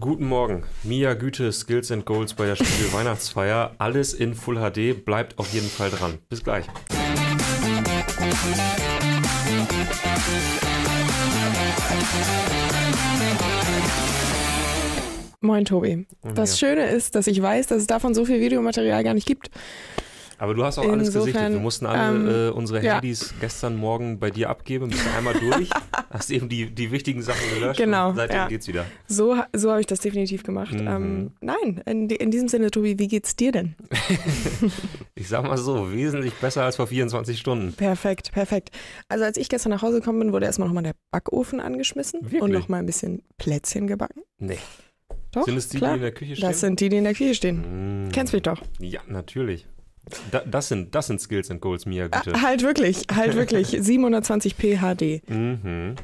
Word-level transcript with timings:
Guten 0.00 0.24
Morgen. 0.24 0.62
Mia 0.82 1.12
Güte, 1.12 1.52
Skills 1.52 1.92
and 1.92 2.06
Goals 2.06 2.32
bei 2.32 2.46
der 2.46 2.56
Spiegel 2.56 2.90
Weihnachtsfeier. 2.92 3.74
Alles 3.76 4.14
in 4.14 4.34
Full 4.34 4.56
HD. 4.56 5.04
Bleibt 5.04 5.38
auf 5.38 5.52
jeden 5.52 5.68
Fall 5.68 5.90
dran. 5.90 6.14
Bis 6.30 6.42
gleich. 6.42 6.64
Moin 15.42 15.66
Tobi. 15.66 16.06
Das 16.34 16.58
Schöne 16.58 16.86
ist, 16.86 17.14
dass 17.14 17.26
ich 17.26 17.42
weiß, 17.42 17.66
dass 17.66 17.82
es 17.82 17.86
davon 17.86 18.14
so 18.14 18.24
viel 18.24 18.40
Videomaterial 18.40 19.04
gar 19.04 19.12
nicht 19.12 19.26
gibt. 19.26 19.50
Aber 20.40 20.54
du 20.54 20.64
hast 20.64 20.78
auch 20.78 20.88
alles 20.88 21.08
Insofern, 21.08 21.26
gesichtet. 21.26 21.52
Wir 21.52 21.60
mussten 21.60 21.84
alle 21.84 22.16
ähm, 22.16 22.48
äh, 22.48 22.50
unsere 22.50 22.82
ja. 22.82 22.94
Handys 22.94 23.34
gestern 23.40 23.76
Morgen 23.76 24.18
bei 24.18 24.30
dir 24.30 24.48
abgeben, 24.48 24.88
bist 24.88 25.06
einmal 25.14 25.34
durch, 25.34 25.68
hast 26.10 26.30
eben 26.30 26.48
die, 26.48 26.70
die 26.70 26.90
wichtigen 26.90 27.20
Sachen 27.20 27.42
gelöscht 27.54 27.78
Genau, 27.78 28.08
und 28.08 28.16
seitdem 28.16 28.36
ja. 28.36 28.48
geht's 28.48 28.66
wieder. 28.66 28.86
So, 29.06 29.36
so 29.54 29.70
habe 29.70 29.80
ich 29.80 29.86
das 29.86 30.00
definitiv 30.00 30.42
gemacht. 30.42 30.72
Mhm. 30.72 30.88
Ähm, 30.88 31.30
nein, 31.42 31.82
in, 31.84 32.08
in 32.08 32.30
diesem 32.30 32.48
Sinne, 32.48 32.70
Tobi, 32.70 32.98
wie 32.98 33.06
geht's 33.06 33.36
dir 33.36 33.52
denn? 33.52 33.76
Ich 35.14 35.28
sag 35.28 35.44
mal 35.44 35.58
so, 35.58 35.92
wesentlich 35.92 36.32
besser 36.34 36.64
als 36.64 36.76
vor 36.76 36.86
24 36.86 37.38
Stunden. 37.38 37.74
Perfekt, 37.74 38.32
perfekt. 38.32 38.70
Also 39.08 39.24
als 39.24 39.36
ich 39.36 39.50
gestern 39.50 39.68
nach 39.68 39.82
Hause 39.82 39.98
gekommen 39.98 40.18
bin, 40.18 40.32
wurde 40.32 40.46
erstmal 40.46 40.66
nochmal 40.66 40.82
der 40.82 40.94
Backofen 41.10 41.60
angeschmissen 41.60 42.22
Wirklich? 42.22 42.40
und 42.40 42.52
nochmal 42.52 42.80
ein 42.80 42.86
bisschen 42.86 43.22
Plätzchen 43.36 43.86
gebacken. 43.86 44.22
Nee. 44.38 44.56
Doch, 45.32 45.44
Sind 45.44 45.58
es 45.58 45.68
die, 45.68 45.76
klar. 45.76 45.90
die 45.90 45.96
in 45.96 46.02
der 46.02 46.12
Küche 46.12 46.36
stehen? 46.36 46.48
das 46.48 46.60
sind 46.60 46.80
die, 46.80 46.88
die 46.88 46.96
in 46.96 47.04
der 47.04 47.12
Küche 47.12 47.34
stehen. 47.34 48.06
Mm. 48.06 48.12
Kennst 48.12 48.32
mich 48.32 48.42
doch. 48.42 48.62
Ja, 48.78 49.00
natürlich. 49.08 49.66
Da, 50.30 50.40
das, 50.40 50.68
sind, 50.68 50.94
das 50.94 51.06
sind 51.06 51.20
Skills 51.20 51.50
and 51.50 51.60
Goals, 51.60 51.86
Mia 51.86 52.08
Güte. 52.08 52.32
Ah, 52.34 52.42
halt 52.42 52.62
wirklich, 52.62 53.04
halt 53.14 53.34
wirklich. 53.36 53.68
720p 53.74 54.78
HD. 54.78 55.28
Mhm. 55.28 55.94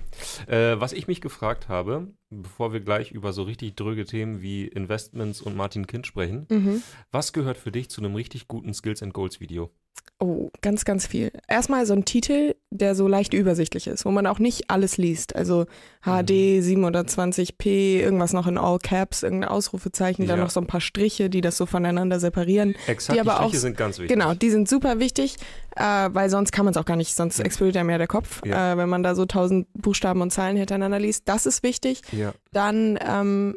Äh, 0.47 0.81
was 0.81 0.93
ich 0.93 1.09
mich 1.09 1.21
gefragt 1.21 1.69
habe, 1.69 2.09
bevor 2.31 2.73
wir 2.73 2.81
gleich 2.81 3.13
über 3.13 3.33
so 3.33 3.43
richtig 3.45 3.77
dröge 3.77 4.05
Themen 4.05 4.43
wie 4.43 4.67
Investments 4.67 5.41
und 5.41 5.57
Martin 5.57 5.87
Kind 5.87 6.07
sprechen, 6.07 6.47
Mhm. 6.51 6.83
was 7.13 7.33
gehört 7.33 7.57
für 7.59 7.71
dich 7.73 7.89
zu 7.91 8.01
einem 8.01 8.15
richtig 8.15 8.49
guten 8.49 8.75
Skills 8.75 9.03
and 9.03 9.15
Goals 9.15 9.41
Video? 9.41 9.71
Oh, 10.19 10.51
ganz, 10.63 10.85
ganz 10.85 11.07
viel. 11.07 11.31
Erstmal 11.49 11.85
so 11.85 11.93
ein 11.93 12.05
Titel, 12.05 12.55
der 12.71 12.95
so 12.95 13.07
leicht 13.07 13.35
übersichtlich 13.35 13.87
ist, 13.87 14.05
wo 14.07 14.11
man 14.11 14.27
auch 14.27 14.39
nicht 14.39 14.71
alles 14.71 14.97
liest. 14.97 15.37
Also 15.37 15.67
HD, 16.03 16.61
720p, 16.63 18.01
irgendwas 18.01 18.33
noch 18.33 18.47
in 18.47 18.57
All 18.57 18.79
Caps, 18.79 19.23
irgendein 19.23 19.51
Ausrufezeichen, 19.51 20.27
dann 20.27 20.39
Ja. 20.39 20.45
noch 20.45 20.51
so 20.51 20.61
ein 20.61 20.67
paar 20.67 20.81
Striche, 20.81 21.29
die 21.29 21.41
das 21.41 21.57
so 21.57 21.67
voneinander 21.67 22.21
separieren. 22.21 22.75
Exakt, 22.87 23.19
Die 23.19 23.23
die, 23.23 23.29
aber 23.29 23.41
auch- 23.41 23.49
Striche 23.49 23.61
sind 23.61 23.77
ganz 23.77 23.99
wichtig. 23.99 24.17
Genau, 24.17 24.33
die 24.35 24.51
sind 24.51 24.69
super 24.69 24.99
wichtig, 25.01 25.37
äh, 25.77 25.83
weil 26.13 26.31
sonst 26.31 26.53
kann 26.53 26.65
man 26.65 26.73
es 26.73 26.79
auch 26.79 26.85
gar 26.87 26.97
nicht, 26.97 27.15
sonst 27.15 27.39
explodiert 27.41 27.77
einem 27.77 27.91
ja 27.91 27.99
der 27.99 28.07
Kopf, 28.07 28.41
Ja. 28.45 28.73
äh, 28.73 28.77
wenn 28.79 28.89
man 28.89 29.03
da 29.03 29.15
so 29.15 29.27
tausend 29.27 29.67
Buchstaben 29.75 30.21
und 30.23 30.31
Zahlen 30.31 30.57
hintereinander 30.57 30.99
liest. 30.99 31.29
Das 31.29 31.47
ist 31.47 31.63
wichtig. 31.63 32.01
Ja. 32.17 32.33
Dann, 32.53 32.99
ähm, 33.01 33.57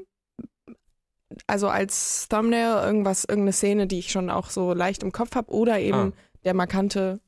also 1.48 1.68
als 1.70 2.28
Thumbnail 2.30 2.84
irgendwas, 2.86 3.24
irgendeine 3.24 3.54
Szene, 3.54 3.88
die 3.88 4.00
ich 4.00 4.12
schon 4.12 4.30
auch 4.30 4.50
so 4.50 4.74
leicht 4.74 5.04
im 5.04 5.12
Kopf 5.12 5.36
habe 5.36 5.52
oder 5.52 5.80
eben 5.80 5.98
Ah. 5.98 6.12
der 6.46 6.54
markante 6.54 7.20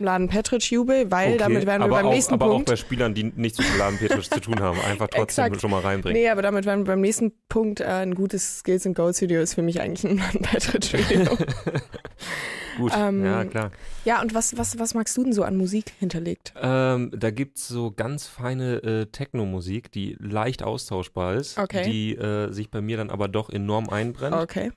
Laden 0.00 0.28
Petritsch-Jubel, 0.28 1.10
weil 1.10 1.30
Okay, 1.30 1.38
damit 1.38 1.64
wären 1.64 1.80
wir 1.80 1.84
aber 1.86 1.96
beim 1.96 2.06
auch, 2.08 2.12
nächsten 2.12 2.34
aber 2.34 2.46
auch 2.46 2.50
Punkt. 2.52 2.68
bei 2.68 2.76
Spielern, 2.76 3.14
die 3.14 3.24
nichts 3.24 3.58
mit 3.58 3.68
dem 3.68 3.78
Laden 3.78 3.98
Petrisch 3.98 4.28
zu 4.28 4.38
tun 4.40 4.60
haben, 4.60 4.78
einfach 4.80 5.08
trotzdem 5.10 5.58
schon 5.58 5.70
mal 5.70 5.80
reinbringen. 5.80 6.20
Nee, 6.20 6.28
aber 6.28 6.42
damit 6.42 6.66
wären 6.66 6.80
wir 6.80 6.84
beim 6.86 7.00
nächsten 7.00 7.32
Punkt. 7.48 7.80
Äh, 7.80 7.84
ein 7.86 8.14
gutes 8.14 8.58
Skills 8.58 8.84
and 8.86 8.94
Goals 8.96 9.20
Video 9.22 9.40
ist 9.40 9.54
für 9.54 9.62
mich 9.62 9.80
eigentlich 9.80 10.04
ein 10.04 10.18
Laden 10.18 10.42
Petritsch-Video. 10.42 11.38
Gut, 12.78 12.92
Ähm, 12.96 13.24
ja 13.24 13.44
klar. 13.44 13.70
ja, 14.04 14.20
und 14.22 14.32
was, 14.34 14.56
was, 14.56 14.78
was 14.78 14.94
magst 14.94 15.16
du 15.16 15.24
denn 15.24 15.32
so 15.32 15.42
an 15.42 15.56
Musik 15.56 15.92
hinterlegt? 15.98 16.54
Ähm, 16.56 17.10
da 17.14 17.30
gibt 17.30 17.58
es 17.58 17.68
so 17.68 17.90
ganz 17.90 18.26
feine 18.26 18.82
äh, 18.82 19.06
Techno-Musik, 19.06 19.90
die 19.92 20.16
leicht 20.20 20.62
austauschbar 20.62 21.34
ist, 21.34 21.58
Okay. 21.58 21.82
die 21.84 22.14
äh, 22.16 22.52
sich 22.52 22.70
bei 22.70 22.80
mir 22.80 22.96
dann 22.96 23.10
aber 23.10 23.28
doch 23.28 23.50
enorm 23.50 23.90
einbrennt. 23.90 24.34
Okay. 24.34 24.70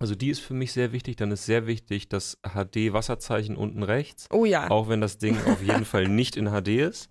Also 0.00 0.14
die 0.16 0.28
ist 0.28 0.40
für 0.40 0.54
mich 0.54 0.72
sehr 0.72 0.92
wichtig. 0.92 1.16
Dann 1.16 1.30
ist 1.30 1.46
sehr 1.46 1.66
wichtig 1.66 2.08
das 2.08 2.36
HD-Wasserzeichen 2.42 3.56
unten 3.56 3.82
rechts, 3.82 4.26
Oh 4.30 4.44
ja. 4.44 4.68
auch 4.70 4.88
wenn 4.88 5.00
das 5.00 5.18
Ding 5.18 5.36
auf 5.46 5.62
jeden 5.62 5.84
Fall 5.84 6.08
nicht 6.08 6.36
in 6.36 6.46
HD 6.48 6.68
ist. 6.80 7.08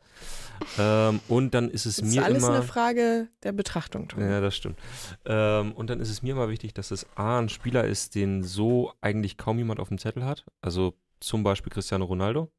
Ähm, 0.77 1.19
und 1.27 1.53
dann 1.53 1.69
ist 1.69 1.85
es 1.85 1.97
das 1.97 2.07
ist 2.07 2.15
mir 2.15 2.23
alles 2.23 2.43
immer... 2.43 2.55
eine 2.55 2.63
Frage 2.63 3.27
der 3.43 3.51
Betrachtung. 3.51 4.07
Tobi. 4.07 4.23
Ja, 4.23 4.41
das 4.41 4.55
stimmt. 4.55 4.79
Ähm, 5.25 5.73
und 5.73 5.89
dann 5.89 5.99
ist 5.99 6.09
es 6.09 6.21
mir 6.23 6.31
immer 6.31 6.49
wichtig, 6.49 6.73
dass 6.73 6.91
es 6.91 7.05
A, 7.15 7.39
ein 7.39 7.49
Spieler 7.49 7.85
ist, 7.85 8.15
den 8.15 8.43
so 8.43 8.93
eigentlich 9.01 9.37
kaum 9.37 9.57
jemand 9.57 9.79
auf 9.79 9.89
dem 9.89 9.97
Zettel 9.97 10.25
hat. 10.25 10.45
Also 10.61 10.93
zum 11.19 11.43
Beispiel 11.43 11.71
Cristiano 11.71 12.05
Ronaldo. 12.05 12.51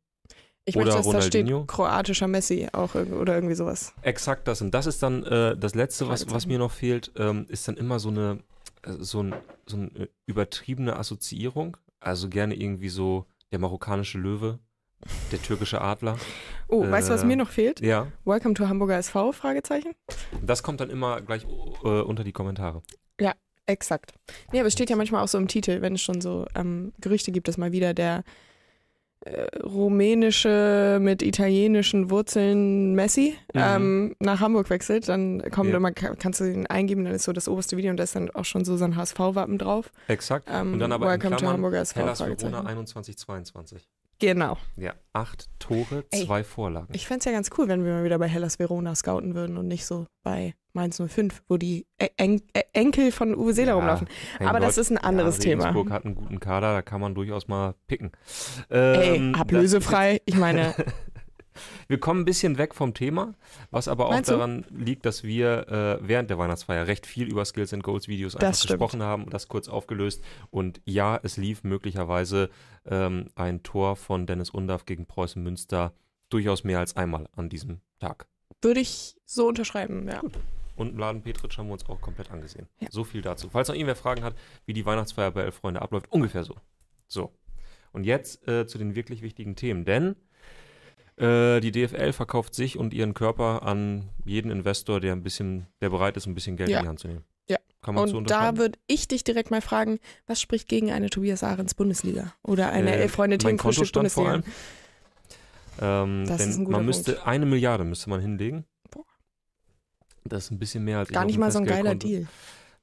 Ich 0.66 0.76
oder 0.76 0.86
möchte, 0.86 1.02
dass 1.02 1.12
da 1.12 1.22
steht 1.22 1.66
kroatischer 1.66 2.26
Messi 2.26 2.68
auch 2.72 2.94
oder 2.94 3.34
irgendwie 3.34 3.54
sowas. 3.54 3.92
Exakt 4.00 4.48
das. 4.48 4.62
Und 4.62 4.70
das 4.70 4.86
ist 4.86 5.02
dann 5.02 5.22
äh, 5.24 5.56
das 5.56 5.74
Letzte, 5.74 6.08
was, 6.08 6.30
was 6.30 6.46
mir 6.46 6.58
noch 6.58 6.72
fehlt, 6.72 7.12
ähm, 7.16 7.44
ist 7.48 7.68
dann 7.68 7.76
immer 7.76 7.98
so 7.98 8.08
eine, 8.08 8.38
äh, 8.82 8.92
so, 8.98 9.22
ein, 9.22 9.34
so 9.66 9.76
eine 9.76 9.86
äh, 9.88 10.08
übertriebene 10.24 10.96
Assoziierung. 10.96 11.76
Also 12.00 12.30
gerne 12.30 12.54
irgendwie 12.54 12.88
so 12.88 13.26
der 13.52 13.58
marokkanische 13.58 14.18
Löwe, 14.18 14.58
der 15.32 15.42
türkische 15.42 15.82
Adler. 15.82 16.18
Oh, 16.68 16.88
weißt 16.90 17.08
du, 17.08 17.14
was 17.14 17.22
Äh, 17.22 17.26
mir 17.26 17.36
noch 17.36 17.50
fehlt? 17.50 17.80
Ja, 17.80 18.08
Welcome 18.24 18.54
to 18.54 18.68
Hamburger 18.68 18.96
SV? 18.98 19.32
Fragezeichen. 19.32 19.92
das 20.42 20.62
kommt 20.62 20.80
dann 20.80 20.90
immer 20.90 21.20
gleich 21.20 21.44
äh, 21.84 21.88
unter 22.00 22.24
die 22.24 22.32
Kommentare. 22.32 22.82
Exakt. 23.66 24.12
Nee, 24.52 24.58
aber 24.60 24.66
es 24.66 24.74
steht 24.74 24.90
ja 24.90 24.96
manchmal 24.96 25.24
auch 25.24 25.28
so 25.28 25.38
im 25.38 25.48
Titel, 25.48 25.80
wenn 25.80 25.94
es 25.94 26.02
schon 26.02 26.20
so 26.20 26.44
ähm, 26.54 26.92
Gerüchte 27.00 27.32
gibt, 27.32 27.48
dass 27.48 27.56
mal 27.56 27.72
wieder 27.72 27.94
der 27.94 28.24
äh, 29.20 29.46
rumänische 29.62 30.98
mit 31.00 31.22
italienischen 31.22 32.10
Wurzeln 32.10 32.94
Messi 32.94 33.38
Mhm. 33.54 33.60
ähm, 33.62 34.16
nach 34.20 34.40
Hamburg 34.40 34.68
wechselt, 34.68 35.08
dann 35.08 35.40
kommt 35.50 35.70
Ja. 35.70 35.78
immer, 35.78 35.92
ka- 35.92 36.14
kannst 36.14 36.40
du 36.40 36.44
ihn 36.52 36.66
eingeben, 36.66 37.06
dann 37.06 37.14
ist 37.14 37.24
so 37.24 37.32
das 37.32 37.48
oberste 37.48 37.78
Video 37.78 37.90
und 37.90 37.96
da 37.96 38.04
ist 38.04 38.14
dann 38.14 38.28
auch 38.32 38.44
schon 38.44 38.66
so 38.66 38.76
sein 38.76 38.96
HSV-Wappen 38.96 39.56
drauf. 39.56 39.90
Exakt. 40.08 40.46
Ähm, 40.52 40.74
Und 40.74 40.78
dann 40.80 40.92
aber 40.92 41.06
in 41.06 41.12
Welcome 41.12 41.30
to 41.30 41.36
Klammern 41.38 41.54
Hamburger 41.54 41.80
SV? 41.80 42.00
Hellas. 42.00 42.20
Verona 42.20 42.64
2122. 42.84 43.88
Genau. 44.24 44.56
Ja, 44.76 44.94
acht 45.12 45.48
Tore, 45.58 46.04
Ey, 46.10 46.24
zwei 46.26 46.44
Vorlagen. 46.44 46.92
Ich 46.94 47.06
fände 47.06 47.18
es 47.20 47.24
ja 47.26 47.32
ganz 47.32 47.50
cool, 47.58 47.68
wenn 47.68 47.84
wir 47.84 47.92
mal 47.92 48.04
wieder 48.04 48.18
bei 48.18 48.26
Hellas 48.28 48.58
Verona 48.58 48.94
scouten 48.94 49.34
würden 49.34 49.56
und 49.58 49.68
nicht 49.68 49.84
so 49.86 50.06
bei 50.24 50.54
Mainz 50.72 51.00
05, 51.00 51.42
wo 51.48 51.56
die 51.56 51.86
En 52.16 52.40
E- 52.56 52.62
Enkel 52.72 53.12
von 53.12 53.34
Uwe 53.36 53.52
Seeler 53.54 53.68
Ja, 53.72 53.74
rumlaufen. 53.76 54.08
Aber 54.40 54.58
das 54.60 54.74
Gott, 54.76 54.82
ist 54.82 54.90
ein 54.90 54.98
anderes 54.98 55.36
ja, 55.38 55.42
Thema. 55.44 55.64
Regensburg 55.68 55.90
hat 55.92 56.04
einen 56.04 56.14
guten 56.16 56.40
Kader, 56.40 56.72
da 56.74 56.82
kann 56.82 57.00
man 57.00 57.14
durchaus 57.14 57.46
mal 57.48 57.74
picken. 57.86 58.10
Ey, 58.70 59.16
Ähm, 59.16 59.34
ablösefrei. 59.34 60.20
Ich 60.24 60.36
meine, 60.36 60.74
das- 60.76 60.86
Wir 61.88 61.98
kommen 62.00 62.22
ein 62.22 62.24
bisschen 62.24 62.58
weg 62.58 62.74
vom 62.74 62.94
Thema, 62.94 63.34
was 63.70 63.88
aber 63.88 64.06
auch 64.06 64.10
Meinst 64.10 64.30
du? 64.30 64.34
daran 64.34 64.64
liegt, 64.70 65.06
dass 65.06 65.22
wir 65.22 65.68
äh, 65.68 65.98
während 66.06 66.30
der 66.30 66.38
Weihnachtsfeier 66.38 66.86
recht 66.86 67.06
viel 67.06 67.28
über 67.28 67.44
Skills 67.44 67.72
and 67.72 67.82
Goals 67.82 68.08
Videos 68.08 68.36
einfach 68.36 68.60
gesprochen 68.60 69.02
haben, 69.02 69.28
das 69.30 69.48
kurz 69.48 69.68
aufgelöst. 69.68 70.22
Und 70.50 70.80
ja, 70.84 71.18
es 71.22 71.36
lief 71.36 71.62
möglicherweise 71.64 72.50
ähm, 72.86 73.30
ein 73.34 73.62
Tor 73.62 73.96
von 73.96 74.26
Dennis 74.26 74.50
Undaff 74.50 74.84
gegen 74.84 75.06
Preußen 75.06 75.42
Münster 75.42 75.92
durchaus 76.28 76.64
mehr 76.64 76.78
als 76.80 76.96
einmal 76.96 77.28
an 77.36 77.48
diesem 77.48 77.80
Tag. 78.00 78.26
würde 78.62 78.80
ich 78.80 79.16
so 79.24 79.46
unterschreiben, 79.48 80.08
ja. 80.08 80.22
Und 80.76 80.98
Laden 80.98 81.22
Petritsch 81.22 81.56
haben 81.58 81.68
wir 81.68 81.74
uns 81.74 81.86
auch 81.88 82.00
komplett 82.00 82.32
angesehen. 82.32 82.66
Ja. 82.80 82.88
So 82.90 83.04
viel 83.04 83.22
dazu. 83.22 83.48
Falls 83.50 83.68
noch 83.68 83.76
irgendwer 83.76 83.94
Fragen 83.94 84.24
hat, 84.24 84.34
wie 84.66 84.72
die 84.72 84.84
Weihnachtsfeier 84.84 85.30
bei 85.30 85.42
Elf 85.42 85.54
Freunde 85.56 85.80
abläuft, 85.82 86.10
ungefähr 86.10 86.42
so. 86.42 86.56
So. 87.06 87.32
Und 87.92 88.02
jetzt 88.04 88.48
äh, 88.48 88.66
zu 88.66 88.78
den 88.78 88.96
wirklich 88.96 89.22
wichtigen 89.22 89.54
Themen. 89.54 89.84
Denn 89.84 90.16
äh, 91.16 91.60
die 91.60 91.70
DFL 91.72 92.12
verkauft 92.12 92.54
sich 92.54 92.76
und 92.78 92.92
ihren 92.94 93.14
Körper 93.14 93.62
an 93.62 94.08
jeden 94.24 94.50
Investor, 94.50 95.00
der 95.00 95.12
ein 95.12 95.22
bisschen, 95.22 95.66
der 95.80 95.90
bereit 95.90 96.16
ist, 96.16 96.26
ein 96.26 96.34
bisschen 96.34 96.56
Geld 96.56 96.70
Ja. 96.70 96.78
in 96.78 96.84
die 96.84 96.88
Hand 96.88 96.98
zu 97.00 97.08
nehmen. 97.08 97.24
Ja. 97.48 97.58
Kann 97.82 97.94
man 97.94 98.08
so 98.08 98.16
Und 98.16 98.30
da 98.30 98.56
würde 98.56 98.78
ich 98.86 99.06
dich 99.08 99.22
direkt 99.24 99.50
mal 99.50 99.60
fragen, 99.60 99.98
was 100.26 100.40
spricht 100.40 100.68
gegen 100.68 100.90
eine 100.90 101.10
Tobias 101.10 101.42
Ahrens 101.44 101.74
Bundesliga? 101.74 102.32
Oder 102.42 102.70
eine 102.70 102.96
Äh, 102.96 103.08
Freunde 103.08 103.38
Themenfrühstück 103.38 103.92
Kontostand 103.92 104.12
vor 104.12 104.24
Bundesliga? 104.24 104.52
allem. 105.80 106.20
Ähm, 106.22 106.26
Das 106.26 106.46
ist 106.46 106.56
ein 106.56 106.64
guter 106.64 106.78
man 106.78 106.86
müsste 106.86 107.12
Punkt. 107.12 107.26
eine 107.26 107.46
Milliarde 107.46 107.84
müsste 107.84 108.08
man 108.10 108.20
hinlegen. 108.20 108.64
Boah. 108.90 109.04
Das 110.24 110.44
ist 110.44 110.50
ein 110.52 110.58
bisschen 110.58 110.84
mehr 110.84 110.98
als 110.98 111.10
ich 111.10 111.14
Gar 111.14 111.24
auf 111.24 111.26
nicht 111.26 111.38
mal 111.38 111.50
so 111.50 111.58
ein 111.58 111.64
geiler 111.66 111.90
Festgeldkonto- 111.92 111.98
Deal. 111.98 112.26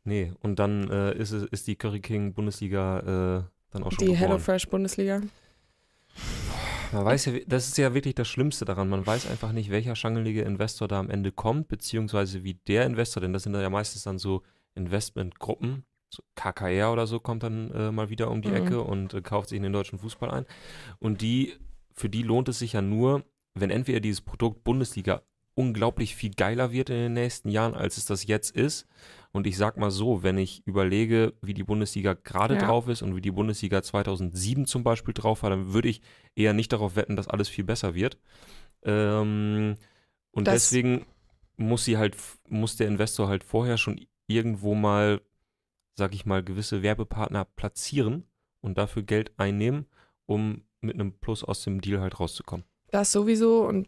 Nee, 0.03 0.31
und 0.41 0.57
dann 0.59 0.89
äh, 0.89 1.13
ist, 1.17 1.31
es, 1.31 1.43
ist 1.43 1.67
die 1.67 1.75
Curry 1.75 1.99
King 2.01 2.33
Bundesliga 2.33 2.99
äh, 2.99 3.43
dann 3.71 3.83
auch 3.83 3.91
schon 3.91 3.99
Die 3.99 4.05
geboren. 4.05 4.17
HelloFresh 4.19 4.67
Bundesliga. 4.67 5.21
Man 6.91 7.05
weiß 7.05 7.25
ja, 7.25 7.33
das 7.47 7.67
ist 7.67 7.77
ja 7.77 7.93
wirklich 7.93 8.15
das 8.15 8.27
Schlimmste 8.27 8.65
daran. 8.65 8.89
Man 8.89 9.05
weiß 9.05 9.29
einfach 9.29 9.51
nicht, 9.51 9.69
welcher 9.69 9.95
schangelige 9.95 10.41
Investor 10.41 10.87
da 10.87 10.99
am 10.99 11.09
Ende 11.09 11.31
kommt, 11.31 11.67
beziehungsweise 11.67 12.43
wie 12.43 12.55
der 12.67 12.85
Investor, 12.85 13.21
denn 13.21 13.33
das 13.33 13.43
sind 13.43 13.53
ja 13.55 13.69
meistens 13.69 14.03
dann 14.03 14.17
so 14.19 14.43
Investmentgruppen, 14.75 15.85
so 16.09 16.23
KKR 16.35 16.91
oder 16.91 17.07
so 17.07 17.19
kommt 17.19 17.43
dann 17.43 17.71
äh, 17.71 17.91
mal 17.91 18.09
wieder 18.09 18.29
um 18.29 18.41
die 18.41 18.49
Mhm. 18.49 18.55
Ecke 18.55 18.81
und 18.81 19.13
äh, 19.13 19.21
kauft 19.21 19.49
sich 19.49 19.57
in 19.57 19.63
den 19.63 19.73
deutschen 19.73 19.99
Fußball 19.99 20.29
ein. 20.31 20.45
Und 20.99 21.21
die, 21.21 21.53
für 21.93 22.09
die 22.09 22.23
lohnt 22.23 22.49
es 22.49 22.59
sich 22.59 22.73
ja 22.73 22.81
nur, 22.81 23.23
wenn 23.53 23.69
entweder 23.69 23.99
dieses 23.99 24.21
Produkt 24.21 24.63
Bundesliga 24.63 25.21
unglaublich 25.55 26.15
viel 26.15 26.31
geiler 26.31 26.71
wird 26.71 26.89
in 26.89 26.95
den 26.95 27.13
nächsten 27.13 27.49
Jahren, 27.49 27.73
als 27.73 27.97
es 27.97 28.05
das 28.05 28.25
jetzt 28.25 28.55
ist. 28.55 28.87
Und 29.33 29.47
ich 29.47 29.55
sag 29.57 29.77
mal 29.77 29.91
so, 29.91 30.23
wenn 30.23 30.37
ich 30.37 30.61
überlege, 30.67 31.33
wie 31.41 31.53
die 31.53 31.63
Bundesliga 31.63 32.13
gerade 32.13 32.55
Ja. 32.55 32.65
drauf 32.65 32.87
ist 32.89 33.01
und 33.01 33.15
wie 33.15 33.21
die 33.21 33.31
Bundesliga 33.31 33.81
2007 33.81 34.65
zum 34.65 34.83
Beispiel 34.83 35.13
drauf 35.13 35.43
war, 35.43 35.49
dann 35.49 35.73
würde 35.73 35.87
ich 35.89 36.01
eher 36.35 36.53
nicht 36.53 36.73
darauf 36.73 36.95
wetten, 36.97 37.15
dass 37.15 37.27
alles 37.29 37.47
viel 37.47 37.63
besser 37.63 37.95
wird. 37.95 38.17
Ähm, 38.83 39.75
und 40.31 40.47
Das- 40.47 40.69
deswegen 40.69 41.05
muss 41.57 41.85
sie 41.85 41.97
halt, 41.97 42.17
muss 42.49 42.75
der 42.75 42.87
Investor 42.87 43.27
halt 43.27 43.43
vorher 43.43 43.77
schon 43.77 43.99
irgendwo 44.27 44.75
mal, 44.75 45.21
sag 45.95 46.13
ich 46.13 46.25
mal, 46.25 46.43
gewisse 46.43 46.81
Werbepartner 46.81 47.45
platzieren 47.45 48.25
und 48.61 48.77
dafür 48.77 49.03
Geld 49.03 49.31
einnehmen, 49.37 49.85
um 50.25 50.63
mit 50.81 50.95
einem 50.95 51.13
Plus 51.13 51.43
aus 51.43 51.63
dem 51.63 51.79
Deal 51.81 52.01
halt 52.01 52.19
rauszukommen. 52.19 52.65
Das 52.89 53.11
sowieso 53.11 53.65
und 53.67 53.87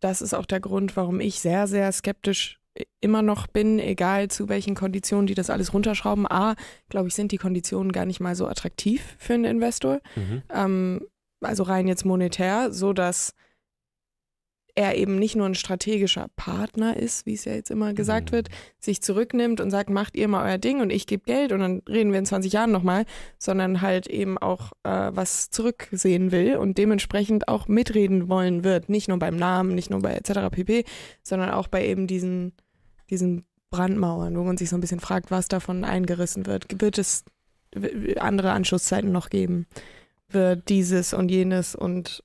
das 0.00 0.22
ist 0.22 0.34
auch 0.34 0.46
der 0.46 0.60
Grund, 0.60 0.96
warum 0.96 1.20
ich 1.20 1.40
sehr, 1.40 1.66
sehr 1.66 1.90
skeptisch 1.92 2.59
immer 3.00 3.22
noch 3.22 3.46
bin, 3.46 3.78
egal 3.78 4.28
zu 4.28 4.48
welchen 4.48 4.74
Konditionen 4.74 5.26
die 5.26 5.34
das 5.34 5.50
alles 5.50 5.74
runterschrauben. 5.74 6.30
A, 6.30 6.54
glaube 6.88 7.08
ich, 7.08 7.14
sind 7.14 7.32
die 7.32 7.38
Konditionen 7.38 7.92
gar 7.92 8.04
nicht 8.04 8.20
mal 8.20 8.34
so 8.34 8.46
attraktiv 8.46 9.16
für 9.18 9.34
einen 9.34 9.44
Investor. 9.44 10.00
Mhm. 10.16 10.42
Ähm, 10.52 11.06
also 11.40 11.62
rein 11.62 11.88
jetzt 11.88 12.04
monetär, 12.04 12.72
so 12.72 12.92
dass 12.92 13.34
er 14.80 14.96
eben 14.96 15.16
nicht 15.18 15.36
nur 15.36 15.44
ein 15.44 15.54
strategischer 15.54 16.28
Partner 16.36 16.96
ist, 16.96 17.26
wie 17.26 17.34
es 17.34 17.44
ja 17.44 17.52
jetzt 17.52 17.70
immer 17.70 17.92
gesagt 17.92 18.30
Mhm. 18.30 18.36
wird, 18.36 18.48
sich 18.78 19.02
zurücknimmt 19.02 19.60
und 19.60 19.70
sagt, 19.70 19.90
macht 19.90 20.16
ihr 20.16 20.26
mal 20.26 20.48
euer 20.48 20.56
Ding 20.56 20.80
und 20.80 20.88
ich 20.88 21.06
gebe 21.06 21.22
Geld 21.24 21.52
und 21.52 21.60
dann 21.60 21.82
reden 21.86 22.12
wir 22.12 22.18
in 22.18 22.24
20 22.24 22.50
Jahren 22.54 22.72
nochmal, 22.72 23.04
sondern 23.38 23.82
halt 23.82 24.06
eben 24.06 24.38
auch 24.38 24.72
äh, 24.84 25.10
was 25.12 25.50
zurücksehen 25.50 26.32
will 26.32 26.56
und 26.56 26.78
dementsprechend 26.78 27.46
auch 27.46 27.68
mitreden 27.68 28.30
wollen 28.30 28.64
wird. 28.64 28.88
Nicht 28.88 29.08
nur 29.08 29.18
beim 29.18 29.36
Namen, 29.36 29.74
nicht 29.74 29.90
nur 29.90 30.00
bei 30.00 30.14
etc. 30.14 30.48
pp, 30.50 30.84
sondern 31.22 31.50
auch 31.50 31.68
bei 31.68 31.86
eben 31.86 32.06
diesen, 32.06 32.54
diesen 33.10 33.44
Brandmauern, 33.68 34.34
wo 34.38 34.44
man 34.44 34.56
sich 34.56 34.70
so 34.70 34.78
ein 34.78 34.80
bisschen 34.80 35.00
fragt, 35.00 35.30
was 35.30 35.48
davon 35.48 35.84
eingerissen 35.84 36.46
wird. 36.46 36.80
Wird 36.80 36.96
es 36.96 37.24
andere 38.16 38.52
Anschlusszeiten 38.52 39.12
noch 39.12 39.28
geben? 39.28 39.66
Wird 40.30 40.70
dieses 40.70 41.12
und 41.12 41.30
jenes 41.30 41.74
und 41.74 42.24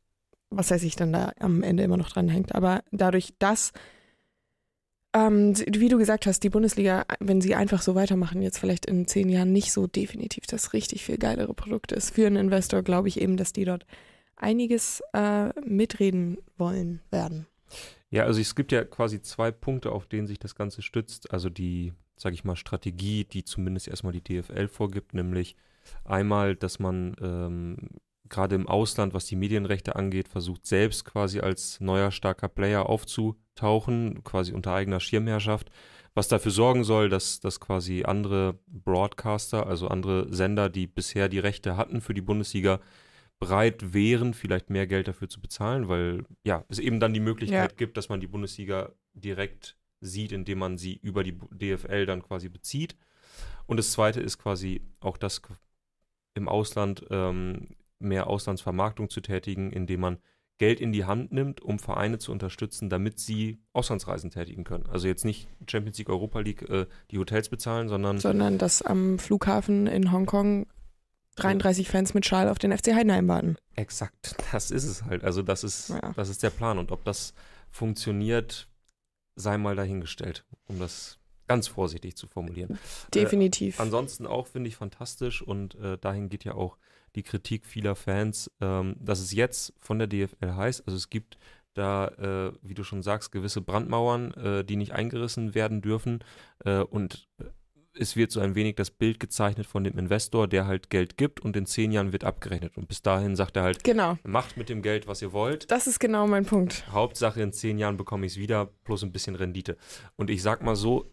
was 0.50 0.72
weiß 0.72 0.84
ich 0.84 0.96
dann 0.96 1.14
da 1.14 1.32
am 1.40 1.64
Ende 1.64 1.84
immer 1.84 1.98
noch 1.98 2.10
dran 2.10 2.30
hängt. 2.30 2.56
Aber 2.56 2.84
dadurch, 2.92 3.34
dass, 3.40 3.74
ähm, 5.14 5.56
wie 5.58 5.90
du 5.90 5.98
gesagt 5.98 6.26
hast, 6.26 6.42
die 6.42 6.50
Bundesliga, 6.50 7.06
wenn 7.20 7.42
sie 7.42 7.56
einfach 7.56 7.82
so 7.82 7.96
weitermachen, 7.96 8.42
jetzt 8.42 8.60
vielleicht 8.60 8.86
in 8.86 9.08
zehn 9.08 9.30
Jahren 9.30 9.52
nicht 9.52 9.72
so 9.72 9.88
definitiv 9.88 10.46
das 10.48 10.74
richtig 10.74 11.04
viel 11.04 11.18
geilere 11.18 11.54
Produkt 11.54 11.92
ist. 11.92 12.12
Für 12.12 12.28
einen 12.28 12.38
Investor 12.38 12.84
glaube 12.84 13.08
ich 13.08 13.20
eben, 13.20 13.38
dass 13.38 13.54
die 13.54 13.66
dort 13.66 13.86
einiges 14.36 15.02
äh, 15.14 15.50
mitreden 15.62 16.38
wollen 16.58 17.02
werden. 17.10 17.48
Ja, 18.10 18.24
also 18.24 18.40
es 18.40 18.56
gibt 18.56 18.72
ja 18.72 18.84
quasi 18.84 19.22
zwei 19.22 19.52
Punkte, 19.52 19.92
auf 19.92 20.06
denen 20.06 20.28
sich 20.28 20.40
das 20.40 20.56
Ganze 20.56 20.82
stützt. 20.82 21.32
Also 21.34 21.50
die, 21.50 21.94
sag 22.16 22.34
ich 22.34 22.44
mal, 22.44 22.56
Strategie, 22.56 23.26
die 23.26 23.44
zumindest 23.44 23.88
erstmal 23.88 24.14
die 24.14 24.22
DFL 24.22 24.68
vorgibt, 24.68 25.14
nämlich 25.14 25.56
einmal, 26.04 26.56
dass 26.56 26.80
man 26.80 27.16
ähm, 27.22 27.78
gerade 28.30 28.56
im 28.56 28.68
Ausland, 28.68 29.14
was 29.14 29.26
die 29.26 29.36
Medienrechte 29.36 29.96
angeht, 29.96 30.28
versucht 30.28 30.66
selbst 30.66 31.06
quasi 31.06 31.40
als 31.40 31.80
neuer 31.80 32.12
starker 32.12 32.50
Player 32.50 32.88
aufzutauchen, 32.90 34.24
quasi 34.24 34.54
unter 34.54 34.74
eigener 34.74 35.00
Schirmherrschaft, 35.00 35.70
was 36.14 36.28
dafür 36.28 36.52
sorgen 36.52 36.84
soll, 36.84 37.10
dass, 37.10 37.40
dass 37.40 37.60
quasi 37.60 38.04
andere 38.06 38.58
Broadcaster, 38.68 39.68
also 39.68 39.88
andere 39.90 40.34
Sender, 40.34 40.70
die 40.70 40.88
bisher 40.88 41.30
die 41.30 41.40
Rechte 41.40 41.78
hatten 41.78 42.02
für 42.02 42.14
die 42.14 42.22
Bundesliga, 42.22 42.80
bereit 43.38 43.94
wären, 43.94 44.34
vielleicht 44.34 44.70
mehr 44.70 44.88
Geld 44.88 45.10
dafür 45.10 45.28
zu 45.28 45.42
bezahlen, 45.42 45.90
weil 45.90 46.24
ja, 46.46 46.64
es 46.70 46.80
eben 46.80 47.02
dann 47.02 47.14
die 47.14 47.20
Möglichkeit 47.20 47.72
Ja. 47.74 47.76
gibt, 47.78 47.98
dass 47.98 48.08
man 48.08 48.22
die 48.22 48.28
Bundesliga 48.28 48.94
direkt 49.14 49.78
sieht, 50.00 50.32
indem 50.32 50.60
man 50.60 50.78
sie 50.78 50.94
über 51.02 51.24
die 51.24 51.38
DFL 51.52 52.06
dann 52.06 52.24
quasi 52.24 52.48
bezieht. 52.48 52.96
Und 53.66 53.76
das 53.78 53.92
zweite 53.92 54.22
ist 54.22 54.38
quasi 54.38 54.82
auch 55.02 55.18
das 55.18 55.44
qu- 55.44 55.56
im 56.34 56.48
Ausland 56.48 57.06
ähm, 57.10 57.68
mehr 58.00 58.28
Auslandsvermarktung 58.28 59.10
zu 59.10 59.22
tätigen, 59.22 59.72
indem 59.72 60.02
man 60.02 60.18
Geld 60.58 60.80
in 60.80 60.94
die 60.94 61.04
Hand 61.06 61.34
nimmt, 61.34 61.62
um 61.62 61.80
Vereine 61.80 62.18
zu 62.18 62.32
unterstützen, 62.32 62.90
damit 62.90 63.20
sie 63.20 63.60
Auslandsreisen 63.74 64.30
tätigen 64.30 64.64
können. 64.64 64.86
Also 64.90 65.08
jetzt 65.08 65.26
nicht 65.26 65.48
Champions 65.70 65.98
League, 65.98 66.10
Europa 66.10 66.40
League 66.40 66.62
äh, 66.70 66.86
die 67.12 67.18
Hotels 67.18 67.50
bezahlen, 67.50 67.90
sondern 67.90 68.20
Sondern 68.20 68.58
dass 68.58 68.82
am 68.82 69.20
Flughafen 69.20 69.86
in 69.88 70.14
Hongkong 70.14 70.68
33 71.36 71.90
Fans 71.90 72.14
mit 72.14 72.26
Schal 72.26 72.48
auf 72.48 72.58
den 72.58 72.72
FC 72.72 72.94
Heidenheim 72.94 73.28
warten. 73.28 73.58
Exakt, 73.76 74.38
das 74.54 74.72
ist 74.72 74.86
es 74.86 75.04
halt. 75.04 75.26
Also 75.26 75.42
das 75.42 75.66
ist, 75.66 75.90
Ja. 75.90 76.14
das 76.16 76.30
ist 76.30 76.42
der 76.42 76.50
Plan. 76.52 76.78
Und 76.78 76.92
ob 76.94 77.04
das 77.04 77.34
funktioniert, 77.70 78.70
sei 79.36 79.58
mal 79.58 79.76
dahingestellt, 79.76 80.46
um 80.68 80.80
das 80.80 81.20
ganz 81.48 81.68
vorsichtig 81.68 82.16
zu 82.16 82.28
formulieren. 82.28 82.80
Definitiv. 83.14 83.80
Ansonsten 83.82 84.26
auch 84.26 84.48
finde 84.48 84.70
ich 84.70 84.78
fantastisch 84.78 85.42
und 85.42 85.76
äh, 85.76 85.98
dahin 85.98 86.30
geht 86.30 86.46
ja 86.46 86.56
auch 86.56 86.78
die 87.16 87.24
Kritik 87.24 87.66
vieler 87.66 87.96
Fans, 87.96 88.52
ähm, 88.62 88.96
dass 89.00 89.20
es 89.20 89.32
jetzt 89.32 89.74
von 89.80 90.00
der 90.00 90.08
DFL 90.08 90.54
heißt, 90.56 90.84
also 90.86 90.98
es 90.98 91.10
gibt 91.10 91.38
da, 91.74 92.08
äh, 92.08 92.54
wie 92.62 92.74
du 92.74 92.84
schon 92.84 93.02
sagst, 93.02 93.32
gewisse 93.32 93.62
Brandmauern, 93.62 94.32
äh, 94.34 94.64
die 94.64 94.78
nicht 94.78 94.94
eingerissen 94.94 95.56
werden 95.56 95.82
dürfen 95.82 96.24
äh, 96.64 96.80
und 96.80 97.28
äh, 97.38 97.46
es 97.98 98.16
wird 98.16 98.32
so 98.32 98.40
ein 98.42 98.56
wenig 98.56 98.76
das 98.76 98.92
Bild 98.92 99.20
gezeichnet 99.20 99.66
von 99.66 99.84
dem 99.84 99.98
Investor, 99.98 100.48
der 100.48 100.68
halt 100.68 100.90
Geld 100.90 101.18
gibt 101.18 101.40
und 101.40 101.56
in 101.56 101.66
zehn 101.66 101.92
Jahren 101.92 102.12
wird 102.12 102.24
abgerechnet 102.24 102.76
und 102.78 102.88
bis 102.88 103.02
dahin 103.02 103.36
sagt 103.36 103.56
er 103.56 103.64
halt, 103.64 103.84
genau. 103.84 104.18
macht 104.24 104.58
mit 104.58 104.70
dem 104.70 104.82
Geld, 104.82 105.08
was 105.08 105.22
ihr 105.22 105.32
wollt. 105.32 105.72
Das 105.72 105.88
ist 105.88 106.00
genau 106.00 106.28
mein 106.28 106.46
Punkt. 106.46 106.86
Hauptsache 106.92 107.42
in 107.42 107.54
zehn 107.54 107.78
Jahren 107.78 107.98
bekomme 107.98 108.26
ich 108.26 108.34
es 108.34 108.38
wieder, 108.38 108.68
plus 108.84 109.04
ein 109.04 109.12
bisschen 109.12 109.36
Rendite. 109.36 109.78
Und 110.18 110.30
ich 110.30 110.42
sag 110.42 110.62
mal 110.62 110.76
so, 110.76 111.12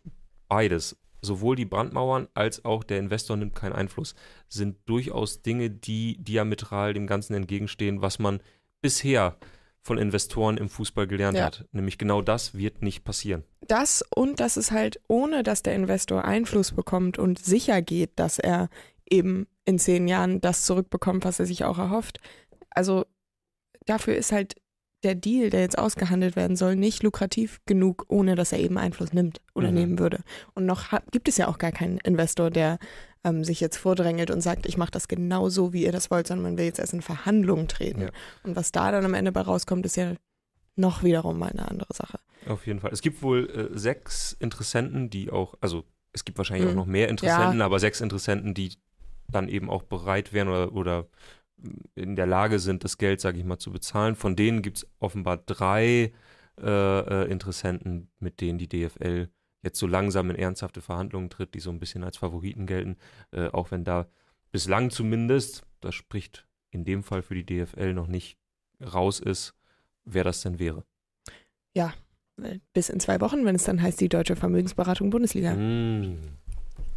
beides, 0.48 0.96
sowohl 1.22 1.56
die 1.56 1.64
Brandmauern 1.64 2.28
als 2.34 2.64
auch 2.64 2.84
der 2.84 2.98
Investor 2.98 3.36
nimmt 3.36 3.54
keinen 3.54 3.72
Einfluss, 3.72 4.14
sind 4.48 4.76
durchaus 4.86 5.42
Dinge, 5.42 5.70
die 5.70 6.22
diametral 6.22 6.92
dem 6.92 7.06
Ganzen 7.06 7.34
entgegenstehen, 7.34 8.02
was 8.02 8.18
man 8.18 8.40
bisher 8.80 9.36
von 9.84 9.98
Investoren 9.98 10.56
im 10.58 10.68
Fußball 10.68 11.06
gelernt 11.06 11.38
Ja. 11.38 11.46
hat. 11.46 11.64
Nämlich 11.72 11.98
genau 11.98 12.22
das 12.22 12.54
wird 12.54 12.82
nicht 12.82 13.04
passieren. 13.04 13.44
Das 13.66 14.04
und 14.14 14.38
dass 14.40 14.56
es 14.56 14.70
halt, 14.70 15.00
ohne 15.08 15.42
dass 15.42 15.62
der 15.62 15.74
Investor 15.74 16.24
Einfluss 16.24 16.72
bekommt 16.72 17.18
und 17.18 17.38
sicher 17.38 17.82
geht, 17.82 18.10
dass 18.16 18.38
er 18.38 18.68
eben 19.08 19.46
in 19.64 19.78
zehn 19.78 20.08
Jahren 20.08 20.40
das 20.40 20.64
zurückbekommt, 20.64 21.24
was 21.24 21.38
er 21.40 21.46
sich 21.46 21.64
auch 21.64 21.78
erhofft. 21.78 22.18
Also 22.70 23.04
dafür 23.86 24.16
ist 24.16 24.32
halt 24.32 24.56
der 25.02 25.14
Deal, 25.14 25.50
der 25.50 25.60
jetzt 25.60 25.78
ausgehandelt 25.78 26.36
werden 26.36 26.56
soll, 26.56 26.76
nicht 26.76 27.02
lukrativ 27.02 27.60
genug, 27.66 28.04
ohne 28.08 28.34
dass 28.34 28.52
er 28.52 28.60
eben 28.60 28.78
Einfluss 28.78 29.12
nimmt 29.12 29.40
oder 29.54 29.68
Mhm. 29.68 29.74
nehmen 29.74 29.98
würde. 29.98 30.20
Und 30.54 30.66
noch 30.66 30.90
gibt 31.10 31.28
es 31.28 31.36
ja 31.36 31.48
auch 31.48 31.58
gar 31.58 31.72
keinen 31.72 31.98
Investor, 31.98 32.50
der 32.50 32.78
ähm, 33.24 33.44
sich 33.44 33.60
jetzt 33.60 33.76
vordrängelt 33.76 34.30
und 34.30 34.40
sagt, 34.40 34.66
ich 34.66 34.76
mache 34.76 34.90
das 34.90 35.06
genau 35.08 35.48
so, 35.48 35.72
wie 35.72 35.84
ihr 35.84 35.92
das 35.92 36.10
wollt, 36.10 36.26
sondern 36.26 36.42
man 36.44 36.58
will 36.58 36.64
jetzt 36.64 36.78
erst 36.80 36.92
in 36.92 37.02
Verhandlungen 37.02 37.68
treten. 37.68 38.02
Ja. 38.02 38.10
Und 38.42 38.56
was 38.56 38.72
da 38.72 38.90
dann 38.90 39.04
am 39.04 39.14
Ende 39.14 39.30
bei 39.32 39.40
rauskommt, 39.42 39.86
ist 39.86 39.96
ja 39.96 40.14
noch 40.76 41.02
wiederum 41.04 41.38
mal 41.38 41.50
eine 41.50 41.68
andere 41.68 41.92
Sache. 41.94 42.18
Auf 42.46 42.66
jeden 42.66 42.80
Fall. 42.80 42.90
Es 42.92 43.00
gibt 43.02 43.22
wohl 43.22 43.48
äh, 43.72 43.78
sechs 43.78 44.32
Interessenten, 44.40 45.10
die 45.10 45.30
auch, 45.30 45.54
also 45.60 45.84
es 46.12 46.24
gibt 46.24 46.38
wahrscheinlich 46.38 46.66
auch 46.66 46.72
Mhm. 46.72 46.76
noch 46.78 46.86
mehr 46.86 47.08
Interessenten, 47.08 47.60
aber 47.62 47.78
sechs 47.78 48.00
Interessenten, 48.00 48.54
die 48.54 48.72
dann 49.30 49.48
eben 49.48 49.70
auch 49.70 49.82
bereit 49.84 50.32
wären 50.32 50.48
oder, 50.48 50.72
oder 50.72 51.06
in 51.94 52.16
der 52.16 52.26
Lage 52.26 52.58
sind, 52.58 52.84
das 52.84 52.98
Geld, 52.98 53.20
sage 53.20 53.38
ich 53.38 53.44
mal, 53.44 53.58
zu 53.58 53.70
bezahlen. 53.70 54.16
Von 54.16 54.36
denen 54.36 54.62
gibt 54.62 54.78
es 54.78 54.86
offenbar 54.98 55.38
drei 55.38 56.12
äh, 56.60 56.64
äh, 56.66 57.30
Interessenten, 57.30 58.10
mit 58.18 58.40
denen 58.40 58.58
die 58.58 58.68
DFL 58.68 59.28
jetzt 59.62 59.78
so 59.78 59.86
langsam 59.86 60.30
in 60.30 60.36
ernsthafte 60.36 60.80
Verhandlungen 60.80 61.30
tritt, 61.30 61.54
die 61.54 61.60
so 61.60 61.70
ein 61.70 61.78
bisschen 61.78 62.04
als 62.04 62.16
Favoriten 62.16 62.66
gelten, 62.66 62.96
äh, 63.30 63.48
auch 63.48 63.70
wenn 63.70 63.84
da 63.84 64.08
bislang 64.50 64.90
zumindest, 64.90 65.62
das 65.80 65.94
spricht 65.94 66.46
in 66.70 66.84
dem 66.84 67.02
Fall 67.02 67.22
für 67.22 67.34
die 67.34 67.46
DFL 67.46 67.94
noch 67.94 68.06
nicht 68.06 68.38
raus 68.80 69.20
ist, 69.20 69.54
wer 70.04 70.24
das 70.24 70.42
denn 70.42 70.58
wäre. 70.58 70.84
bis 72.72 72.88
in 72.88 73.00
zwei 73.00 73.20
Wochen, 73.20 73.44
wenn 73.44 73.54
es 73.54 73.64
dann 73.64 73.80
heißt, 73.80 74.00
die 74.00 74.08
Deutsche 74.08 74.36
Vermögensberatung 74.36 75.10
Bundesliga. 75.10 75.54
Mm. 75.54 76.18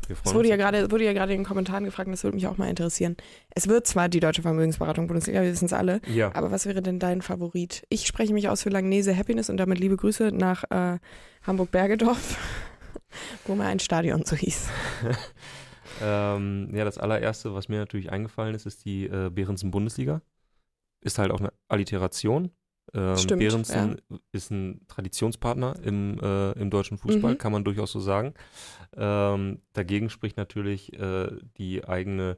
Es 0.10 0.34
wurde 0.34 0.50
ja 0.50 0.56
gerade 0.56 0.92
wurde 0.92 1.04
ja 1.06 1.14
gerade 1.14 1.34
in 1.34 1.40
den 1.40 1.46
Kommentaren 1.46 1.84
gefragt, 1.86 2.10
das 2.12 2.24
würde 2.24 2.36
mich 2.36 2.48
auch 2.48 2.58
mal 2.58 2.70
interessieren. 2.70 3.16
Es 3.50 3.68
wird 3.68 3.88
zwar 3.88 4.10
die 4.10 4.20
Deutsche 4.20 4.42
Vermögensberatung 4.42 5.08
Bundesliga, 5.08 5.42
wir 5.42 5.52
wissen 5.52 5.66
es 5.66 5.74
alle, 5.74 6.02
Ja. 6.08 6.34
aber 6.36 6.52
was 6.52 6.66
wäre 6.66 6.82
denn 6.82 7.00
dein 7.00 7.22
Favorit? 7.22 7.84
Ich 7.90 8.06
spreche 8.08 8.34
mich 8.34 8.50
aus 8.50 8.64
für 8.64 8.70
Langnese 8.70 9.16
Happiness 9.16 9.50
und 9.50 9.58
damit 9.58 9.80
liebe 9.80 9.98
Grüße 9.98 10.32
nach 10.32 10.64
äh, 10.70 11.00
Hamburg-Bergedorf, 11.48 12.38
wo 13.46 13.56
mal 13.56 13.68
ein 13.68 13.80
Stadion 13.80 14.24
so 14.26 14.36
hieß. 14.36 14.70
Ähm, 16.02 16.70
ja, 16.74 16.84
das 16.84 16.98
allererste, 16.98 17.54
was 17.54 17.70
mir 17.70 17.78
natürlich 17.80 18.12
eingefallen 18.12 18.54
ist, 18.56 18.66
ist 18.66 18.84
die 18.84 19.06
äh, 19.06 19.30
Behrensen 19.30 19.72
Bundesliga. 19.72 20.22
Ist 21.02 21.20
halt 21.20 21.32
auch 21.32 21.40
eine 21.40 21.54
Alliteration. 21.70 22.52
Ähm, 22.94 23.18
Stimmt, 23.18 23.40
Behrensen 23.40 24.02
ist 24.32 24.52
ein 24.52 24.82
Traditionspartner 24.88 25.76
im, 25.84 26.20
äh, 26.22 26.52
im 26.54 26.70
deutschen 26.70 26.98
Fußball, 26.98 27.34
Mhm. 27.34 27.38
kann 27.38 27.52
man 27.52 27.64
durchaus 27.64 27.92
so 27.92 28.00
sagen. 28.00 28.34
Ähm, 28.96 29.62
dagegen 29.74 30.10
spricht 30.10 30.38
natürlich 30.38 30.94
äh, 31.00 31.28
die 31.58 31.84
eigene 31.88 32.38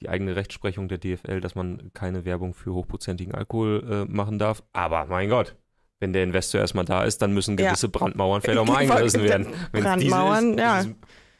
die 0.00 0.08
eigene 0.08 0.34
Rechtsprechung 0.36 0.88
der 0.88 0.98
DFL, 0.98 1.40
dass 1.40 1.54
man 1.54 1.90
keine 1.94 2.24
Werbung 2.24 2.52
für 2.52 2.74
hochprozentigen 2.74 3.32
Alkohol 3.34 4.06
äh, 4.08 4.12
machen 4.12 4.38
darf. 4.38 4.62
Aber 4.72 5.06
mein 5.06 5.30
Gott, 5.30 5.54
wenn 6.00 6.12
der 6.12 6.24
Investor 6.24 6.60
erstmal 6.60 6.84
da 6.84 7.04
ist, 7.04 7.22
dann 7.22 7.32
müssen 7.32 7.56
Ja. 7.56 7.68
gewisse 7.68 7.88
Brandmauern 7.88 8.42
vielleicht 8.42 8.58
auch 8.58 8.66
mal 8.66 8.78
eingerissen 8.78 9.22
werden. 9.22 9.46
Wenn's 9.72 9.84
Brandmauern, 9.86 10.54
ist, 10.54 10.60
ja. 10.60 10.84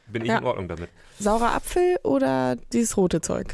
bin 0.07 0.21
ich 0.23 0.29
Ja. 0.29 0.37
in 0.39 0.45
Ordnung 0.45 0.67
damit. 0.69 0.89
Saurer 1.19 1.53
Apfel 1.53 1.97
oder 2.03 2.55
dieses 2.71 2.95
rote 2.97 3.19
Zeug? 3.21 3.53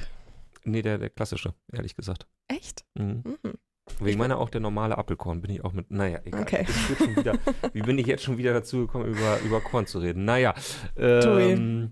Nee, 0.64 0.84
der, 0.84 1.00
der 1.00 1.10
klassische, 1.10 1.56
ehrlich 1.74 1.96
gesagt. 1.96 2.28
Echt? 2.48 2.86
Mhm. 2.94 3.24
Mhm. 3.26 3.54
Wegen 4.00 4.20
meiner 4.20 4.38
auch 4.40 4.50
der 4.50 4.62
normale 4.62 4.98
Apfelkorn 4.98 5.42
bin 5.42 5.52
ich 5.52 5.64
auch 5.64 5.74
mit. 5.74 5.92
Naja, 5.92 6.20
egal. 6.24 6.42
Okay. 6.42 6.66
Wieder, 7.16 7.34
wie 7.74 7.82
bin 7.82 7.98
ich 7.98 8.08
jetzt 8.08 8.24
schon 8.24 8.38
wieder 8.38 8.54
dazu 8.54 8.80
gekommen, 8.80 9.06
über, 9.06 9.40
über 9.40 9.62
Korn 9.62 9.86
zu 9.88 10.00
reden? 10.00 10.26
Naja. 10.26 10.54
Ähm, 10.96 11.92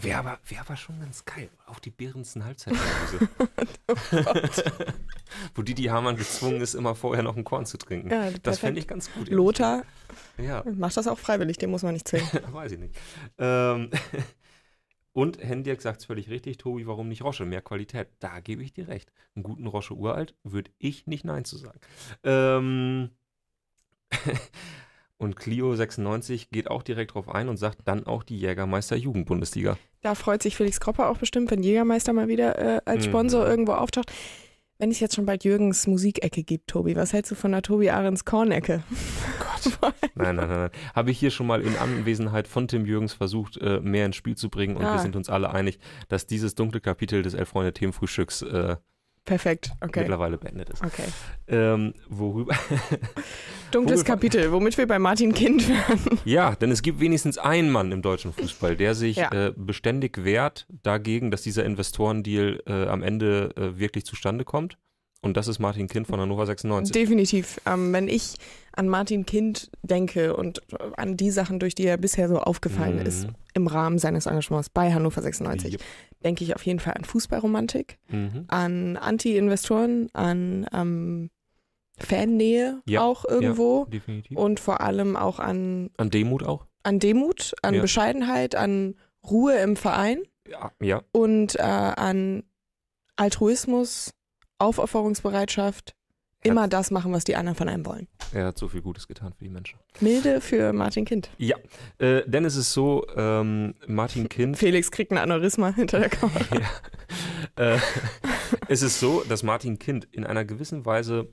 Wäre 0.00 0.18
aber, 0.18 0.38
wär 0.46 0.60
aber 0.60 0.76
schon 0.76 0.98
ganz 1.00 1.24
geil. 1.24 1.48
Auch 1.66 1.78
die 1.78 1.90
Behrensen 1.90 2.44
Halbzeitanalyse. 2.44 3.28
Wo 5.54 5.62
Didi 5.62 5.84
Hamann 5.84 6.16
gezwungen 6.16 6.60
ist, 6.60 6.74
immer 6.74 6.94
vorher 6.94 7.22
noch 7.22 7.36
ein 7.36 7.44
Korn 7.44 7.66
zu 7.66 7.78
trinken. 7.78 8.10
Ja, 8.10 8.30
das 8.42 8.58
fände 8.58 8.80
ich 8.80 8.88
ganz 8.88 9.12
gut. 9.12 9.28
Lothar 9.28 9.82
Ja, 10.36 10.64
macht 10.74 10.96
das 10.96 11.06
auch 11.06 11.18
freiwillig, 11.18 11.58
den 11.58 11.70
muss 11.70 11.82
man 11.82 11.94
nicht 11.94 12.08
zwingen. 12.08 12.28
weiß 12.52 12.72
ich 12.72 12.78
nicht. 12.78 12.94
Ähm, 13.38 13.90
und 15.18 15.42
Hendrik 15.42 15.82
sagt 15.82 15.98
es 16.00 16.06
völlig 16.06 16.30
richtig, 16.30 16.58
Tobi, 16.58 16.86
warum 16.86 17.08
nicht 17.08 17.24
Rosche? 17.24 17.44
Mehr 17.44 17.60
Qualität. 17.60 18.06
Da 18.20 18.38
gebe 18.38 18.62
ich 18.62 18.72
dir 18.72 18.86
recht. 18.86 19.10
Einen 19.34 19.42
guten 19.42 19.66
Rosche 19.66 19.94
uralt 19.94 20.36
würde 20.44 20.70
ich 20.78 21.08
nicht 21.08 21.24
Nein 21.24 21.44
zu 21.44 21.56
sagen. 21.56 21.80
Ähm, 22.22 23.10
und 25.18 25.34
Clio 25.34 25.74
96 25.74 26.50
geht 26.50 26.70
auch 26.70 26.84
direkt 26.84 27.14
drauf 27.14 27.28
ein 27.28 27.48
und 27.48 27.56
sagt 27.56 27.80
dann 27.86 28.06
auch 28.06 28.22
die 28.22 28.38
Jägermeister 28.38 28.94
Jugendbundesliga. 28.94 29.76
Da 30.02 30.14
freut 30.14 30.40
sich 30.40 30.54
Felix 30.56 30.78
Kropper 30.78 31.10
auch 31.10 31.18
bestimmt, 31.18 31.50
wenn 31.50 31.64
Jägermeister 31.64 32.12
mal 32.12 32.28
wieder 32.28 32.56
äh, 32.56 32.80
als 32.84 33.04
Sponsor 33.06 33.42
Mhm. 33.44 33.50
irgendwo 33.50 33.72
auftaucht. 33.72 34.12
Wenn 34.80 34.92
es 34.92 35.00
jetzt 35.00 35.16
schon 35.16 35.26
bald 35.26 35.42
Jürgens 35.42 35.88
Musikecke 35.88 36.44
gibt, 36.44 36.68
Tobi, 36.68 36.94
was 36.94 37.12
hältst 37.12 37.32
du 37.32 37.34
von 37.34 37.50
der 37.50 37.62
Tobi 37.62 37.90
Ahrens 37.90 38.24
Kornecke? 38.24 38.84
Gott. 39.40 39.92
Nein, 40.14 40.36
nein, 40.36 40.48
nein, 40.48 40.48
nein. 40.48 40.70
Habe 40.94 41.10
ich 41.10 41.18
hier 41.18 41.32
schon 41.32 41.48
mal 41.48 41.62
in 41.62 41.74
Anwesenheit 41.76 42.46
von 42.46 42.68
Tim 42.68 42.86
Jürgens 42.86 43.12
versucht, 43.12 43.56
äh, 43.56 43.80
mehr 43.80 44.06
ins 44.06 44.14
Spiel 44.14 44.36
zu 44.36 44.48
bringen 44.50 44.76
und 44.76 44.82
wir 44.82 44.88
Ah. 44.90 44.98
sind 44.98 45.16
uns 45.16 45.28
alle 45.28 45.50
einig, 45.52 45.80
dass 46.06 46.26
dieses 46.28 46.54
dunkle 46.54 46.80
Kapitel 46.80 47.22
des 47.22 47.34
Elf-Freunde-Themenfrühstücks 47.34 48.42
äh, 48.42 48.76
Perfekt, 49.28 49.72
okay. 49.82 50.00
mittlerweile 50.00 50.38
beendet 50.38 50.70
ist. 50.70 50.82
Okay. 50.82 51.04
Ähm, 51.48 51.92
worüber? 52.08 52.54
Dunkles 53.70 54.02
Kapitel, 54.04 54.50
womit 54.52 54.78
wir 54.78 54.86
bei 54.86 54.98
Martin 54.98 55.34
Kind 55.34 55.68
werden. 55.68 56.18
Ja, 56.24 56.54
denn 56.54 56.70
es 56.70 56.80
gibt 56.80 57.00
wenigstens 57.00 57.36
einen 57.36 57.70
Mann 57.70 57.92
im 57.92 58.00
deutschen 58.00 58.32
Fußball, 58.32 58.74
der 58.76 58.94
sich 58.94 59.16
Ja. 59.18 59.30
äh, 59.32 59.52
beständig 59.54 60.24
wehrt 60.24 60.66
dagegen, 60.82 61.30
dass 61.30 61.42
dieser 61.42 61.64
Investorendeal 61.66 62.62
äh, 62.66 62.86
am 62.86 63.02
Ende 63.02 63.50
äh, 63.56 63.78
wirklich 63.78 64.06
zustande 64.06 64.44
kommt. 64.44 64.78
Und 65.20 65.36
das 65.36 65.48
ist 65.48 65.58
Martin 65.58 65.88
Kind 65.88 66.06
von 66.06 66.20
Hannover 66.20 66.46
96. 66.46 66.92
Definitiv. 66.92 67.60
Ähm, 67.66 67.92
wenn 67.92 68.06
ich 68.06 68.36
an 68.72 68.88
Martin 68.88 69.26
Kind 69.26 69.68
denke 69.82 70.36
und 70.36 70.62
äh, 70.72 70.76
an 70.96 71.16
die 71.16 71.30
Sachen, 71.32 71.58
durch 71.58 71.74
die 71.74 71.86
er 71.86 71.96
bisher 71.96 72.28
so 72.28 72.38
aufgefallen 72.38 72.96
Mhm. 73.00 73.06
ist 73.06 73.26
im 73.54 73.66
Rahmen 73.66 73.98
seines 73.98 74.26
Engagements 74.26 74.70
bei 74.70 74.92
Hannover 74.92 75.20
96, 75.20 75.72
Yep. 75.72 75.80
denke 76.22 76.44
ich 76.44 76.54
auf 76.54 76.64
jeden 76.64 76.78
Fall 76.78 76.94
an 76.94 77.04
Fußballromantik, 77.04 77.98
Mhm. 78.08 78.44
an 78.46 78.96
Anti-Investoren, 78.96 80.08
an 80.12 80.66
ähm, 80.72 81.30
Fannähe 81.98 82.80
Ja, 82.86 83.00
auch 83.02 83.24
irgendwo 83.24 83.86
Definitiv. 83.86 84.36
und 84.38 84.60
vor 84.60 84.80
allem 84.80 85.16
auch 85.16 85.40
an, 85.40 85.90
An 85.96 86.10
Demut 86.10 86.44
auch? 86.44 86.66
an 86.84 87.00
Demut, 87.00 87.54
an 87.62 87.74
Ja. 87.74 87.80
Bescheidenheit, 87.80 88.54
an 88.54 88.94
Ruhe 89.28 89.56
im 89.56 89.74
Verein 89.74 90.22
Ja. 90.48 90.70
ja. 90.80 91.02
und 91.10 91.56
äh, 91.56 91.62
an 91.62 92.44
Altruismus, 93.16 94.14
Aufopferungsbereitschaft, 94.58 95.94
immer 96.42 96.68
das 96.68 96.90
machen, 96.90 97.12
was 97.12 97.24
die 97.24 97.36
anderen 97.36 97.56
von 97.56 97.68
einem 97.68 97.84
wollen. 97.86 98.06
Er 98.32 98.46
hat 98.46 98.58
so 98.58 98.68
viel 98.68 98.82
Gutes 98.82 99.08
getan 99.08 99.32
für 99.32 99.44
die 99.44 99.50
Menschen. 99.50 99.78
Milde 100.00 100.40
für 100.40 100.72
Martin 100.72 101.04
Kind. 101.04 101.30
Ja, 101.38 101.56
äh, 101.98 102.22
denn 102.26 102.44
es 102.44 102.56
ist 102.56 102.72
so, 102.72 103.06
ähm, 103.16 103.74
Martin 103.86 104.28
Kind 104.28 104.56
Felix 104.58 104.90
kriegt 104.90 105.12
ein 105.12 105.18
Aneurysma 105.18 105.74
hinter 105.74 105.98
der 105.98 106.10
Kamera. 106.10 106.44
ja. 107.58 107.74
äh, 107.74 107.78
es 108.68 108.82
ist 108.82 109.00
so, 109.00 109.24
dass 109.28 109.42
Martin 109.42 109.78
Kind 109.78 110.06
in 110.12 110.24
einer 110.24 110.44
gewissen 110.44 110.84
Weise 110.84 111.28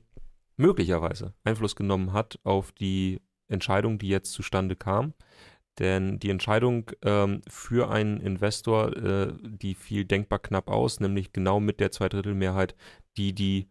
möglicherweise 0.58 1.34
Einfluss 1.44 1.75
genommen 1.75 2.13
hat 2.13 2.39
auf 2.44 2.72
die 2.72 3.22
Entscheidung, 3.48 4.00
die 4.00 4.08
jetzt 4.08 4.32
zustande 4.32 4.75
kam. 4.75 5.13
Denn 5.79 6.20
die 6.20 6.29
Entscheidung 6.29 6.89
ähm, 7.01 7.41
für 7.50 7.89
einen 7.89 8.22
Investor, 8.22 8.96
äh, 8.96 9.34
die 9.41 9.75
fiel 9.75 10.05
denkbar 10.05 10.39
knapp 10.39 10.70
aus, 10.70 11.01
nämlich 11.01 11.34
genau 11.34 11.60
mit 11.60 11.82
der 11.82 11.91
Zweidrittelmehrheit, 11.91 12.75
die 13.17 13.34
die 13.34 13.67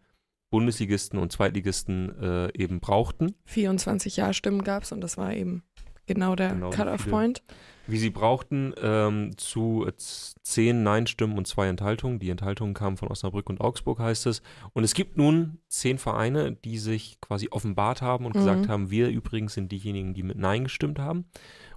Bundesligisten 0.50 1.18
und 1.18 1.32
Zweitligisten 1.32 2.16
äh, 2.20 2.48
eben 2.56 2.80
brauchten. 2.80 3.34
24 3.46 4.16
Ja-Stimmen 4.16 4.62
gab 4.62 4.84
es 4.84 4.92
und 4.92 5.00
das 5.00 5.16
war 5.16 5.34
eben 5.34 5.64
genau 6.06 6.36
der 6.36 6.50
Genau 6.50 6.70
Cut-Off-Point. 6.70 7.42
wie 7.86 7.98
sie 7.98 8.10
brauchten, 8.10 8.72
ähm, 8.80 9.36
zu 9.36 9.84
äh, 9.86 9.96
z- 9.96 10.36
zehn 10.42 10.82
Nein-Stimmen 10.84 11.36
und 11.38 11.48
zwei 11.48 11.66
Enthaltungen. 11.66 12.18
Die 12.20 12.28
Enthaltungen 12.30 12.72
kamen 12.74 12.96
von 12.98 13.08
Osnabrück 13.08 13.48
und 13.50 13.60
Augsburg, 13.60 13.98
heißt 13.98 14.26
es. 14.26 14.42
Und 14.74 14.84
es 14.84 14.94
gibt 14.94 15.16
nun 15.16 15.58
zehn 15.68 15.98
Vereine, 15.98 16.52
die 16.52 16.78
sich 16.78 17.20
quasi 17.20 17.48
offenbart 17.50 18.00
haben 18.02 18.24
und 18.26 18.34
Mhm. 18.34 18.38
gesagt 18.38 18.68
haben, 18.68 18.90
wir 18.90 19.08
übrigens 19.08 19.54
sind 19.54 19.72
diejenigen, 19.72 20.14
die 20.14 20.22
mit 20.22 20.38
Nein 20.38 20.64
gestimmt 20.64 20.98
haben. 21.00 21.24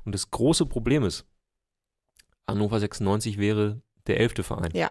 Und 0.04 0.14
das 0.14 0.30
große 0.30 0.66
Problem 0.68 1.04
ist, 1.04 1.26
Hannover 2.48 2.80
96 2.80 3.38
wäre 3.38 3.82
der 4.08 4.20
elfte 4.20 4.44
Verein. 4.44 4.72
Ja. 4.74 4.90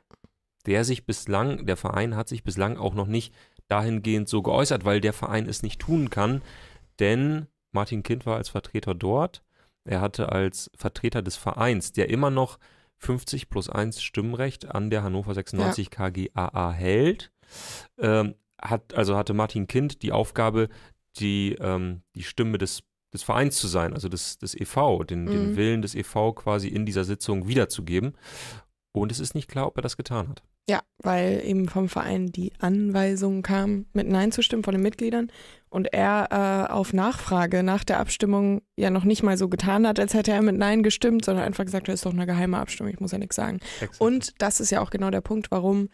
Der 0.67 0.85
sich 0.85 1.07
bislang, 1.07 1.67
der 1.67 1.77
Verein 1.77 2.17
hat 2.17 2.29
sich 2.29 2.45
bislang 2.45 2.77
auch 2.77 2.95
noch 2.95 3.07
nicht 3.07 3.35
dahingehend 3.69 4.29
so 4.29 4.43
geäußert, 4.43 4.85
weil 4.85 5.01
der 5.01 5.13
Verein 5.13 5.47
es 5.49 5.63
nicht 5.63 5.81
tun 5.81 6.11
kann, 6.11 6.43
denn 6.99 7.47
Martin 7.73 8.03
Kind 8.03 8.27
war 8.27 8.37
als 8.37 8.49
Vertreter 8.49 8.95
dort. 8.95 9.43
Er 9.85 10.01
hatte 10.01 10.33
als 10.33 10.71
Vertreter 10.75 11.23
des 11.23 11.37
Vereins, 11.37 11.93
der 11.93 12.09
immer 12.11 12.31
noch 12.31 12.59
50 12.99 13.49
plus 13.51 13.69
1 13.69 14.03
Stimmrecht 14.03 14.75
an 14.75 14.91
der 14.91 15.03
Hannover 15.03 15.35
96 15.35 15.91
KGAA 15.91 16.73
hält, 16.73 17.33
ähm, 17.99 18.35
hat, 18.61 18.95
also 18.95 19.17
hatte 19.17 19.35
Martin 19.35 19.67
Kind 19.67 20.03
die 20.03 20.13
Aufgabe, 20.13 20.69
die, 21.19 21.57
ähm, 21.61 22.03
die 22.15 22.23
Stimme 22.23 22.59
des, 22.59 22.83
des 23.13 23.23
Vereins 23.23 23.59
zu 23.59 23.69
sein, 23.69 23.93
also 23.93 24.09
des, 24.09 24.39
des 24.39 24.55
EV, 24.55 25.05
den, 25.05 25.27
den 25.27 25.51
Mhm. 25.51 25.57
Willen 25.57 25.83
des 25.83 25.95
EV 25.95 26.33
quasi 26.35 26.69
in 26.69 26.87
dieser 26.87 27.05
Sitzung 27.05 27.47
wiederzugeben. 27.47 28.17
Und 28.93 29.13
es 29.13 29.21
ist 29.21 29.35
nicht 29.35 29.49
klar, 29.49 29.67
ob 29.67 29.77
er 29.77 29.83
das 29.83 29.97
getan 29.97 30.29
hat. 30.29 30.43
Ja, 30.69 30.81
weil 30.99 31.43
eben 31.45 31.69
vom 31.69 31.89
Verein 31.89 32.27
die 32.33 32.53
Anweisung 32.59 33.43
kam, 33.43 33.87
mit 33.93 34.09
Nein 34.09 34.33
zu 34.33 34.43
stimmen 34.43 34.65
von 34.65 34.75
den 34.75 34.83
Mitgliedern 34.83 35.31
und 35.71 35.93
er 35.93 36.67
äh, 36.69 36.73
auf 36.73 36.93
Nachfrage 36.93 37.63
nach 37.63 37.85
der 37.85 38.01
Abstimmung 38.01 38.63
ja 38.77 38.91
noch 38.91 39.05
nicht 39.05 39.23
mal 39.23 39.37
so 39.39 39.49
getan 39.49 39.87
hat, 39.87 40.01
als 40.01 40.15
hätte 40.15 40.33
er 40.33 40.43
mit 40.43 40.57
Nein 40.57 40.83
gestimmt, 40.83 41.25
sondern 41.25 41.45
einfach 41.45 41.65
gesagt, 41.65 41.87
das 41.87 41.97
ist 41.97 42.07
doch 42.07 42.13
eine 42.13 42.27
geheime 42.27 42.59
Abstimmung, 42.59 42.93
ich 42.93 42.99
muss 42.99 43.13
ja 43.13 43.19
nichts 43.19 43.37
sagen. 43.37 43.61
Exakt. 43.81 44.01
Und 44.01 44.35
das 44.43 44.59
ist 44.59 44.71
ja 44.71 44.81
auch 44.81 44.91
genau 44.91 45.11
der 45.11 45.21
Punkt, 45.21 45.53
warum 45.53 45.89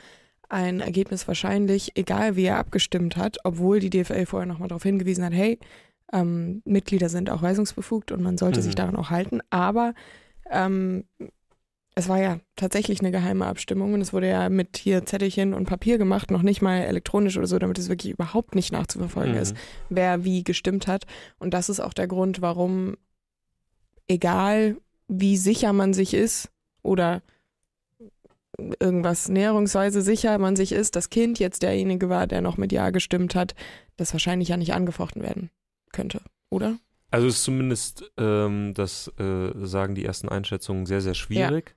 ein 0.49 0.81
Ergebnis 0.81 1.29
wahrscheinlich, 1.29 1.93
egal 1.97 2.37
wie 2.37 2.45
er 2.45 2.59
abgestimmt 2.59 3.17
hat, 3.19 3.39
obwohl 3.45 3.79
die 3.79 3.91
DFL 3.91 4.25
vorher 4.27 4.47
nochmal 4.47 4.69
darauf 4.69 4.83
hingewiesen 4.85 5.25
hat, 5.25 5.35
hey, 5.35 5.59
ähm, 6.15 6.63
Mitglieder 6.65 7.09
sind 7.11 7.29
auch 7.29 7.43
weisungsbefugt 7.43 8.11
und 8.13 8.23
man 8.23 8.39
sollte 8.39 8.61
Mhm. 8.61 8.65
sich 8.65 8.75
daran 8.75 8.97
auch 8.97 9.11
halten, 9.11 9.41
aber 9.51 9.93
ähm, 10.51 11.05
es 11.95 12.09
war 12.09 12.19
ja 12.21 12.39
tatsächlich 12.57 13.01
eine 13.01 13.11
geheime 13.11 13.47
Abstimmung 13.47 13.93
und 13.95 14.01
es 14.01 14.13
wurde 14.13 14.29
ja 14.29 14.49
mit 14.49 14.79
hier 14.79 15.05
Zettelchen 15.05 15.53
und 15.53 15.67
Papier 15.67 15.99
gemacht, 15.99 16.31
noch 16.31 16.43
nicht 16.43 16.63
mal 16.63 16.79
elektronisch 16.81 17.37
oder 17.37 17.47
so, 17.47 17.59
damit 17.59 17.79
es 17.79 17.89
wirklich 17.89 18.13
überhaupt 18.13 18.55
nicht 18.55 18.73
nachzuverfolgen 18.73 19.35
Mhm. 19.35 19.41
ist, 19.41 19.57
wer 19.91 20.25
wie 20.25 20.43
gestimmt 20.43 20.87
hat. 20.87 21.05
Und 21.39 21.53
das 21.53 21.69
ist 21.69 21.81
auch 21.81 21.93
der 21.93 22.07
Grund, 22.09 22.41
warum, 22.41 22.97
egal 24.09 24.77
wie 25.09 25.37
sicher 25.37 25.73
man 25.73 25.93
sich 25.93 26.15
ist 26.15 26.51
oder 26.83 27.23
irgendwas 28.81 29.29
näherungsweise 29.29 30.03
sicher 30.03 30.39
man 30.39 30.57
sich 30.57 30.73
ist, 30.73 30.97
das 30.97 31.11
Kind 31.11 31.39
jetzt 31.39 31.63
derjenige 31.63 32.09
war, 32.09 32.27
der 32.27 32.41
noch 32.41 32.57
mit 32.57 32.73
Ja 32.73 32.91
gestimmt 32.91 33.35
hat, 33.35 33.55
das 33.97 34.13
wahrscheinlich 34.13 34.49
ja 34.49 34.57
nicht 34.57 34.75
angefochten 34.75 35.23
werden 35.23 35.51
könnte, 35.93 36.21
oder? 36.51 36.79
Also 37.11 37.27
es 37.27 37.37
ist 37.37 37.45
zumindest, 37.45 38.11
ähm, 38.19 38.73
das 38.75 39.13
äh, 39.19 39.51
sagen 39.67 39.95
die 39.95 40.05
ersten 40.05 40.29
Einschätzungen, 40.29 40.87
sehr, 40.87 41.01
sehr 41.03 41.15
schwierig. 41.15 41.75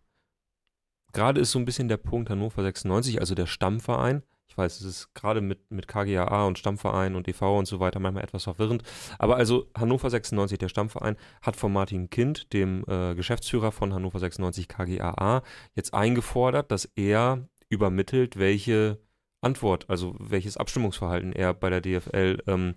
Gerade 1.15 1.39
ist 1.39 1.51
so 1.51 1.59
ein 1.59 1.65
bisschen 1.65 1.87
der 1.87 1.95
Punkt 1.95 2.29
Hannover 2.29 2.61
96, 2.61 3.21
also 3.21 3.35
der 3.35 3.45
Stammverein. 3.45 4.21
Ich 4.49 4.57
weiß, 4.57 4.81
es 4.81 4.85
ist 4.85 5.13
gerade 5.13 5.39
mit, 5.39 5.71
mit 5.71 5.87
KGAA 5.87 6.45
und 6.45 6.59
Stammverein 6.59 7.15
und 7.15 7.29
e.V. 7.29 7.57
und 7.57 7.67
so 7.67 7.79
weiter 7.79 8.01
manchmal 8.01 8.25
etwas 8.25 8.43
verwirrend. 8.43 8.83
Aber 9.17 9.37
also 9.37 9.71
Hannover 9.77 10.09
96, 10.09 10.57
der 10.57 10.67
Stammverein, 10.67 11.15
hat 11.41 11.55
von 11.55 11.71
Martin 11.71 12.09
Kind, 12.09 12.51
dem 12.51 12.83
äh, 12.89 13.15
Geschäftsführer 13.15 13.71
von 13.71 13.93
Hannover 13.93 14.19
96 14.19 14.67
KGAA, 14.67 15.41
jetzt 15.73 15.93
eingefordert, 15.93 16.69
dass 16.69 16.83
er 16.97 17.47
übermittelt, 17.69 18.37
welche 18.37 18.99
Antwort, 19.39 19.89
also 19.89 20.17
welches 20.19 20.57
Abstimmungsverhalten 20.57 21.31
er 21.31 21.53
bei 21.53 21.69
der 21.69 21.79
DFL 21.79 22.43
ähm, 22.45 22.75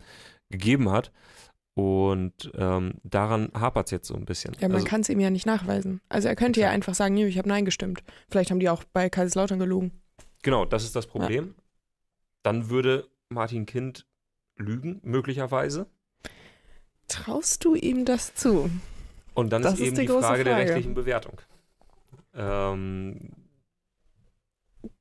gegeben 0.48 0.92
hat. 0.92 1.10
Und 1.78 2.50
ähm, 2.56 2.94
daran 3.04 3.52
hapert 3.54 3.86
es 3.86 3.90
jetzt 3.92 4.08
so 4.08 4.14
ein 4.14 4.24
bisschen. 4.24 4.52
Ja, 4.58 4.66
man 4.66 4.78
also, 4.78 4.86
kann 4.88 5.02
es 5.02 5.08
ihm 5.08 5.20
ja 5.20 5.30
nicht 5.30 5.46
nachweisen. 5.46 6.00
Also 6.08 6.26
er 6.26 6.34
könnte 6.34 6.58
ja 6.58 6.66
Exakt. 6.66 6.74
einfach 6.74 6.94
sagen, 6.94 7.14
nö, 7.14 7.26
ich 7.26 7.38
habe 7.38 7.48
Nein 7.48 7.64
gestimmt. 7.64 8.02
Vielleicht 8.28 8.50
haben 8.50 8.58
die 8.58 8.68
auch 8.68 8.82
bei 8.92 9.08
Kaiserslautern 9.08 9.60
gelogen. 9.60 9.92
genau, 10.42 10.64
das 10.64 10.82
ist 10.82 10.96
das 10.96 11.06
Problem. 11.06 11.54
Dann 12.42 12.68
würde 12.68 13.06
Martin 13.28 13.64
Kind 13.64 14.06
lügen, 14.56 14.98
möglicherweise. 15.04 15.86
Traust 17.06 17.64
du 17.64 17.76
ihm 17.76 18.04
das 18.04 18.34
zu? 18.34 18.68
Und 19.34 19.50
dann 19.52 19.62
Das 19.62 19.74
ist 19.74 19.80
ist 19.80 19.86
eben 19.86 19.94
die 19.96 20.00
die, 20.02 20.06
große 20.08 20.26
Frage 20.26 20.42
der 20.42 20.54
Frage. 20.56 20.68
rechtlichen 20.70 20.94
Bewertung. 20.94 21.40
Ähm, 22.34 23.30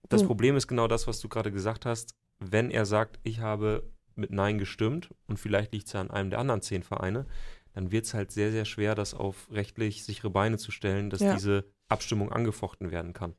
das 0.10 0.22
Hm. 0.22 0.28
Problem 0.28 0.56
ist 0.56 0.68
genau 0.68 0.88
das, 0.88 1.08
was 1.08 1.20
du 1.22 1.28
gerade 1.28 1.52
gesagt 1.52 1.88
hast. 1.88 2.14
wenn 2.40 2.70
er 2.70 2.86
sagt, 2.86 3.20
ich 3.24 3.40
habe 3.40 3.82
mit 4.18 4.32
Nein 4.32 4.58
gestimmt 4.58 5.10
und 5.28 5.38
vielleicht 5.40 5.74
liegt 5.74 5.88
es 5.88 5.96
an 5.96 6.12
einem 6.12 6.30
der 6.30 6.40
anderen 6.40 6.62
zehn 6.62 6.84
Vereine, 6.84 7.26
dann 7.74 7.92
wird 7.92 8.06
es 8.06 8.14
halt 8.14 8.32
sehr, 8.32 8.52
sehr 8.52 8.66
schwer, 8.66 8.96
das 8.96 9.14
auf 9.14 9.48
rechtlich 9.52 10.04
sichere 10.04 10.30
Beine 10.30 10.58
zu 10.58 10.72
stellen, 10.72 11.10
dass 11.10 11.22
Ja. 11.22 11.34
diese 11.34 11.66
Abstimmung 11.90 12.32
angefochten 12.32 12.92
werden 12.92 13.14
kann. 13.14 13.36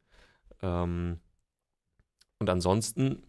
Ähm, 0.62 1.18
und 2.38 2.48
ansonsten 2.48 3.22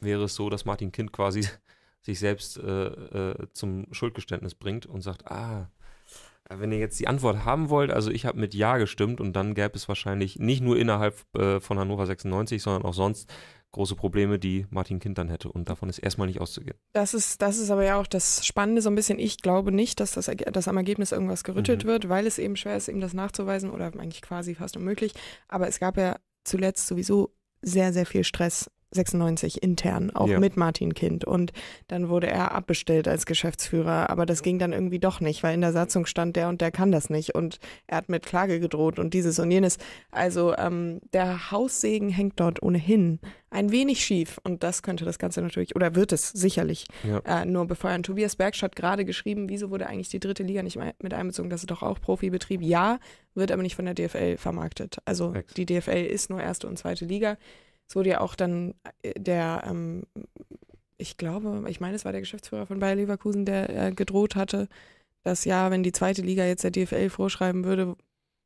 wäre 0.00 0.24
es 0.24 0.34
so, 0.34 0.50
dass 0.50 0.64
Martin 0.64 0.92
Kind 0.92 1.12
quasi 1.12 1.40
sich 2.02 2.18
selbst 2.18 2.58
äh, 2.58 2.86
äh, 2.86 3.46
zum 3.52 3.86
Schuldgeständnis 3.92 4.54
bringt 4.54 4.86
und 4.86 5.00
sagt, 5.02 5.30
ah, 5.30 5.70
wenn 6.48 6.72
ihr 6.72 6.78
jetzt 6.78 6.98
die 6.98 7.06
Antwort 7.06 7.44
haben 7.44 7.68
wollt, 7.70 7.90
also 7.90 8.10
ich 8.10 8.26
habe 8.26 8.38
mit 8.40 8.54
Ja 8.54 8.76
gestimmt 8.78 9.20
und 9.20 9.34
dann 9.34 9.54
gäbe 9.54 9.76
es 9.76 9.86
wahrscheinlich 9.88 10.38
nicht 10.38 10.62
nur 10.62 10.76
innerhalb 10.78 11.24
äh, 11.36 11.60
von 11.60 11.78
Hannover 11.78 12.06
96, 12.06 12.60
sondern 12.62 12.82
auch 12.82 12.94
sonst 12.94 13.32
große 13.72 13.94
Probleme, 13.94 14.38
die 14.38 14.66
Martin 14.70 14.98
Kind 14.98 15.18
dann 15.18 15.28
hätte. 15.28 15.50
Und 15.50 15.68
davon 15.68 15.88
ist 15.88 15.98
erstmal 15.98 16.26
nicht 16.26 16.40
auszugehen. 16.40 16.76
Das 16.92 17.14
ist, 17.14 17.40
das 17.42 17.58
ist 17.58 17.70
aber 17.70 17.84
ja 17.84 17.96
auch 18.00 18.06
das 18.06 18.44
Spannende 18.44 18.82
so 18.82 18.90
ein 18.90 18.94
bisschen. 18.94 19.18
Ich 19.18 19.38
glaube 19.42 19.72
nicht, 19.72 20.00
dass, 20.00 20.12
das, 20.12 20.30
dass 20.52 20.68
am 20.68 20.76
Ergebnis 20.76 21.12
irgendwas 21.12 21.44
gerüttelt 21.44 21.84
Mhm. 21.84 21.88
wird, 21.88 22.08
weil 22.08 22.26
es 22.26 22.38
eben 22.38 22.56
schwer 22.56 22.76
ist, 22.76 22.88
ihm 22.88 23.00
das 23.00 23.14
nachzuweisen 23.14 23.70
oder 23.70 23.86
eigentlich 23.86 24.22
quasi 24.22 24.54
fast 24.54 24.76
unmöglich. 24.76 25.12
Aber 25.48 25.68
es 25.68 25.78
gab 25.78 25.96
ja 25.96 26.16
zuletzt 26.44 26.86
sowieso 26.86 27.34
sehr, 27.62 27.92
sehr 27.92 28.06
viel 28.06 28.24
Stress 28.24 28.70
96 28.92 29.62
intern, 29.62 30.10
auch 30.10 30.28
Ja. 30.28 30.40
mit 30.40 30.56
Martin 30.56 30.94
Kind. 30.94 31.24
Und 31.24 31.52
dann 31.88 32.08
wurde 32.08 32.26
er 32.28 32.52
abbestellt 32.52 33.06
als 33.08 33.26
Geschäftsführer, 33.26 34.10
aber 34.10 34.26
das 34.26 34.42
ging 34.42 34.58
dann 34.58 34.72
irgendwie 34.72 34.98
doch 34.98 35.20
nicht, 35.20 35.42
weil 35.42 35.54
in 35.54 35.60
der 35.60 35.72
Satzung 35.72 36.06
stand, 36.06 36.36
der 36.36 36.48
und 36.48 36.60
der 36.60 36.70
kann 36.70 36.90
das 36.92 37.10
nicht. 37.10 37.34
Und 37.34 37.58
er 37.86 37.98
hat 37.98 38.08
mit 38.08 38.26
Klage 38.26 38.60
gedroht 38.60 38.98
und 38.98 39.14
dieses 39.14 39.38
und 39.38 39.50
jenes. 39.50 39.78
Also 40.10 40.56
ähm, 40.56 41.00
der 41.12 41.50
Haussegen 41.50 42.08
hängt 42.08 42.40
dort 42.40 42.62
ohnehin 42.62 43.20
ein 43.50 43.72
wenig 43.72 44.04
schief. 44.04 44.38
Und 44.44 44.62
das 44.62 44.82
könnte 44.82 45.04
das 45.04 45.18
Ganze 45.18 45.40
natürlich, 45.42 45.74
oder 45.74 45.94
wird 45.96 46.12
es 46.12 46.28
sicherlich 46.30 46.86
Ja. 47.02 47.18
äh, 47.42 47.44
nur 47.44 47.66
befeuern. 47.66 48.02
Tobias 48.02 48.36
Bergsch 48.36 48.62
hat 48.62 48.76
gerade 48.76 49.04
geschrieben, 49.04 49.48
wieso 49.48 49.70
wurde 49.70 49.86
eigentlich 49.88 50.08
die 50.08 50.20
dritte 50.20 50.42
Liga 50.42 50.62
nicht 50.62 50.78
mit 51.00 51.14
einbezogen? 51.14 51.50
Das 51.50 51.60
ist 51.62 51.70
doch 51.70 51.82
auch 51.82 52.00
Profibetrieb. 52.00 52.62
Ja, 52.62 52.98
wird 53.34 53.50
aber 53.52 53.62
nicht 53.62 53.76
von 53.76 53.84
der 53.86 53.94
DFL 53.94 54.36
vermarktet. 54.36 54.98
Also 55.04 55.34
Ex. 55.34 55.54
die 55.54 55.66
DFL 55.66 56.04
ist 56.06 56.30
nur 56.30 56.40
erste 56.40 56.66
und 56.68 56.78
zweite 56.78 57.04
Liga. 57.04 57.36
Es 57.90 57.96
wurde 57.96 58.10
ja 58.10 58.20
auch 58.20 58.36
dann 58.36 58.74
äh, 59.02 59.18
der, 59.18 59.64
ähm, 59.66 60.04
ich 60.96 61.16
glaube, 61.16 61.64
ich 61.68 61.80
meine, 61.80 61.96
es 61.96 62.04
war 62.04 62.12
der 62.12 62.20
Geschäftsführer 62.20 62.66
von 62.66 62.78
Bayer 62.78 62.94
Leverkusen, 62.94 63.44
der 63.44 63.86
äh, 63.88 63.90
gedroht 63.90 64.36
hatte, 64.36 64.68
dass 65.24 65.44
ja, 65.44 65.72
wenn 65.72 65.82
die 65.82 65.90
zweite 65.90 66.22
Liga 66.22 66.44
jetzt 66.44 66.62
der 66.62 66.70
DFL 66.70 67.10
vorschreiben 67.10 67.64
würde, 67.64 67.96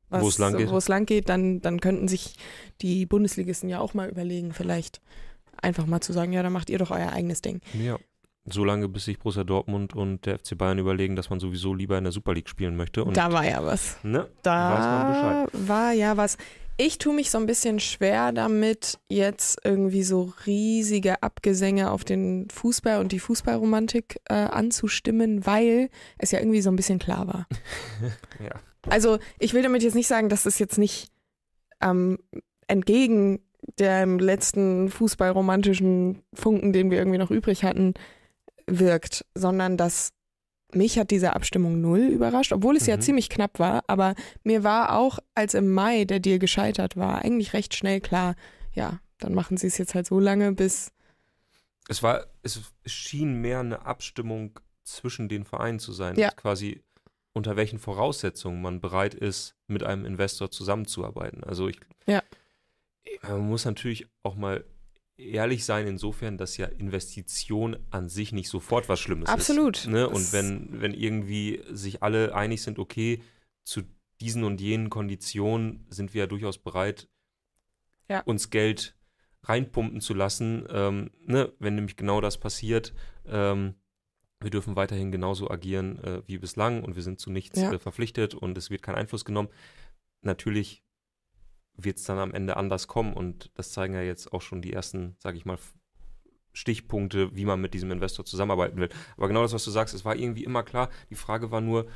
Wo 0.09 0.27
es 0.27 0.39
lang 0.39 0.55
es 0.55 0.87
lang 0.87 1.05
geht, 1.05 1.29
dann, 1.29 1.61
dann 1.61 1.79
könnten 1.79 2.07
sich 2.07 2.37
die 2.81 3.05
Bundesligisten 3.05 3.69
ja 3.69 3.79
auch 3.81 3.93
mal 3.93 4.09
überlegen, 4.09 4.51
vielleicht 4.51 4.99
einfach 5.61 5.85
mal 5.85 6.01
zu 6.01 6.11
sagen, 6.11 6.33
ja, 6.33 6.41
dann 6.41 6.53
macht 6.53 6.71
ihr 6.71 6.79
doch 6.79 6.89
euer 6.89 7.11
eigenes 7.13 7.43
Ding. 7.43 7.61
Ja. 7.79 7.99
Solange 8.47 8.87
bis 8.89 9.05
sich 9.05 9.19
Borussia 9.19 9.43
Dortmund 9.43 9.95
und 9.95 10.25
der 10.25 10.39
FC 10.39 10.57
Bayern 10.57 10.79
überlegen, 10.79 11.15
dass 11.15 11.29
man 11.29 11.39
sowieso 11.39 11.75
lieber 11.75 11.99
in 11.99 12.03
der 12.03 12.13
Super 12.13 12.33
League 12.33 12.49
spielen 12.49 12.75
möchte. 12.75 13.03
Und 13.03 13.15
da 13.15 13.31
war 13.31 13.45
ja 13.45 13.63
was. 13.63 14.03
ne, 14.03 14.27
Da 14.41 15.47
war 15.51 15.93
ja 15.93 16.17
was. 16.17 16.37
Ich 16.77 16.97
tue 16.97 17.15
mich 17.15 17.31
so 17.31 17.37
ein 17.37 17.45
bisschen 17.45 17.79
schwer 17.79 18.33
damit, 18.33 18.99
jetzt 19.07 19.59
irgendwie 19.63 20.03
so 20.03 20.33
riesige 20.45 21.23
Abgesänge 21.23 21.89
auf 21.89 22.03
den 22.03 22.49
Fußball 22.49 22.99
und 22.99 23.13
die 23.13 23.19
Fußballromantik 23.19 24.19
äh, 24.25 24.33
anzustimmen, 24.33 25.45
weil 25.45 25.89
es 26.17 26.31
ja 26.31 26.39
irgendwie 26.39 26.61
so 26.61 26.69
ein 26.69 26.75
bisschen 26.75 26.99
klar 26.99 27.27
war. 27.27 27.47
Ja. 28.43 28.51
Also 28.89 29.17
ich 29.39 29.53
will 29.53 29.63
damit 29.63 29.81
jetzt 29.81 29.95
nicht 29.95 30.07
sagen, 30.07 30.29
dass 30.29 30.45
es 30.45 30.59
jetzt 30.59 30.77
nicht 30.77 31.09
ähm, 31.81 32.19
entgegen 32.67 33.39
dem 33.79 34.19
letzten 34.19 34.89
fußballromantischen 34.89 36.21
Funken, 36.33 36.73
den 36.73 36.91
wir 36.91 36.97
irgendwie 36.97 37.17
noch 37.17 37.31
übrig 37.31 37.63
hatten, 37.63 37.93
wirkt, 38.67 39.25
sondern 39.33 39.77
dass 39.77 40.11
mich 40.75 40.97
hat 40.99 41.11
diese 41.11 41.35
Abstimmung 41.35 41.81
null 41.81 42.01
überrascht, 42.01 42.51
obwohl 42.53 42.75
es 42.75 42.85
ja 42.85 42.97
Mhm. 42.97 43.01
ziemlich 43.01 43.29
knapp 43.29 43.59
war, 43.59 43.83
aber 43.87 44.15
mir 44.43 44.63
war 44.63 44.97
auch, 44.97 45.19
als 45.33 45.53
im 45.53 45.71
Mai 45.73 46.05
der 46.05 46.19
Deal 46.19 46.39
gescheitert 46.39 46.95
war, 46.97 47.23
eigentlich 47.23 47.53
recht 47.53 47.73
schnell 47.75 48.01
klar, 48.01 48.35
ja, 48.73 48.99
dann 49.19 49.33
machen 49.33 49.57
sie 49.57 49.67
es 49.67 49.77
jetzt 49.77 49.95
halt 49.95 50.05
so 50.05 50.19
lange, 50.19 50.51
bis 50.51 50.91
Es 51.87 52.01
war, 52.03 52.25
es 52.43 52.59
schien 52.85 53.41
mehr 53.41 53.59
eine 53.59 53.85
Abstimmung 53.85 54.59
zwischen 54.83 55.29
den 55.29 55.45
Vereinen 55.45 55.79
zu 55.79 55.91
sein. 55.93 56.15
Ja. 56.17 56.29
Quasi 56.31 56.81
unter 57.33 57.55
welchen 57.55 57.79
Voraussetzungen 57.79 58.61
man 58.61 58.79
bereit 58.81 59.13
ist, 59.13 59.55
mit 59.67 59.83
einem 59.83 60.05
Investor 60.05 60.49
zusammenzuarbeiten. 60.51 61.43
Also 61.43 61.67
ich, 61.67 61.79
Ja. 62.07 62.23
man 63.23 63.47
muss 63.47 63.65
natürlich 63.65 64.07
auch 64.23 64.35
mal 64.35 64.63
ehrlich 65.17 65.63
sein 65.65 65.87
insofern, 65.87 66.37
dass 66.37 66.57
ja 66.57 66.65
Investition 66.67 67.77
an 67.89 68.09
sich 68.09 68.31
nicht 68.31 68.49
sofort 68.49 68.89
was 68.89 68.99
Schlimmes 68.99 69.29
Absolut. 69.29 69.77
ist. 69.77 69.87
Ne? 69.87 70.09
Und 70.09 70.33
wenn, 70.33 70.81
wenn 70.81 70.93
irgendwie 70.93 71.61
sich 71.71 72.03
alle 72.03 72.35
einig 72.35 72.61
sind, 72.61 72.79
okay, 72.79 73.21
zu 73.63 73.83
diesen 74.21 74.43
und 74.43 74.61
jenen 74.61 74.89
Konditionen 74.89 75.85
sind 75.89 76.13
wir 76.13 76.19
ja 76.21 76.27
durchaus 76.27 76.57
bereit, 76.57 77.07
Ja. 78.09 78.21
uns 78.21 78.49
Geld 78.49 78.95
reinpumpen 79.43 79.99
zu 80.01 80.13
lassen, 80.13 80.65
ähm, 80.69 81.11
ne? 81.25 81.51
wenn 81.59 81.75
nämlich 81.75 81.95
genau 81.97 82.21
das 82.21 82.37
passiert, 82.37 82.93
ähm, 83.25 83.75
wir 84.41 84.49
dürfen 84.51 84.75
weiterhin 84.75 85.11
genauso 85.11 85.49
agieren 85.49 85.97
äh, 86.03 86.21
wie 86.27 86.37
bislang 86.37 86.83
und 86.83 86.95
wir 86.95 87.03
sind 87.03 87.19
zu 87.19 87.31
nichts 87.31 87.59
Ja. 87.59 87.71
äh, 87.73 87.79
verpflichtet 87.79 88.35
und 88.35 88.57
es 88.57 88.69
wird 88.69 88.83
kein 88.83 88.95
Einfluss 88.95 89.25
genommen. 89.25 89.49
Natürlich 90.21 90.83
wird 91.77 91.97
es 91.97 92.03
dann 92.03 92.19
am 92.19 92.33
Ende 92.33 92.57
anders 92.57 92.87
kommen 92.87 93.13
und 93.13 93.51
das 93.55 93.71
zeigen 93.71 93.93
ja 93.93 94.01
jetzt 94.01 94.31
auch 94.33 94.41
schon 94.41 94.61
die 94.61 94.73
ersten, 94.73 95.15
sage 95.19 95.37
ich 95.37 95.45
mal, 95.45 95.57
Stichpunkte, 96.53 97.35
wie 97.35 97.45
man 97.45 97.59
mit 97.59 97.73
diesem 97.73 97.91
Investor 97.91 98.25
zusammenarbeiten 98.25 98.77
will. 98.79 98.89
Aber 99.17 99.27
genau 99.27 99.41
das, 99.41 99.53
was 99.53 99.65
du 99.65 99.71
sagst, 99.71 99.93
es 99.93 100.05
war 100.05 100.15
irgendwie 100.15 100.43
immer 100.45 100.63
klar. 100.63 100.89
Die 101.09 101.15
Frage 101.15 101.51
war 101.51 101.59
nur, 101.61 101.87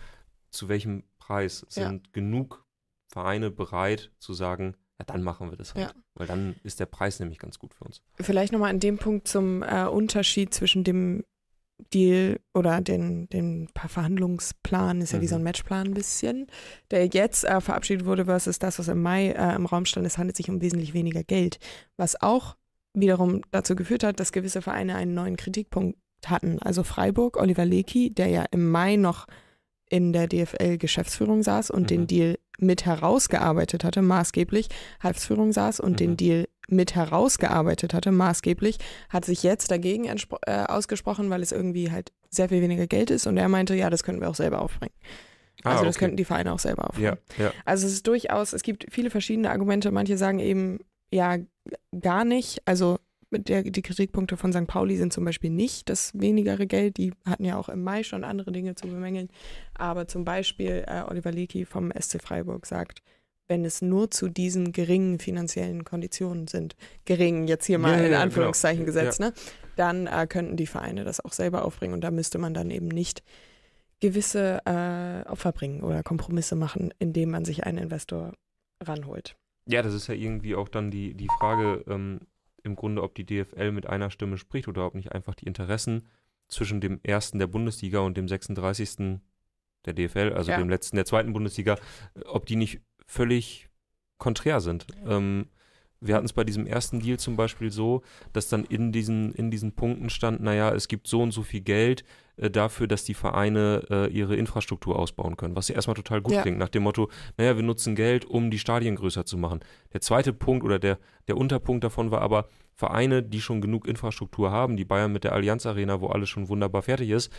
zu 0.49 0.67
welchem 0.67 1.03
Preis 1.17 1.65
Ja. 1.71 1.87
sind 1.87 2.11
genug 2.11 2.65
Vereine 3.07 3.51
bereit 3.51 4.11
zu 4.19 4.33
sagen, 4.33 4.75
ja, 4.99 5.05
dann 5.05 5.23
machen 5.23 5.49
wir 5.49 5.57
das 5.57 5.75
halt. 5.75 5.87
Ja. 5.87 6.01
Weil 6.15 6.27
dann 6.27 6.55
ist 6.63 6.79
der 6.81 6.87
Preis 6.87 7.19
nämlich 7.19 7.39
ganz 7.39 7.57
gut 7.57 7.73
für 7.73 7.85
uns. 7.85 8.01
Vielleicht 8.19 8.51
nochmal 8.51 8.69
an 8.71 8.81
dem 8.81 8.97
Punkt 8.97 9.27
zum 9.29 9.63
äh, 9.63 9.85
Unterschied 9.85 10.53
zwischen 10.53 10.83
dem 10.83 11.23
Deal 11.93 12.39
oder 12.53 12.81
den, 12.81 13.27
den 13.29 13.67
paar 13.73 13.89
Verhandlungsplan, 13.89 15.01
ist 15.01 15.13
ja 15.13 15.19
wie 15.21 15.25
Mhm. 15.25 15.29
so 15.29 15.35
ein 15.35 15.43
Matchplan 15.43 15.87
ein 15.87 15.93
bisschen, 15.93 16.47
der 16.91 17.07
jetzt 17.07 17.45
äh, 17.45 17.61
verabschiedet 17.61 18.05
wurde 18.05 18.25
versus 18.25 18.59
das, 18.59 18.79
was 18.79 18.87
im 18.87 19.01
Mai 19.01 19.29
äh, 19.29 19.55
im 19.55 19.65
Raum 19.65 19.85
stand. 19.85 20.05
Es 20.05 20.17
handelt 20.17 20.37
sich 20.37 20.49
um 20.49 20.61
wesentlich 20.61 20.93
weniger 20.93 21.23
Geld, 21.23 21.59
was 21.97 22.21
auch 22.21 22.55
wiederum 22.93 23.41
dazu 23.51 23.75
geführt 23.75 24.03
hat, 24.03 24.19
dass 24.19 24.31
gewisse 24.31 24.61
Vereine 24.61 24.95
einen 24.95 25.13
neuen 25.13 25.37
Kritikpunkt 25.37 25.97
hatten. 26.25 26.59
Also 26.59 26.83
Freiburg, 26.83 27.37
Oliver 27.37 27.65
Lecky, 27.65 28.13
der 28.13 28.27
ja 28.27 28.45
im 28.51 28.69
Mai 28.69 28.95
noch 28.97 29.25
in 29.89 30.11
der 30.13 30.27
DFL-Geschäftsführung 30.27 31.41
saß 31.43 31.71
und 31.71 31.83
Mhm. 31.83 31.87
den 31.87 32.07
Deal 32.07 32.39
mit 32.59 32.85
herausgearbeitet 32.85 33.83
hatte, 33.83 34.01
maßgeblich, 34.01 34.67
Halbsführung 35.01 35.53
saß 35.53 35.79
und 35.79 35.99
den 35.99 36.11
Mhm. 36.11 36.17
Deal 36.17 36.47
mit 36.69 36.95
herausgearbeitet 36.95 37.93
hatte, 37.93 38.11
maßgeblich, 38.11 38.77
hat 39.09 39.25
sich 39.25 39.43
jetzt 39.43 39.71
dagegen 39.71 40.05
äh, 40.05 40.63
ausgesprochen, 40.67 41.29
weil 41.29 41.41
es 41.41 41.51
irgendwie 41.51 41.91
halt 41.91 42.11
sehr 42.29 42.49
viel 42.49 42.61
weniger 42.61 42.87
Geld 42.87 43.09
ist 43.11 43.27
und 43.27 43.37
er 43.37 43.49
meinte, 43.49 43.75
ja, 43.75 43.89
das 43.89 44.03
könnten 44.03 44.21
wir 44.21 44.29
auch 44.29 44.35
selber 44.35 44.61
aufbringen. 44.61 44.93
Also 45.63 45.83
das 45.83 45.97
könnten 45.97 46.17
die 46.17 46.25
Vereine 46.25 46.53
auch 46.53 46.59
selber 46.59 46.89
aufbringen. 46.89 47.17
Ah, 47.17 47.33
ja, 47.37 47.45
ja. 47.45 47.53
Also 47.65 47.87
es 47.87 47.93
ist 47.93 48.07
durchaus, 48.07 48.53
es 48.53 48.63
gibt 48.63 48.85
viele 48.89 49.09
verschiedene 49.09 49.51
Argumente. 49.51 49.91
Manche 49.91 50.17
sagen 50.17 50.39
eben, 50.39 50.79
ja, 51.11 51.37
gar 51.99 52.23
nicht. 52.23 52.61
Also 52.65 52.99
der, 53.31 53.63
die 53.63 53.81
Kritikpunkte 53.81 54.37
von 54.37 54.53
St. 54.53 54.67
Pauli 54.67 54.97
sind 54.97 55.13
zum 55.13 55.25
Beispiel 55.25 55.49
nicht 55.49 55.89
das 55.89 56.11
wenigere 56.13 56.65
Geld. 56.65 56.97
Die 56.97 57.13
hatten 57.25 57.45
ja 57.45 57.57
auch 57.57 57.69
im 57.69 57.83
Mai 57.83 58.03
schon 58.03 58.23
andere 58.23 58.51
Dinge 58.51 58.75
zu 58.75 58.87
bemängeln. 58.87 59.29
Aber 59.75 60.07
zum 60.07 60.25
Beispiel 60.25 60.85
äh, 60.87 61.03
Oliver 61.07 61.31
Lecky 61.31 61.65
vom 61.65 61.91
SC 61.91 62.21
Freiburg 62.21 62.65
sagt, 62.65 63.01
wenn 63.49 63.65
es 63.65 63.81
nur 63.81 64.09
zu 64.11 64.29
diesen 64.29 64.71
geringen 64.71 65.19
finanziellen 65.19 65.83
Konditionen 65.83 66.47
sind, 66.47 66.75
gering 67.05 67.47
jetzt 67.47 67.65
hier 67.65 67.79
mal 67.79 67.99
Ja, 67.99 68.05
in 68.05 68.11
ja, 68.13 68.21
Anführungszeichen 68.21 68.85
genau. 68.85 68.93
gesetzt, 68.99 69.19
ne, 69.19 69.33
dann 69.75 70.07
äh, 70.07 70.27
könnten 70.29 70.55
die 70.55 70.67
Vereine 70.67 71.03
das 71.03 71.19
auch 71.19 71.33
selber 71.33 71.65
aufbringen 71.65 71.93
und 71.95 72.01
da 72.01 72.11
müsste 72.11 72.37
man 72.37 72.53
dann 72.53 72.69
eben 72.69 72.87
nicht 72.87 73.23
gewisse 73.99 74.61
äh, 74.65 75.27
Opfer 75.27 75.51
bringen 75.51 75.81
oder 75.83 76.03
Kompromisse 76.03 76.55
machen, 76.55 76.93
indem 76.99 77.31
man 77.31 77.43
sich 77.43 77.65
einen 77.65 77.79
Investor 77.79 78.33
ranholt. 78.81 79.35
Ja, 79.65 79.81
das 79.81 79.93
ist 79.93 80.07
ja 80.07 80.13
irgendwie 80.13 80.55
auch 80.55 80.69
dann 80.69 80.89
die, 80.89 81.13
die 81.15 81.27
Frage 81.39 81.83
ähm, 81.87 82.21
im 82.63 82.75
Grunde, 82.75 83.03
ob 83.03 83.15
die 83.15 83.25
DFL 83.25 83.71
mit 83.71 83.87
einer 83.87 84.09
Stimme 84.11 84.37
spricht 84.37 84.67
oder 84.67 84.85
ob 84.85 84.95
nicht 84.95 85.11
einfach 85.11 85.35
die 85.35 85.45
Interessen 85.45 86.07
zwischen 86.47 86.81
dem 86.81 86.99
ersten 87.03 87.39
der 87.39 87.47
Bundesliga 87.47 87.99
und 87.99 88.15
dem 88.15 88.27
36. 88.27 89.19
der 89.85 89.93
DFL, 89.93 90.33
also 90.33 90.51
Ja. 90.51 90.57
dem 90.57 90.69
letzten 90.69 90.95
der 90.95 91.05
zweiten 91.05 91.33
Bundesliga, 91.33 91.75
äh, 92.15 92.21
ob 92.25 92.45
die 92.45 92.55
nicht 92.55 92.81
völlig 93.09 93.67
konträr 94.17 94.61
sind. 94.61 94.85
Ähm, 95.05 95.47
Wir 96.01 96.15
hatten 96.15 96.25
es 96.25 96.31
bei 96.33 96.45
diesem 96.45 96.65
ersten 96.65 97.01
Deal 97.01 97.19
zum 97.19 97.35
Beispiel 97.35 97.71
so, 97.71 98.03
dass 98.31 98.47
dann 98.47 98.63
in 98.63 98.93
diesen, 98.93 99.33
in 99.33 99.51
diesen 99.51 99.73
Punkten 99.73 100.09
stand, 100.09 100.41
naja, 100.41 100.73
es 100.73 100.87
gibt 100.87 101.07
so 101.07 101.21
und 101.21 101.31
so 101.31 101.43
viel 101.43 101.59
Geld 101.59 102.05
äh, 102.37 102.49
dafür, 102.49 102.87
dass 102.87 103.03
die 103.03 103.13
Vereine 103.13 103.83
äh, 103.89 104.07
ihre 104.09 104.37
Infrastruktur 104.37 104.97
ausbauen 104.97 105.35
können, 105.35 105.57
was 105.57 105.67
ja 105.67 105.75
erstmal 105.75 105.95
total 105.97 106.21
gut 106.21 106.31
Ja. 106.33 106.41
klingt, 106.41 106.57
nach 106.57 106.69
dem 106.69 106.83
Motto, 106.83 107.09
naja, 107.37 107.57
wir 107.57 107.63
nutzen 107.63 107.95
Geld, 107.95 108.23
um 108.23 108.49
die 108.49 108.59
Stadien 108.59 108.95
größer 108.95 109.25
zu 109.25 109.37
machen. 109.37 109.59
Der 109.91 109.99
zweite 109.99 110.31
Punkt 110.31 110.63
oder 110.63 110.79
der, 110.79 110.99
der 111.27 111.35
Unterpunkt 111.35 111.83
davon 111.83 112.11
war 112.11 112.21
aber, 112.21 112.47
Vereine, 112.73 113.21
die 113.21 113.41
schon 113.41 113.59
genug 113.59 113.85
Infrastruktur 113.85 114.51
haben, 114.51 114.77
die 114.77 114.85
Bayern 114.85 115.11
mit 115.11 115.25
der 115.25 115.33
Allianz 115.33 115.65
Arena, 115.65 115.99
wo 115.99 116.07
alles 116.07 116.29
schon 116.29 116.47
wunderbar 116.47 116.81
fertig 116.81 117.09
ist, 117.09 117.29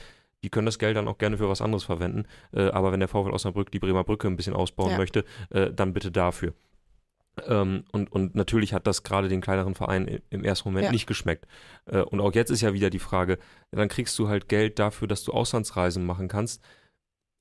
die 0.43 0.51
können 0.51 0.67
das 0.67 0.79
Geld 0.79 0.97
dann 0.97 1.09
auch 1.09 1.19
gerne 1.19 1.37
für 1.39 1.49
was 1.49 1.61
anderes 1.61 1.85
verwenden. 1.85 2.25
Äh, 2.53 2.69
aber 2.71 2.93
wenn 2.93 3.01
der 3.01 3.09
VfL 3.09 3.31
Osnabrück 3.31 3.71
die 3.71 3.79
Bremer 3.79 4.05
Brücke 4.05 4.27
ein 4.29 4.37
bisschen 4.37 4.55
ausbauen 4.55 4.93
Ja. 4.93 4.97
möchte, 4.99 5.25
äh, 5.51 5.71
dann 5.73 5.93
bitte 5.93 6.11
dafür. 6.11 6.55
Ähm, 7.47 7.85
und, 7.93 8.13
und 8.13 8.35
natürlich 8.35 8.73
hat 8.75 8.87
das 8.87 9.03
gerade 9.03 9.29
den 9.29 9.41
kleineren 9.41 9.75
Vereinen 9.75 10.09
i- 10.09 10.21
im 10.31 10.45
ersten 10.45 10.69
Moment 10.69 10.87
Ja. 10.87 10.93
nicht 10.93 11.07
geschmeckt. 11.07 11.47
Äh, 11.87 12.01
und 12.01 12.21
auch 12.21 12.35
jetzt 12.35 12.51
ist 12.51 12.61
ja 12.61 12.73
wieder 12.73 12.91
die 12.91 12.99
Frage, 12.99 13.39
dann 13.71 13.89
kriegst 13.89 14.19
du 14.19 14.29
halt 14.29 14.49
Geld 14.49 14.79
dafür, 14.79 15.09
dass 15.09 15.25
du 15.25 15.33
Auslandsreisen 15.33 16.05
machen 16.05 16.29
kannst. 16.29 16.63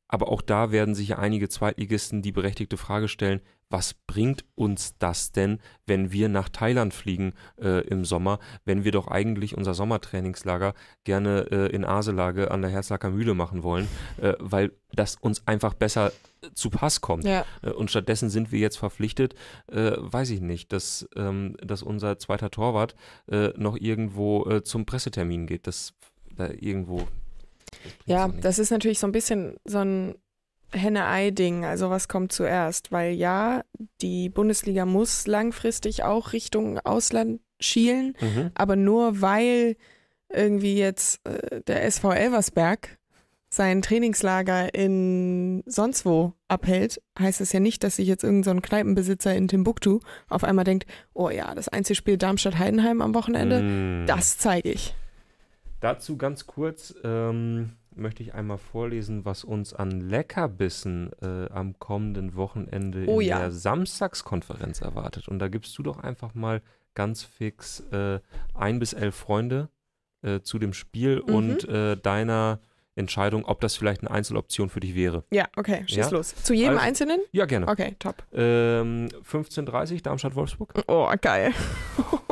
Aber 0.10 0.30
auch 0.30 0.42
da 0.42 0.72
werden 0.72 0.96
sich 0.96 1.10
ja 1.10 1.20
einige 1.20 1.48
Zweitligisten 1.48 2.22
die 2.22 2.32
berechtigte 2.32 2.76
Frage 2.78 3.08
stellen, 3.08 3.42
was 3.70 3.94
bringt 3.94 4.44
uns 4.56 4.98
das 4.98 5.32
denn, 5.32 5.60
wenn 5.86 6.12
wir 6.12 6.28
nach 6.28 6.50
Thailand 6.50 6.94
fliegen 6.94 7.34
äh, 7.62 7.88
im 7.88 8.04
Sommer, 8.04 8.40
wenn 8.66 8.84
wir 8.84 8.92
doch 8.92 9.08
eigentlich 9.08 9.56
unser 9.56 9.76
Sommertrainingslager 9.76 10.74
gerne 11.04 11.46
äh, 11.52 11.68
in 11.68 11.86
Aselage 11.86 12.50
an 12.50 12.64
der 12.64 12.72
Herzlacker 12.72 13.12
Mühle 13.12 13.36
machen 13.36 13.62
wollen, 13.62 13.88
äh, 14.20 14.34
weil 14.40 14.72
das 14.92 15.18
uns 15.22 15.46
einfach 15.48 15.76
besser 15.76 16.12
zu 16.56 16.72
Pass 16.72 17.00
kommt. 17.02 17.26
Ja, 17.26 17.46
Äh, 17.62 17.70
Und 17.70 17.92
stattdessen 17.92 18.32
sind 18.32 18.52
wir 18.52 18.60
jetzt 18.60 18.78
verpflichtet, 18.78 19.36
äh, 19.72 19.92
weiß 19.98 20.32
ich 20.32 20.42
nicht, 20.42 20.74
dass, 20.74 21.08
ähm, 21.16 21.56
dass 21.62 21.84
unser 21.84 22.18
zweiter 22.18 22.50
Torwart 22.50 22.96
äh, 23.32 23.50
noch 23.56 23.78
irgendwo 23.78 24.60
zum 24.62 24.86
Pressetermin 24.86 25.46
geht. 25.46 25.68
Das 25.68 25.94
da 26.40 26.50
irgendwo. 26.50 27.08
Das 27.72 27.82
ja, 28.06 28.28
nicht. 28.28 28.44
das 28.46 28.60
ist 28.60 28.72
natürlich 28.72 29.00
so 29.00 29.08
ein 29.08 29.12
bisschen 29.12 29.56
so 29.66 29.80
ein 29.80 30.16
Henne-Ei-Ding. 30.72 31.66
Also 31.66 31.90
was 31.90 32.08
kommt 32.08 32.32
zuerst? 32.32 32.92
Weil 32.92 33.14
ja, 33.14 33.64
die 34.02 34.30
Bundesliga 34.30 34.86
muss 34.86 35.28
langfristig 35.28 36.04
auch 36.04 36.34
Richtung 36.34 36.80
Ausland 36.80 37.42
schielen, 37.60 38.16
Mhm. 38.22 38.52
aber 38.56 38.76
nur 38.76 39.22
weil 39.22 39.76
irgendwie 40.32 40.78
jetzt 40.78 41.20
äh, 41.28 41.62
der 41.68 41.84
SV 41.86 42.12
Elversberg 42.14 42.98
sein 43.52 43.82
Trainingslager 43.82 44.76
in 44.76 45.64
sonst 45.66 46.06
wo 46.06 46.34
abhält, 46.48 47.02
heißt 47.18 47.42
es 47.42 47.52
ja 47.52 47.60
nicht, 47.60 47.84
dass 47.84 47.96
sich 47.96 48.08
jetzt 48.08 48.24
irgendein 48.24 48.58
so 48.58 48.62
Kneipenbesitzer 48.62 49.34
in 49.36 49.48
Timbuktu 49.48 50.00
auf 50.30 50.44
einmal 50.44 50.66
denkt, 50.66 50.86
oh 51.16 51.32
ja, 51.32 51.56
das 51.56 51.68
Einzelspiel 51.68 52.18
Darmstadt-Heidenheim 52.18 53.02
am 53.02 53.16
Wochenende, 53.16 53.62
Mm. 53.64 54.06
das 54.06 54.38
zeige 54.38 54.72
ich. 54.72 54.94
Dazu 55.80 56.18
ganz 56.18 56.46
kurz 56.46 56.94
ähm, 57.04 57.74
möchte 57.96 58.22
ich 58.24 58.34
einmal 58.34 58.58
vorlesen, 58.58 59.26
was 59.26 59.44
uns 59.44 59.74
an 59.74 60.02
Leckerbissen 60.02 61.12
äh, 61.22 61.50
am 61.52 61.78
kommenden 61.80 62.36
Wochenende 62.36 63.06
Oh 63.08 63.20
in 63.20 63.28
ja. 63.28 63.40
der 63.40 63.52
Samstagskonferenz 63.52 64.82
erwartet. 64.82 65.28
Und 65.28 65.40
da 65.40 65.48
gibst 65.48 65.78
du 65.78 65.84
doch 65.84 66.00
einfach 66.00 66.34
mal 66.36 66.62
ganz 66.96 67.24
fix 67.24 67.82
äh, 67.92 68.20
ein 68.54 68.80
bis 68.80 68.94
elf 68.94 69.16
Freunde 69.16 69.70
äh, 70.22 70.42
zu 70.42 70.60
dem 70.60 70.74
Spiel 70.74 71.24
Mhm. 71.26 71.34
und 71.36 71.70
äh, 71.70 71.96
deiner 71.98 72.60
Entscheidung, 72.96 73.46
ob 73.46 73.62
das 73.62 73.78
vielleicht 73.78 74.02
eine 74.02 74.12
Einzeloption 74.12 74.68
für 74.70 74.82
dich 74.82 74.94
wäre. 74.96 75.24
Ja, 75.32 75.48
okay, 75.56 75.84
schieß 75.88 75.96
Ja? 75.96 76.10
los. 76.10 76.36
Zu 76.44 76.54
jedem 76.54 76.72
Also- 76.74 76.82
Einzelnen? 76.86 77.20
Ja, 77.32 77.46
gerne. 77.46 77.68
Okay, 77.70 77.96
top. 78.00 78.24
Ähm, 78.34 79.08
15.30 79.24 80.04
Darmstadt-Wolfsburg. 80.04 80.74
Oh, 80.88 81.10
geil. 81.22 81.54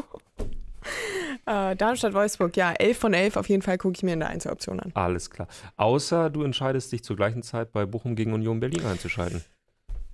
äh, 1.47 1.75
Darmstadt-Wolfsburg, 1.75 2.55
ja, 2.57 2.73
11 2.73 2.97
von 2.97 3.13
11 3.13 3.37
auf 3.37 3.49
jeden 3.49 3.61
Fall 3.61 3.77
gucke 3.77 3.95
ich 3.95 4.03
mir 4.03 4.13
in 4.13 4.19
der 4.19 4.29
Einzeloption 4.29 4.79
an. 4.79 4.91
Alles 4.93 5.29
klar. 5.29 5.47
Außer 5.77 6.29
du 6.29 6.43
entscheidest 6.43 6.91
dich 6.91 7.03
zur 7.03 7.15
gleichen 7.15 7.43
Zeit 7.43 7.71
bei 7.71 7.85
Bochum 7.85 8.15
gegen 8.15 8.33
Union 8.33 8.59
Berlin 8.59 8.85
einzuschalten. 8.85 9.43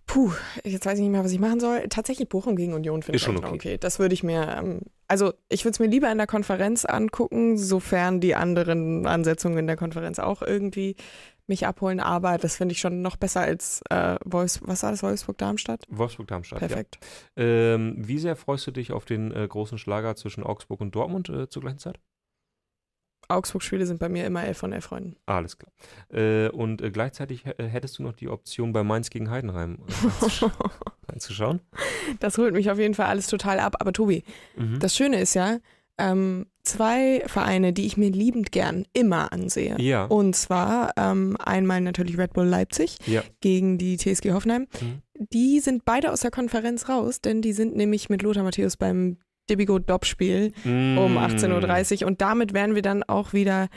Puh, 0.05 0.31
jetzt 0.63 0.85
weiß 0.85 0.95
ich 0.95 1.01
nicht 1.01 1.11
mehr, 1.11 1.23
was 1.23 1.31
ich 1.31 1.39
machen 1.39 1.59
soll. 1.59 1.87
Tatsächlich 1.89 2.29
Bochum 2.29 2.55
gegen 2.55 2.73
Union 2.73 3.01
finde 3.01 3.17
ich 3.17 3.23
schon 3.23 3.37
okay. 3.37 3.53
okay. 3.53 3.77
Das 3.79 3.99
würde 3.99 4.13
ich 4.13 4.21
mir, 4.21 4.55
ähm, 4.57 4.81
also 5.07 5.33
ich 5.49 5.63
würde 5.63 5.71
es 5.71 5.79
mir 5.79 5.87
lieber 5.87 6.11
in 6.11 6.17
der 6.17 6.27
Konferenz 6.27 6.85
angucken, 6.85 7.57
sofern 7.57 8.19
die 8.19 8.35
anderen 8.35 9.07
Ansetzungen 9.07 9.57
in 9.57 9.67
der 9.67 9.77
Konferenz 9.77 10.19
auch 10.19 10.41
irgendwie 10.41 10.97
mich 11.47 11.65
abholen. 11.67 11.99
Aber 11.99 12.37
das 12.37 12.55
finde 12.55 12.73
ich 12.73 12.79
schon 12.79 13.01
noch 13.01 13.15
besser 13.17 13.41
als 13.41 13.81
äh, 13.89 14.17
Wolfs 14.25 14.59
was 14.63 14.83
war 14.83 14.91
das, 14.91 15.03
Wolfsburg-Darmstadt? 15.03 15.85
Wolfsburg-Darmstadt. 15.89 16.61
Ja. 16.61 16.67
Perfekt. 16.67 16.99
Ähm, 17.35 17.95
wie 17.97 18.19
sehr 18.19 18.35
freust 18.35 18.65
du 18.67 18.71
dich 18.71 18.91
auf 18.91 19.05
den 19.05 19.31
äh, 19.31 19.47
großen 19.47 19.77
Schlager 19.77 20.15
zwischen 20.15 20.43
Augsburg 20.43 20.81
und 20.81 20.93
Dortmund 20.95 21.29
äh, 21.29 21.49
zur 21.49 21.61
gleichen 21.61 21.79
Zeit? 21.79 21.99
Augsburg-Spiele 23.29 23.85
sind 23.85 23.99
bei 23.99 24.09
mir 24.09 24.25
immer 24.25 24.43
11 24.43 24.57
von 24.57 24.73
11 24.73 24.83
Freunden. 24.85 25.15
Alles 25.25 25.57
klar. 25.57 25.71
Äh, 26.09 26.49
und 26.49 26.81
äh, 26.81 26.91
gleichzeitig 26.91 27.45
äh, 27.45 27.53
hättest 27.63 27.97
du 27.97 28.03
noch 28.03 28.13
die 28.13 28.27
Option, 28.27 28.73
bei 28.73 28.83
Mainz 28.83 29.09
gegen 29.09 29.29
Heidenheim 29.29 29.79
äh, 29.87 29.91
reinzusch- 29.91 30.51
reinzuschauen. 31.09 31.61
das 32.19 32.37
holt 32.37 32.53
mich 32.53 32.69
auf 32.69 32.77
jeden 32.79 32.93
Fall 32.93 33.07
alles 33.07 33.27
total 33.27 33.59
ab. 33.59 33.77
Aber 33.79 33.93
Tobi, 33.93 34.23
Mhm. 34.57 34.79
Das 34.79 34.95
Schöne 34.95 35.19
ist 35.21 35.33
ja, 35.35 35.57
ähm, 35.97 36.47
zwei 36.63 37.23
Vereine, 37.27 37.73
die 37.73 37.85
ich 37.85 37.97
mir 37.97 38.09
liebend 38.09 38.51
gern 38.51 38.85
immer 38.93 39.31
ansehe. 39.33 39.75
ja. 39.79 40.05
Und 40.05 40.35
zwar 40.35 40.91
ähm, 40.97 41.35
einmal 41.43 41.81
natürlich 41.81 42.17
Red 42.17 42.33
Bull 42.33 42.45
Leipzig 42.47 42.97
Ja. 43.05 43.21
gegen 43.41 43.77
die 43.77 43.97
TSG 43.97 44.31
Hoffenheim. 44.31 44.67
Mhm. 44.81 45.01
Die 45.31 45.59
sind 45.59 45.85
beide 45.85 46.11
aus 46.11 46.21
der 46.21 46.31
Konferenz 46.31 46.89
raus, 46.89 47.21
denn 47.21 47.41
die 47.41 47.53
sind 47.53 47.75
nämlich 47.75 48.09
mit 48.09 48.21
Lothar 48.23 48.43
Matthäus 48.43 48.77
beim 48.77 49.17
Debigo 49.49 49.77
Dopp-Spiel 49.77 50.53
um 50.63 50.71
Mm. 51.13 51.17
18.30 51.17 52.01
Uhr. 52.01 52.07
Und 52.07 52.21
damit 52.21 52.53
wären 52.53 52.75
wir 52.75 52.81
dann 52.81 53.03
auch 53.03 53.33
wieder 53.33 53.67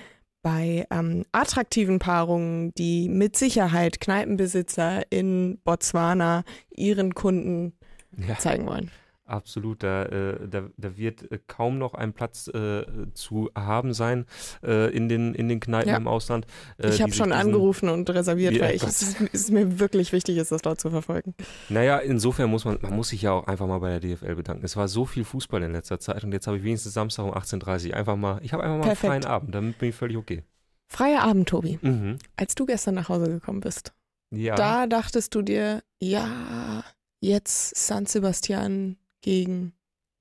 bei 0.43 0.87
ähm, 0.93 1.25
attraktiven 1.33 1.99
Paarungen, 1.99 2.71
die 2.79 3.09
mit 3.09 3.37
Sicherheit 3.37 4.01
Kneipenbesitzer 4.01 5.03
in 5.11 5.59
Botswana 5.65 6.45
ihren 6.71 7.15
Kunden 7.15 7.73
Ja, 8.17 8.39
zeigen 8.39 8.67
wollen. 8.67 8.91
Absolut. 9.27 9.83
Da, 9.83 10.05
äh, 10.05 10.49
da, 10.49 10.69
da 10.77 10.97
wird 10.97 11.31
äh, 11.31 11.39
kaum 11.47 11.79
noch 11.79 11.95
ein 11.95 12.13
Platz 12.13 12.49
äh, 12.49 12.85
zu 13.15 13.51
haben 13.57 13.93
sein 13.93 14.25
äh, 14.65 14.91
in, 14.97 15.09
den, 15.09 15.35
in 15.35 15.49
den 15.49 15.61
Kneipen 15.61 15.89
Ja. 15.91 15.97
im 15.97 16.09
Ausland. 16.09 16.47
äh, 16.79 16.89
Ich 16.91 17.03
habe 17.03 17.13
schon 17.13 17.33
angerufen 17.33 17.89
und 17.89 18.09
reserviert, 18.11 18.55
Ja, 18.55 18.63
weil 18.65 18.75
ich, 18.77 18.83
es, 18.83 19.03
ist, 19.03 19.21
es 19.33 19.51
mir 19.51 19.79
wirklich 19.79 20.13
wichtig 20.13 20.37
ist, 20.39 20.53
das 20.53 20.63
dort 20.63 20.81
zu 20.81 20.91
verfolgen. 20.91 21.35
Naja, 21.69 21.99
insofern 21.99 22.51
muss 22.51 22.65
man, 22.65 22.79
man 22.83 22.95
muss 22.97 23.09
sich 23.11 23.23
ja 23.23 23.33
auch 23.33 23.47
einfach 23.47 23.67
mal 23.67 23.79
bei 23.79 23.99
der 23.99 24.01
DFL 24.17 24.35
bedanken. 24.37 24.65
Es 24.65 24.77
war 24.77 24.89
so 24.89 25.05
viel 25.05 25.25
Fußball 25.25 25.63
in 25.63 25.73
letzter 25.73 25.99
Zeit 26.01 26.25
und 26.25 26.33
jetzt 26.33 26.47
habe 26.47 26.57
ich 26.57 26.63
wenigstens 26.63 26.95
Samstag 26.95 27.25
um 27.25 27.33
18.30 27.35 27.91
Uhr 27.91 27.97
einfach 27.97 28.17
mal, 28.17 28.39
ich 28.43 28.53
habe 28.53 28.63
einfach 28.63 28.79
mal 28.79 28.83
Perfekt. 28.87 29.13
einen 29.13 29.23
freien 29.23 29.33
Abend, 29.35 29.55
damit 29.55 29.79
bin 29.79 29.89
ich 29.91 29.95
völlig 29.95 30.17
okay. 30.17 30.43
Freier 30.89 31.23
Abend, 31.23 31.49
Tobi. 31.49 31.79
Mhm. 31.83 32.19
Als 32.37 32.55
du 32.55 32.65
gestern 32.65 32.95
nach 32.95 33.09
Hause 33.09 33.27
gekommen 33.29 33.61
bist, 33.61 33.93
Ja. 34.31 34.55
da 34.55 34.87
dachtest 34.87 35.35
du 35.35 35.43
dir, 35.43 35.83
ja, 36.01 36.85
jetzt 37.21 37.77
San 37.77 38.07
Sebastian 38.07 38.97
gegen, 39.27 39.73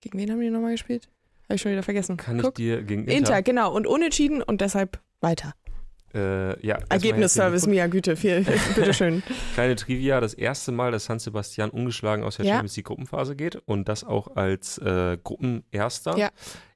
gegen 0.01 0.17
wen 0.17 0.31
haben 0.31 0.41
die 0.41 0.49
nochmal 0.49 0.71
gespielt? 0.71 1.07
Habe 1.43 1.55
ich 1.55 1.61
schon 1.61 1.71
wieder 1.71 1.83
vergessen. 1.83 2.17
kann 2.17 2.39
Guck. 2.39 2.57
ich 2.59 2.65
dir 2.65 2.81
gegen 2.83 3.03
Inter. 3.03 3.17
Inter, 3.17 3.41
genau. 3.43 3.71
Und 3.73 3.85
unentschieden 3.87 4.41
und 4.41 4.61
deshalb 4.61 4.99
weiter. 5.21 5.53
äh, 6.15 6.59
ja, 6.65 6.79
Ergebnisservice, 6.89 7.67
Mia 7.67 7.85
Güte. 7.87 8.15
Viel, 8.15 8.43
bitteschön. 8.75 9.21
Kleine 9.53 9.75
Trivia, 9.75 10.19
das 10.21 10.33
erste 10.33 10.71
Mal, 10.71 10.91
dass 10.91 11.05
San 11.05 11.19
Sebastian 11.19 11.69
ungeschlagen 11.69 12.23
aus 12.25 12.37
der 12.37 12.45
Ja. 12.45 12.53
Champions 12.53 12.75
League 12.77 12.87
Gruppenphase 12.87 13.35
geht 13.35 13.57
und 13.65 13.87
das 13.87 14.03
auch 14.03 14.35
als 14.35 14.79
äh, 14.79 15.17
Gruppenerster. 15.23 16.17
Ja. 16.17 16.29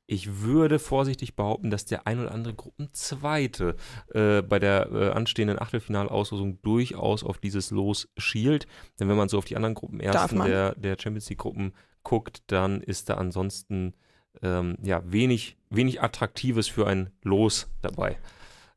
Ich 0.05 0.41
würde 0.41 0.77
vorsichtig 0.79 1.35
behaupten, 1.35 1.69
dass 1.71 1.85
der 1.85 2.05
ein 2.07 2.19
oder 2.19 2.31
andere 2.31 2.53
Gruppenzweite 2.55 3.75
äh, 4.13 4.41
bei 4.41 4.57
der 4.59 4.89
äh, 4.91 5.09
anstehenden 5.11 5.59
Achtelfinalauslosung 5.59 6.61
durchaus 6.63 7.23
auf 7.23 7.37
dieses 7.37 7.69
Los 7.71 8.07
schielt. 8.17 8.65
Denn 8.99 9.07
wenn 9.07 9.17
man 9.17 9.29
so 9.29 9.37
auf 9.37 9.45
die 9.45 9.55
anderen 9.55 9.75
Gruppenersten 9.75 10.43
der, 10.45 10.73
der 10.75 10.95
Champions 10.99 11.29
League 11.29 11.39
Gruppen 11.39 11.73
guckt, 12.09 12.41
dann 12.47 12.81
ist 12.81 13.09
da 13.09 13.15
ansonsten 13.15 13.93
ähm, 14.41 14.77
ja, 14.81 15.03
wenig, 15.05 15.57
wenig 15.69 16.01
Attraktives 16.01 16.67
für 16.67 16.87
ein 16.87 17.11
Los 17.21 17.69
dabei. 17.83 18.17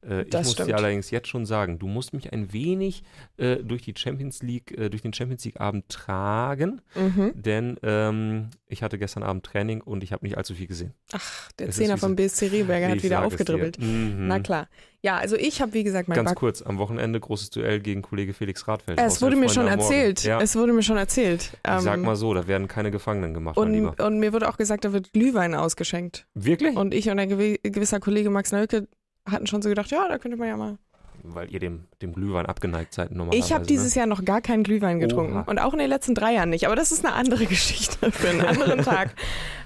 Äh, 0.09 0.23
ich 0.23 0.33
muss 0.35 0.53
stimmt. 0.53 0.69
dir 0.71 0.77
allerdings 0.77 1.11
jetzt 1.11 1.29
schon 1.29 1.47
sagen, 1.47 1.79
du 1.79 1.87
musst 1.87 2.13
mich 2.13 2.33
ein 2.33 2.53
wenig 2.53 3.05
äh, 3.37 3.57
durch 3.57 3.83
die 3.83 3.95
Champions 3.97 4.43
League, 4.43 4.77
äh, 4.77 4.89
durch 4.91 5.03
den 5.03 5.13
Champions 5.13 5.45
League 5.45 5.61
Abend 5.61 5.89
tragen, 5.89 6.81
Mhm. 6.95 7.33
denn 7.35 7.77
ähm, 7.83 8.51
ich 8.67 8.83
hatte 8.83 8.99
gestern 8.99 9.23
Abend 9.23 9.45
Training 9.45 9.81
und 9.81 10.03
ich 10.03 10.13
habe 10.13 10.25
nicht 10.25 10.37
allzu 10.37 10.55
viel 10.55 10.67
gesehen. 10.67 10.93
Ach, 11.13 11.53
der 11.53 11.69
Es 11.69 11.77
Zehner 11.77 11.99
vom 11.99 12.17
BSC 12.17 12.47
Rehberger 12.49 12.89
hat 12.91 13.03
wieder 13.03 13.25
aufgedribbelt. 13.25 13.79
Mhm. 13.79 14.27
Na 14.27 14.41
klar. 14.41 14.69
Ja, 15.05 15.17
also 15.17 15.35
ich 15.37 15.61
habe, 15.61 15.73
wie 15.75 15.83
gesagt, 15.83 16.09
mein 16.09 16.15
Ganz 16.17 16.31
Back 16.31 16.39
kurz, 16.39 16.63
am 16.63 16.79
Wochenende 16.79 17.19
großes 17.19 17.51
Duell 17.51 17.81
gegen 17.81 18.03
Kollege 18.03 18.33
Felix 18.35 18.69
Radfeld. 18.69 19.01
Es 19.01 19.21
wurde 19.21 19.35
mir 19.37 19.49
schon 19.49 19.67
erzählt. 19.67 20.23
Ja, 20.23 20.41
Es 20.41 20.55
wurde 20.55 20.73
mir 20.73 20.83
schon 20.85 20.97
erzählt. 20.97 21.51
ich 21.55 21.83
sag 21.83 21.95
Ähm, 21.99 22.03
mal 22.05 22.15
so, 22.17 22.33
da 22.35 22.47
werden 22.47 22.69
keine 22.69 22.91
Gefangenen 22.93 23.35
gemacht, 23.35 23.57
und, 23.57 24.01
und 24.01 24.19
mir 24.21 24.33
wurde 24.33 24.49
auch 24.49 24.57
gesagt, 24.57 24.85
da 24.85 24.93
wird 24.93 25.13
Glühwein 25.13 25.55
ausgeschenkt. 25.57 26.27
Wirklich? 26.35 26.77
Und 26.77 26.95
ich 26.95 27.09
und 27.11 27.19
ein 27.19 27.31
gewi- 27.33 27.59
gewisser 27.69 27.99
Kollege 27.99 28.31
Max 28.31 28.53
Nölke 28.53 28.87
hatten 29.31 29.47
schon 29.47 29.63
so 29.63 29.69
gedacht, 29.69 29.91
ja, 29.91 30.09
da 30.09 30.19
könnte 30.19 30.37
man 30.37 30.49
ja 30.49 30.57
mal. 30.57 30.79
weil 31.25 31.51
ihr 31.53 31.61
dem, 31.61 31.85
dem 32.03 32.13
Glühwein 32.13 32.47
abgeneigt 32.47 32.93
seid 32.95 33.13
normalerweise. 33.13 33.47
Ich 33.47 33.53
habe 33.53 33.65
dieses 33.65 33.95
ne? 33.95 34.01
Jahr 34.01 34.07
noch 34.09 34.25
gar 34.25 34.41
keinen 34.41 34.65
Glühwein 34.65 34.99
getrunken 34.99 35.35
Oha. 35.35 35.43
und 35.43 35.59
auch 35.61 35.73
in 35.73 35.79
den 35.79 35.89
letzten 35.89 36.15
drei 36.17 36.35
Jahren 36.35 36.51
nicht. 36.51 36.67
Aber 36.67 36.75
das 36.75 36.91
ist 36.91 37.05
eine 37.05 37.15
andere 37.15 37.47
Geschichte 37.55 38.11
für 38.11 38.29
einen 38.31 38.41
anderen 38.41 38.83
Tag. 38.85 39.15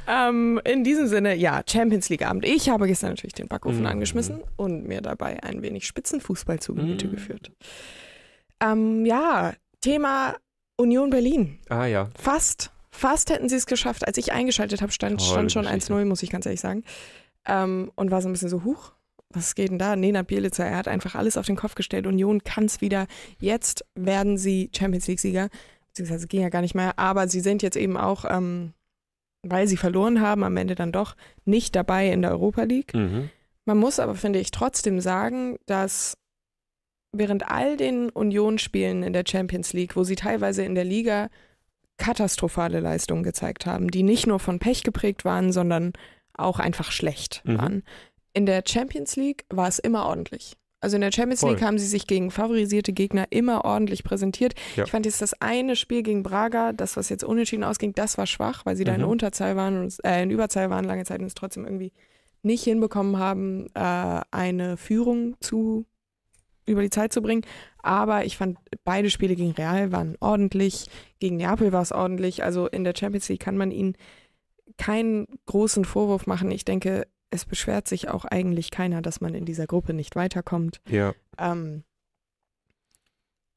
Ähm, 0.08 0.60
in 0.64 0.84
diesem 0.84 1.06
Sinne, 1.08 1.34
ja, 1.34 1.62
Champions 1.68 2.08
League 2.10 2.26
Abend. 2.26 2.44
Ich 2.44 2.68
habe 2.68 2.86
gestern 2.86 3.10
natürlich 3.10 3.32
den 3.34 3.48
Backofen 3.48 3.80
Mhm. 3.80 3.86
angeschmissen 3.86 4.42
und 4.56 4.86
mir 4.86 5.00
dabei 5.00 5.42
ein 5.42 5.62
wenig 5.62 5.86
Spitzenfußball 5.86 6.60
zu 6.60 6.74
Gemüte 6.74 7.06
Mhm. 7.08 7.10
geführt. 7.12 7.50
Ähm, 8.60 9.04
ja, 9.06 9.52
Thema 9.80 10.36
Union 10.76 11.10
Berlin. 11.10 11.58
Ah 11.68 11.86
ja, 11.86 12.08
Fast, 12.18 12.70
fast 12.90 13.30
hätten 13.30 13.48
sie 13.48 13.56
es 13.56 13.66
geschafft. 13.66 14.06
Als 14.06 14.18
ich 14.18 14.32
eingeschaltet 14.32 14.82
habe, 14.82 14.92
stand, 14.92 15.22
stand 15.22 15.50
schon 15.52 15.64
Geschichte. 15.64 15.92
1-0, 15.94 16.04
muss 16.04 16.22
ich 16.22 16.30
ganz 16.30 16.46
ehrlich 16.46 16.60
sagen. 16.60 16.84
Ähm, 17.46 17.90
und 17.94 18.10
war 18.10 18.20
so 18.22 18.28
ein 18.28 18.32
bisschen 18.32 18.48
so, 18.48 18.64
huch, 18.64 18.92
was 19.36 19.54
geht 19.54 19.70
denn 19.70 19.78
da? 19.78 19.94
Nenad 19.94 20.26
Bielitzer, 20.26 20.64
er 20.64 20.76
hat 20.78 20.88
einfach 20.88 21.14
alles 21.14 21.36
auf 21.36 21.46
den 21.46 21.56
Kopf 21.56 21.74
gestellt. 21.74 22.06
Union 22.06 22.42
kann 22.42 22.64
es 22.64 22.80
wieder. 22.80 23.06
Jetzt 23.38 23.84
werden 23.94 24.38
sie 24.38 24.70
Champions 24.76 25.06
League-Sieger. 25.06 25.48
Beziehungsweise 25.88 26.26
ging 26.26 26.40
ja 26.42 26.48
gar 26.48 26.62
nicht 26.62 26.74
mehr. 26.74 26.98
Aber 26.98 27.28
sie 27.28 27.40
sind 27.40 27.62
jetzt 27.62 27.76
eben 27.76 27.96
auch, 27.96 28.24
ähm, 28.28 28.72
weil 29.42 29.68
sie 29.68 29.76
verloren 29.76 30.20
haben, 30.20 30.42
am 30.42 30.56
Ende 30.56 30.74
dann 30.74 30.90
doch 30.92 31.14
nicht 31.44 31.76
dabei 31.76 32.10
in 32.10 32.22
der 32.22 32.32
Europa 32.32 32.62
League. 32.64 32.94
mhm. 32.94 33.30
Man 33.68 33.78
muss 33.78 33.98
aber, 33.98 34.14
finde 34.14 34.38
ich, 34.38 34.52
trotzdem 34.52 35.00
sagen, 35.00 35.56
dass 35.66 36.16
während 37.12 37.50
all 37.50 37.76
den 37.76 38.10
Union-Spielen 38.10 39.02
in 39.02 39.12
der 39.12 39.24
Champions 39.26 39.72
League, 39.72 39.96
wo 39.96 40.04
sie 40.04 40.14
teilweise 40.16 40.64
in 40.64 40.74
der 40.76 40.84
Liga 40.84 41.28
katastrophale 41.96 42.80
Leistungen 42.80 43.22
gezeigt 43.22 43.66
haben, 43.66 43.90
die 43.90 44.02
nicht 44.02 44.26
nur 44.26 44.38
von 44.38 44.58
Pech 44.58 44.82
geprägt 44.82 45.24
waren, 45.24 45.50
sondern 45.52 45.92
auch 46.34 46.58
einfach 46.58 46.92
schlecht 46.92 47.40
Mhm. 47.44 47.58
waren. 47.58 47.82
In 48.36 48.44
der 48.44 48.62
Champions 48.66 49.16
League 49.16 49.46
war 49.48 49.66
es 49.66 49.78
immer 49.78 50.04
ordentlich. 50.04 50.58
Also 50.80 50.96
in 50.96 51.00
der 51.00 51.10
Champions 51.10 51.40
Voll. 51.40 51.52
League 51.52 51.62
haben 51.62 51.78
sie 51.78 51.86
sich 51.86 52.06
gegen 52.06 52.30
favorisierte 52.30 52.92
Gegner 52.92 53.24
immer 53.30 53.64
ordentlich 53.64 54.04
präsentiert. 54.04 54.52
Ja. 54.76 54.84
Ich 54.84 54.90
fand 54.90 55.06
jetzt 55.06 55.22
das 55.22 55.40
eine 55.40 55.74
Spiel 55.74 56.02
gegen 56.02 56.22
Braga, 56.22 56.74
das 56.74 56.98
was 56.98 57.08
jetzt 57.08 57.24
unentschieden 57.24 57.64
ausging, 57.64 57.94
das 57.94 58.18
war 58.18 58.26
schwach, 58.26 58.66
weil 58.66 58.76
sie 58.76 58.84
da 58.84 58.94
in 58.94 59.00
Mhm. 59.00 59.08
Unterzahl 59.08 59.56
waren 59.56 59.80
und 59.80 59.96
äh, 60.04 60.22
in 60.22 60.30
Überzahl 60.30 60.68
waren 60.68 60.84
lange 60.84 61.04
Zeit 61.06 61.20
und 61.20 61.26
es 61.26 61.34
trotzdem 61.34 61.64
irgendwie 61.64 61.94
nicht 62.42 62.62
hinbekommen 62.62 63.18
haben, 63.18 63.68
äh, 63.72 64.20
eine 64.30 64.76
Führung 64.76 65.36
zu 65.40 65.86
über 66.66 66.82
die 66.82 66.90
Zeit 66.90 67.14
zu 67.14 67.22
bringen. 67.22 67.42
Aber 67.82 68.26
ich 68.26 68.36
fand, 68.36 68.58
beide 68.84 69.08
Spiele 69.08 69.34
gegen 69.34 69.52
Real 69.52 69.92
waren 69.92 70.16
ordentlich. 70.20 70.90
Gegen 71.20 71.36
Neapel 71.36 71.72
war 71.72 71.80
es 71.80 71.90
ordentlich. 71.92 72.44
Also 72.44 72.66
in 72.66 72.84
der 72.84 72.92
Champions 72.94 73.30
League 73.30 73.40
kann 73.40 73.56
man 73.56 73.70
ihnen 73.70 73.96
keinen 74.76 75.26
großen 75.46 75.86
Vorwurf 75.86 76.26
machen. 76.26 76.50
Ich 76.50 76.66
denke, 76.66 77.06
es 77.30 77.44
beschwert 77.44 77.88
sich 77.88 78.08
auch 78.08 78.24
eigentlich 78.24 78.70
keiner, 78.70 79.02
dass 79.02 79.20
man 79.20 79.34
in 79.34 79.44
dieser 79.44 79.66
Gruppe 79.66 79.92
nicht 79.92 80.16
weiterkommt. 80.16 80.80
ja. 80.88 81.14
Ähm, 81.38 81.84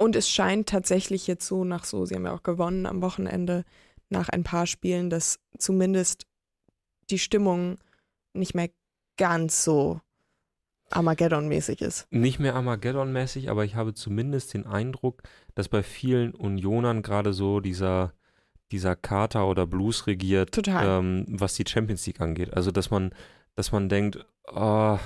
und 0.02 0.16
es 0.16 0.30
scheint 0.30 0.70
tatsächlich 0.70 1.28
jetzt 1.28 1.46
so 1.46 1.66
nach 1.66 1.84
so, 1.84 2.06
sie 2.06 2.16
haben 2.16 2.26
ja 2.26 2.34
auch 2.34 2.44
gewonnen 2.44 2.86
am 2.86 3.02
Wochenende, 3.02 3.66
nach 4.10 4.30
ein 4.30 4.44
paar 4.44 4.66
Spielen, 4.66 5.10
dass 5.10 5.40
zumindest 5.58 6.26
die 7.10 7.20
Stimmung 7.20 7.78
nicht 8.34 8.56
mehr 8.56 8.70
ganz 9.18 9.64
so 9.64 10.00
Armageddon-mäßig 10.90 11.82
ist. 11.82 12.08
Nicht 12.12 12.40
mehr 12.40 12.56
Armageddon-mäßig, 12.56 13.50
aber 13.50 13.66
ich 13.66 13.76
habe 13.76 13.94
zumindest 13.94 14.54
den 14.54 14.66
Eindruck, 14.66 15.22
dass 15.54 15.68
bei 15.68 15.84
vielen 15.84 16.34
Unionern 16.34 17.02
gerade 17.02 17.34
so 17.34 17.60
dieser, 17.60 18.14
dieser 18.72 18.96
Kater 18.96 19.48
oder 19.48 19.68
Blues 19.68 20.08
regiert, 20.08 20.60
ähm, 20.68 21.26
was 21.28 21.56
die 21.56 21.66
Champions 21.68 22.08
League 22.08 22.22
angeht. 22.22 22.54
Also, 22.54 22.72
dass 22.72 22.90
man, 22.90 23.12
dass 23.60 23.74
man 23.74 23.90
denkt, 23.90 24.26
ah, 24.48 25.00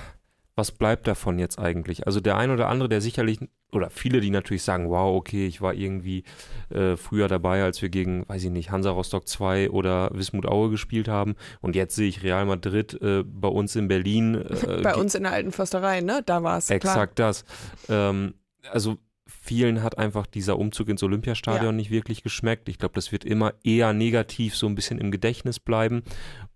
was 0.54 0.70
bleibt 0.70 1.08
davon 1.08 1.40
jetzt 1.40 1.58
eigentlich? 1.58 2.06
Also 2.06 2.20
der 2.20 2.36
ein 2.36 2.52
oder 2.52 2.68
andere, 2.68 2.88
der 2.88 3.00
sicherlich, 3.00 3.40
oder 3.72 3.90
viele, 3.90 4.20
die 4.20 4.30
natürlich 4.30 4.62
sagen, 4.62 4.88
wow, 4.90 5.16
okay, 5.16 5.48
ich 5.48 5.60
war 5.60 5.74
irgendwie 5.74 6.22
äh, 6.70 6.96
früher 6.96 7.26
dabei, 7.26 7.64
als 7.64 7.82
wir 7.82 7.88
gegen, 7.88 8.28
weiß 8.28 8.44
ich 8.44 8.50
nicht, 8.50 8.70
Hansa 8.70 8.90
Rostock 8.90 9.26
2 9.26 9.70
oder 9.70 10.08
Wismut 10.12 10.46
Aue 10.46 10.70
gespielt 10.70 11.08
haben 11.08 11.34
und 11.62 11.74
jetzt 11.74 11.96
sehe 11.96 12.06
ich 12.06 12.22
Real 12.22 12.46
Madrid 12.46 12.96
äh, 13.02 13.24
bei 13.24 13.48
uns 13.48 13.74
in 13.74 13.88
Berlin. 13.88 14.36
Äh, 14.36 14.80
Bei 14.84 14.94
uns 14.94 15.16
in 15.16 15.24
der 15.24 15.32
alten 15.32 15.50
Försterei, 15.50 16.00
ne? 16.00 16.22
Da 16.24 16.44
war 16.44 16.58
es. 16.58 16.66
Klar. 16.66 16.76
Exakt 16.76 17.18
das. 17.18 17.44
Ähm, 17.88 18.34
also 18.70 18.98
vielen 19.44 19.82
hat 19.82 19.98
einfach 19.98 20.26
dieser 20.26 20.58
Umzug 20.58 20.88
ins 20.88 21.02
Olympiastadion 21.02 21.66
Ja. 21.66 21.72
nicht 21.72 21.90
wirklich 21.90 22.22
geschmeckt. 22.22 22.68
Ich 22.70 22.78
glaube, 22.78 22.94
das 22.94 23.12
wird 23.12 23.24
immer 23.26 23.52
eher 23.62 23.92
negativ 23.92 24.56
so 24.56 24.66
ein 24.66 24.74
bisschen 24.74 24.98
im 24.98 25.10
Gedächtnis 25.10 25.60
bleiben. 25.60 26.02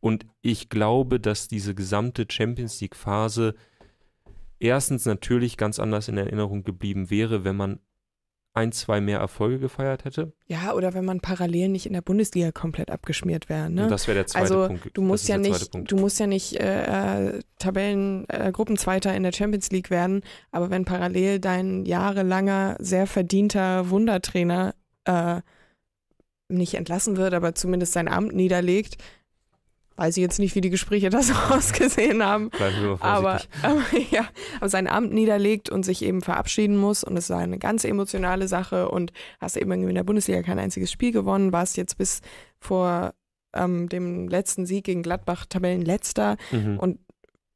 Und 0.01 0.25
ich 0.41 0.71
glaube, 0.71 1.21
dass 1.21 1.49
diese 1.49 1.75
gesamte 1.75 2.27
Champions 2.31 2.81
League-Phase 2.81 3.55
erstens 4.59 5.05
natürlich 5.05 5.59
ganz 5.59 5.79
anders 5.79 6.09
in 6.09 6.17
Erinnerung 6.17 6.65
geblieben 6.65 7.11
wäre, 7.11 7.45
wenn 7.45 7.57
man 7.57 7.79
ein, 8.59 8.73
zwei 8.73 9.01
mehr 9.01 9.19
Erfolge 9.19 9.59
gefeiert 9.59 10.05
hätte. 10.05 10.33
Ja, 10.47 10.75
oder 10.75 10.95
wenn 10.95 11.05
man 11.05 11.21
parallel 11.21 11.69
nicht 11.69 11.87
in 11.87 11.93
der 11.93 12.03
Bundesliga 12.03 12.53
komplett 12.53 12.91
abgeschmiert 12.91 13.49
wäre, 13.49 13.71
ne? 13.71 13.85
Und 13.85 13.91
das 13.91 14.07
wäre 14.07 14.17
der 14.17 14.27
zweite 14.27 14.43
also 14.43 14.67
Punkt. 14.67 14.91
du 14.93 15.03
musst 15.03 15.29
ja 15.29 15.39
nicht, 15.39 15.73
Punkt. 15.73 15.91
du 15.91 15.97
musst 15.97 16.19
ja 16.21 16.27
nicht 16.27 16.61
äh, 16.61 17.29
äh, 17.29 17.41
Tabellen, 17.59 18.27
äh, 18.29 18.53
Gruppenzweiter 18.53 19.15
in 19.15 19.23
der 19.23 19.33
Champions 19.33 19.71
League 19.71 19.91
werden, 19.91 20.23
aber 20.51 20.71
wenn 20.71 20.85
parallel 20.85 21.39
dein 21.41 21.85
jahrelanger, 21.85 22.77
sehr 22.79 23.07
verdienter 23.07 23.91
Wundertrainer 23.91 24.75
äh, 25.05 25.41
nicht 26.49 26.75
entlassen 26.75 27.17
wird, 27.17 27.35
aber 27.35 27.55
zumindest 27.55 27.93
sein 27.93 28.09
Amt 28.09 28.35
niederlegt, 28.35 28.97
weiß 29.99 30.17
ich 30.17 30.23
jetzt 30.23 30.39
nicht, 30.39 30.55
wie 30.55 30.61
die 30.63 30.71
Gespräche 30.71 31.11
da 31.11 31.21
so 31.23 31.35
ausgesehen 31.51 32.25
haben, 32.25 32.49
Bleiben 32.51 32.81
wir 32.83 32.91
mal 32.97 33.03
aber, 33.03 33.41
aber 33.63 33.83
ja, 34.11 34.27
aber 34.61 34.69
sein 34.71 34.87
Amt 34.87 35.13
niederlegt 35.13 35.69
und 35.69 35.85
sich 35.85 36.03
eben 36.03 36.23
verabschieden 36.23 36.77
muss 36.79 37.05
und 37.05 37.17
es 37.17 37.29
war 37.29 37.39
eine 37.39 37.59
ganz 37.59 37.85
emotionale 37.85 38.49
Sache 38.49 38.89
und 38.89 39.13
hast 39.41 39.57
eben 39.57 39.71
irgendwie 39.71 39.91
in 39.91 39.97
der 39.97 40.05
Bundesliga 40.05 40.43
kein 40.43 40.59
einziges 40.59 40.91
Spiel 40.91 41.13
gewonnen, 41.13 41.53
warst 41.53 41.77
jetzt 41.77 41.99
bis 41.99 42.21
vor 42.59 43.13
ähm, 43.55 43.89
dem 43.89 44.29
letzten 44.29 44.67
Sieg 44.67 44.85
gegen 44.85 45.03
Gladbach 45.03 45.47
Tabellenletzter 45.47 46.37
Mhm. 46.53 46.79
und 46.79 46.99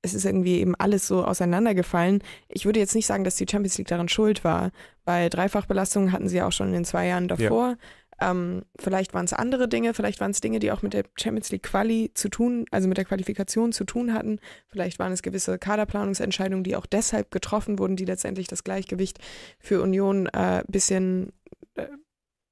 es 0.04 0.14
ist 0.14 0.24
irgendwie 0.24 0.58
eben 0.58 0.74
alles 0.74 1.06
so 1.06 1.24
auseinandergefallen. 1.24 2.24
Ich 2.48 2.64
würde 2.66 2.80
jetzt 2.80 2.96
nicht 2.96 3.06
sagen, 3.06 3.22
dass 3.22 3.36
die 3.36 3.46
Champions 3.48 3.78
League 3.78 3.86
daran 3.86 4.08
schuld 4.08 4.42
war, 4.42 4.72
weil 5.04 5.30
Dreifachbelastung 5.30 6.10
hatten 6.10 6.28
sie 6.28 6.38
ja 6.38 6.48
auch 6.48 6.52
schon 6.52 6.66
in 6.68 6.72
den 6.72 6.84
zwei 6.84 7.06
Jahren 7.06 7.28
davor. 7.28 7.76
Ähm, 8.22 8.64
vielleicht 8.78 9.14
waren 9.14 9.24
es 9.24 9.32
andere 9.32 9.68
Dinge, 9.68 9.94
vielleicht 9.94 10.20
waren 10.20 10.30
es 10.30 10.40
Dinge, 10.40 10.60
die 10.60 10.70
auch 10.70 10.82
mit 10.82 10.92
der 10.92 11.04
Champions 11.16 11.50
League 11.50 11.64
Quali 11.64 12.12
zu 12.14 12.28
tun, 12.28 12.66
also 12.70 12.88
mit 12.88 12.96
der 12.96 13.04
Qualifikation 13.04 13.72
zu 13.72 13.84
tun 13.84 14.14
hatten. 14.14 14.38
Vielleicht 14.68 14.98
waren 14.98 15.12
es 15.12 15.22
gewisse 15.22 15.58
Kaderplanungsentscheidungen, 15.58 16.62
die 16.62 16.76
auch 16.76 16.86
deshalb 16.86 17.30
getroffen 17.30 17.78
wurden, 17.78 17.96
die 17.96 18.04
letztendlich 18.04 18.46
das 18.46 18.64
Gleichgewicht 18.64 19.18
für 19.58 19.82
Union 19.82 20.28
ein 20.28 20.60
äh, 20.60 20.64
bisschen 20.68 21.32
äh, 21.74 21.86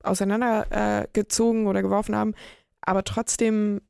auseinandergezogen 0.02 1.66
äh, 1.66 1.68
oder 1.68 1.82
geworfen 1.82 2.16
haben. 2.16 2.34
Aber 2.80 3.04
trotzdem 3.04 3.80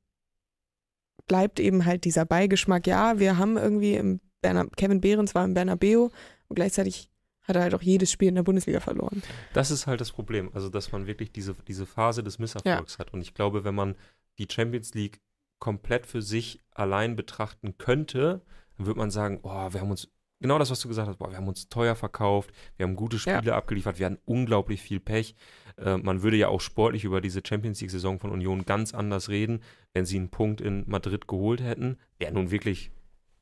bleibt 1.26 1.60
eben 1.60 1.86
halt 1.86 2.04
dieser 2.04 2.26
Beigeschmack, 2.26 2.86
ja, 2.86 3.18
wir 3.18 3.38
haben 3.38 3.56
irgendwie 3.56 3.94
im 3.94 4.20
Berna 4.42 4.66
Kevin 4.76 5.00
Behrens 5.00 5.34
war 5.34 5.44
im 5.44 5.54
Bernabeu 5.54 6.08
und 6.48 6.56
gleichzeitig 6.56 7.09
hat 7.50 7.56
er 7.56 7.62
halt 7.62 7.74
auch 7.74 7.82
jedes 7.82 8.10
Spiel 8.10 8.28
in 8.28 8.36
der 8.36 8.42
Bundesliga 8.42 8.80
verloren. 8.80 9.22
Das 9.52 9.70
ist 9.70 9.86
halt 9.86 10.00
das 10.00 10.10
Problem. 10.12 10.50
Also, 10.54 10.70
dass 10.70 10.92
man 10.92 11.06
wirklich 11.06 11.30
diese, 11.32 11.54
diese 11.68 11.84
Phase 11.84 12.22
des 12.22 12.38
Misserfolgs 12.38 12.98
hat. 12.98 13.12
Und 13.12 13.20
ich 13.20 13.34
glaube, 13.34 13.64
wenn 13.64 13.74
man 13.74 13.94
die 14.38 14.48
Champions 14.50 14.94
League 14.94 15.20
komplett 15.58 16.06
für 16.06 16.22
sich 16.22 16.60
allein 16.72 17.16
betrachten 17.16 17.76
könnte, 17.76 18.40
dann 18.78 18.86
würde 18.86 18.98
man 18.98 19.10
sagen, 19.10 19.40
oh, 19.42 19.72
wir 19.72 19.80
haben 19.80 19.90
uns, 19.90 20.08
genau 20.40 20.58
das, 20.58 20.70
was 20.70 20.80
du 20.80 20.88
gesagt 20.88 21.06
hast, 21.06 21.18
boah, 21.18 21.28
wir 21.30 21.36
haben 21.36 21.48
uns 21.48 21.68
teuer 21.68 21.94
verkauft, 21.94 22.50
wir 22.78 22.86
haben 22.86 22.96
gute 22.96 23.18
Ja. 23.18 23.36
Spiele 23.38 23.54
abgeliefert, 23.54 23.98
wir 23.98 24.06
hatten 24.06 24.18
unglaublich 24.24 24.80
viel 24.80 25.00
Pech. 25.00 25.34
Äh, 25.76 25.98
man 25.98 26.22
würde 26.22 26.38
ja 26.38 26.48
auch 26.48 26.62
sportlich 26.62 27.04
über 27.04 27.20
diese 27.20 27.42
Champions 27.46 27.80
League-Saison 27.82 28.18
von 28.20 28.30
Union 28.30 28.64
ganz 28.64 28.94
anders 28.94 29.28
reden, 29.28 29.60
wenn 29.92 30.06
sie 30.06 30.16
einen 30.16 30.30
Punkt 30.30 30.62
in 30.62 30.84
Madrid 30.88 31.28
geholt 31.28 31.60
hätten, 31.60 31.98
der 32.20 32.32
nun 32.32 32.50
wirklich, 32.50 32.90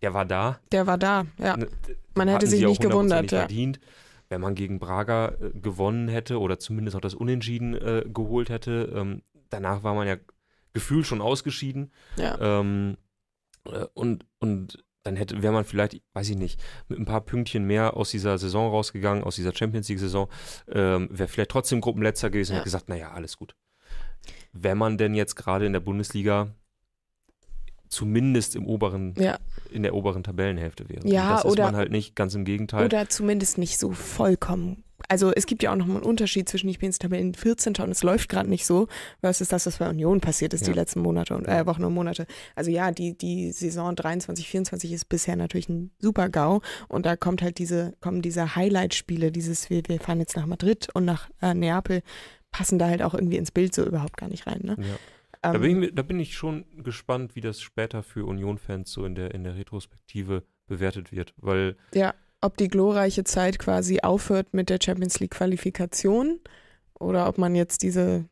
der 0.02 0.14
war 0.14 0.24
da. 0.24 0.60
Der 0.72 0.86
war 0.86 0.98
da, 0.98 1.26
ja. 1.38 1.56
Ne, 1.56 1.68
Man 2.14 2.28
hätte 2.28 2.46
sich 2.46 2.64
nicht 2.64 2.80
gewundert, 2.80 2.98
hundertprozentig 3.20 3.32
ja. 3.32 3.38
verdient. 3.40 3.80
Wenn 4.28 4.40
man 4.42 4.54
gegen 4.54 4.78
Braga 4.78 5.28
äh, 5.40 5.50
gewonnen 5.58 6.08
hätte 6.08 6.38
oder 6.38 6.58
zumindest 6.58 6.96
auch 6.96 7.00
das 7.00 7.14
Unentschieden 7.14 7.74
äh, 7.74 8.04
geholt 8.06 8.50
hätte, 8.50 8.92
ähm, 8.94 9.22
danach 9.48 9.82
war 9.82 9.94
man 9.94 10.06
ja 10.06 10.16
gefühlt 10.74 11.06
schon 11.06 11.20
ausgeschieden. 11.22 11.92
ja. 12.16 12.38
Ähm, 12.60 12.98
äh, 13.64 13.86
und, 13.94 14.26
und 14.38 14.84
dann 15.02 15.16
hätte, 15.16 15.42
wäre 15.42 15.54
man 15.54 15.64
vielleicht, 15.64 16.02
weiß 16.12 16.28
ich 16.28 16.36
nicht, 16.36 16.60
mit 16.88 16.98
ein 16.98 17.06
paar 17.06 17.22
Pünktchen 17.22 17.64
mehr 17.64 17.96
aus 17.96 18.10
dieser 18.10 18.36
Saison 18.36 18.68
rausgegangen, 18.70 19.24
aus 19.24 19.36
dieser 19.36 19.54
Champions 19.54 19.88
League-Saison, 19.88 20.28
ähm, 20.70 21.08
wäre 21.10 21.28
vielleicht 21.28 21.50
trotzdem 21.50 21.80
Gruppenletzter 21.80 22.28
gewesen 22.28 22.52
und 22.52 22.56
Ja. 22.56 22.60
hätte 22.60 22.64
gesagt, 22.66 22.88
naja, 22.90 23.12
alles 23.12 23.38
gut. 23.38 23.56
Wenn 24.52 24.76
man 24.76 24.98
denn 24.98 25.14
jetzt 25.14 25.36
gerade 25.36 25.64
in 25.64 25.72
der 25.72 25.80
Bundesliga 25.80 26.48
zumindest 27.88 28.56
im 28.56 28.66
oberen, 28.66 29.14
ja. 29.18 29.38
in 29.70 29.82
der 29.82 29.94
oberen 29.94 30.22
Tabellenhälfte 30.22 30.88
wäre. 30.88 31.06
Ja, 31.06 31.30
und 31.30 31.36
das 31.36 31.44
oder- 31.44 31.64
ist 31.64 31.72
man 31.72 31.76
halt 31.76 31.90
nicht, 31.90 32.16
ganz 32.16 32.34
im 32.34 32.44
Gegenteil. 32.44 32.84
Oder 32.86 33.08
zumindest 33.08 33.58
nicht 33.58 33.78
so 33.78 33.92
vollkommen 33.92 34.84
also 35.06 35.32
es 35.34 35.46
gibt 35.46 35.62
ja 35.62 35.72
auch 35.72 35.76
noch 35.76 35.86
einen 35.86 36.02
Unterschied 36.02 36.48
zwischen 36.48 36.68
ich 36.68 36.78
bin 36.78 36.88
jetzt 36.88 37.02
Tabellen 37.02 37.34
14. 37.34 37.74
und 37.76 37.90
es 37.90 38.02
läuft 38.02 38.28
gerade 38.28 38.48
nicht 38.48 38.66
so, 38.66 38.88
versus 39.20 39.48
das, 39.48 39.66
was 39.66 39.78
bei 39.78 39.88
Union 39.88 40.20
passiert 40.20 40.54
ist 40.54 40.66
Ja. 40.66 40.72
die 40.72 40.78
letzten 40.78 41.00
Monate 41.00 41.36
und 41.36 41.46
äh, 41.46 41.66
Wochen 41.66 41.84
und 41.84 41.94
Monate. 41.94 42.26
Also 42.56 42.70
ja, 42.70 42.90
die, 42.90 43.16
die 43.16 43.52
Saison 43.52 43.94
23, 43.94 44.48
24 44.48 44.92
ist 44.92 45.08
bisher 45.08 45.36
natürlich 45.36 45.68
ein 45.68 45.90
super 46.00 46.28
GAU 46.28 46.60
und 46.88 47.06
da 47.06 47.16
kommt 47.16 47.42
halt 47.42 47.58
diese, 47.58 47.94
kommen 48.00 48.22
diese 48.22 48.56
Highlight-Spiele, 48.56 49.30
dieses, 49.30 49.70
wir, 49.70 49.82
wir 49.86 50.00
fahren 50.00 50.18
jetzt 50.18 50.36
nach 50.36 50.46
Madrid 50.46 50.88
und 50.94 51.04
nach 51.04 51.28
äh, 51.40 51.54
Neapel, 51.54 52.02
passen 52.50 52.78
da 52.78 52.88
halt 52.88 53.02
auch 53.02 53.14
irgendwie 53.14 53.36
ins 53.36 53.50
Bild 53.50 53.74
so 53.74 53.84
überhaupt 53.84 54.16
gar 54.16 54.28
nicht 54.28 54.46
rein. 54.46 54.60
Ne? 54.62 54.76
Ja. 54.78 54.94
Ähm, 55.42 55.52
Da 55.52 55.58
bin, 55.58 55.82
ich, 55.82 55.94
da 55.94 56.02
bin 56.02 56.20
ich 56.20 56.34
schon 56.36 56.64
gespannt, 56.82 57.34
wie 57.36 57.40
das 57.40 57.60
später 57.60 58.02
für 58.02 58.24
Union-Fans 58.26 58.90
so 58.92 59.04
in 59.04 59.14
der, 59.14 59.34
in 59.34 59.44
der 59.44 59.56
Retrospektive 59.56 60.44
bewertet 60.66 61.12
wird, 61.12 61.34
weil 61.36 61.76
Ja, 61.94 62.14
ob 62.40 62.56
die 62.56 62.68
glorreiche 62.68 63.24
Zeit 63.24 63.58
quasi 63.58 64.00
aufhört 64.00 64.52
mit 64.54 64.68
der 64.70 64.78
Champions 64.82 65.18
League 65.20 65.32
Qualifikation 65.32 66.40
oder 66.98 67.28
ob 67.28 67.38
man 67.38 67.54
jetzt 67.54 67.82
diese 67.82 68.28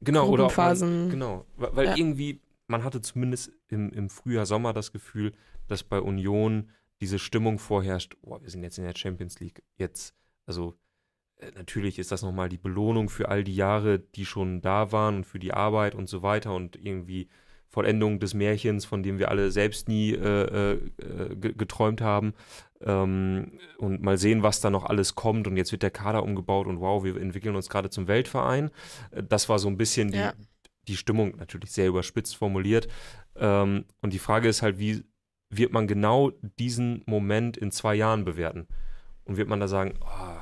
genau 0.00 0.28
oder 0.28 0.44
Gruppenphasen. 0.44 1.10
genau, 1.10 1.46
weil, 1.56 1.86
Ja. 1.86 1.96
irgendwie 1.96 2.40
man 2.66 2.82
hatte 2.84 3.00
zumindest 3.02 3.52
im, 3.68 3.90
im 3.92 4.08
Frühjahr 4.08 4.46
Sommer 4.46 4.72
das 4.72 4.92
Gefühl, 4.92 5.32
dass 5.68 5.82
bei 5.82 6.00
Union 6.00 6.70
diese 7.00 7.18
Stimmung 7.18 7.58
vorherrscht. 7.58 8.16
Oh, 8.22 8.38
wir 8.40 8.48
sind 8.50 8.62
jetzt 8.62 8.78
in 8.78 8.84
der 8.84 8.94
Champions 8.96 9.40
League. 9.40 9.62
Jetzt, 9.76 10.14
also 10.46 10.74
natürlich 11.56 11.98
ist 11.98 12.12
das 12.12 12.22
nochmal 12.22 12.48
die 12.48 12.58
Belohnung 12.58 13.08
für 13.08 13.28
all 13.28 13.44
die 13.44 13.54
Jahre, 13.56 13.98
die 13.98 14.24
schon 14.24 14.60
da 14.60 14.92
waren 14.92 15.16
und 15.16 15.24
für 15.24 15.38
die 15.38 15.52
Arbeit 15.52 15.94
und 15.94 16.08
so 16.08 16.22
weiter 16.22 16.54
und 16.54 16.76
irgendwie 16.76 17.28
Vollendung 17.68 18.20
des 18.20 18.34
Märchens, 18.34 18.84
von 18.84 19.02
dem 19.02 19.18
wir 19.18 19.30
alle 19.30 19.50
selbst 19.50 19.88
nie 19.88 20.12
äh, 20.12 20.72
äh, 20.74 21.34
ge- 21.34 21.54
geträumt 21.54 22.00
haben. 22.00 22.34
Ähm, 22.80 23.58
und 23.78 24.00
mal 24.00 24.16
sehen, 24.16 24.44
was 24.44 24.60
da 24.60 24.70
noch 24.70 24.84
alles 24.84 25.16
kommt. 25.16 25.48
Und 25.48 25.56
jetzt 25.56 25.72
wird 25.72 25.82
der 25.82 25.90
Kader 25.90 26.22
umgebaut 26.22 26.68
und 26.68 26.78
wow, 26.80 27.02
wir 27.02 27.16
entwickeln 27.16 27.56
uns 27.56 27.68
gerade 27.68 27.90
zum 27.90 28.06
Weltverein. 28.06 28.70
Äh, 29.10 29.24
Das 29.24 29.48
war 29.48 29.58
so 29.58 29.66
ein 29.68 29.76
bisschen 29.76 30.12
die, 30.12 30.18
Ja. 30.18 30.34
die 30.86 30.96
Stimmung, 30.96 31.34
natürlich 31.36 31.72
sehr 31.72 31.88
überspitzt 31.88 32.36
formuliert. 32.36 32.86
Ähm, 33.34 33.86
und 34.02 34.12
die 34.12 34.20
Frage 34.20 34.48
ist 34.48 34.62
halt, 34.62 34.78
wie 34.78 35.02
wird 35.50 35.72
man 35.72 35.88
genau 35.88 36.30
diesen 36.58 37.02
Moment 37.06 37.56
in 37.56 37.72
zwei 37.72 37.96
Jahren 37.96 38.24
bewerten? 38.24 38.68
Und 39.24 39.36
wird 39.36 39.48
man 39.48 39.58
da 39.58 39.66
sagen, 39.66 39.94
oh, 40.00 40.38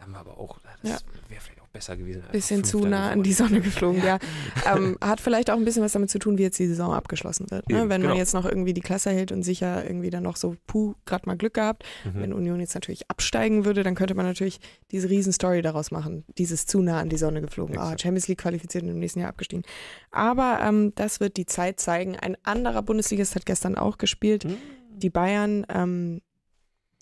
da 0.00 0.06
haben 0.06 0.12
wir 0.12 0.18
aber 0.20 0.38
auch, 0.38 0.58
das 0.82 0.90
Ja. 0.90 0.98
wäre 1.28 1.40
vielleicht 1.42 1.60
auch 1.60 1.68
besser 1.68 1.94
gewesen. 1.94 2.22
bisschen 2.32 2.64
zu 2.64 2.86
nah 2.86 3.10
an 3.10 3.22
die. 3.22 3.34
Sonne 3.34 3.60
geflogen, 3.60 4.02
ja. 4.02 4.18
ähm, 4.66 4.96
hat 5.02 5.20
vielleicht 5.20 5.50
auch 5.50 5.56
ein 5.56 5.64
bisschen 5.66 5.82
was 5.82 5.92
damit 5.92 6.08
zu 6.10 6.18
tun, 6.18 6.38
wie 6.38 6.42
jetzt 6.42 6.58
die 6.58 6.66
Saison 6.66 6.92
abgeschlossen 6.94 7.50
wird. 7.50 7.68
Ne? 7.68 7.80
Eben, 7.80 7.90
Wenn 7.90 8.00
genau. 8.00 8.14
man 8.14 8.18
jetzt 8.18 8.32
noch 8.32 8.46
irgendwie 8.46 8.72
die 8.72 8.80
Klasse 8.80 9.10
hält 9.10 9.30
und 9.30 9.42
sicher 9.42 9.84
irgendwie 9.84 10.08
dann 10.08 10.22
noch 10.22 10.36
so, 10.36 10.56
puh, 10.66 10.94
gerade 11.04 11.26
mal 11.26 11.36
Glück 11.36 11.52
gehabt. 11.54 11.84
Mhm. 12.04 12.20
Wenn 12.20 12.32
Union 12.32 12.60
jetzt 12.60 12.74
natürlich 12.74 13.10
absteigen 13.10 13.66
würde, 13.66 13.82
dann 13.82 13.94
könnte 13.94 14.14
man 14.14 14.24
natürlich 14.26 14.58
diese 14.90 15.10
Riesenstory 15.10 15.60
daraus 15.60 15.90
machen. 15.90 16.24
Dieses 16.38 16.64
zu 16.64 16.80
nah 16.80 16.98
an 16.98 17.10
die 17.10 17.18
Sonne 17.18 17.42
geflogen. 17.42 17.76
Ah, 17.76 17.82
Exakt. 17.84 18.00
Champions 18.02 18.28
League 18.28 18.38
qualifiziert 18.40 18.84
und 18.84 18.90
im 18.90 18.98
nächsten 18.98 19.20
Jahr 19.20 19.28
abgestiegen. 19.28 19.64
Aber 20.10 20.60
ähm, 20.62 20.92
das 20.94 21.20
wird 21.20 21.36
die 21.36 21.46
Zeit 21.46 21.78
zeigen. 21.78 22.16
Ein 22.16 22.36
anderer 22.42 22.80
Bundesligist 22.82 23.34
hat 23.34 23.44
gestern 23.44 23.76
auch 23.76 23.98
gespielt. 23.98 24.44
Mhm. 24.46 24.56
Die 24.96 25.10
Bayern 25.10 25.66
ähm, 25.68 26.22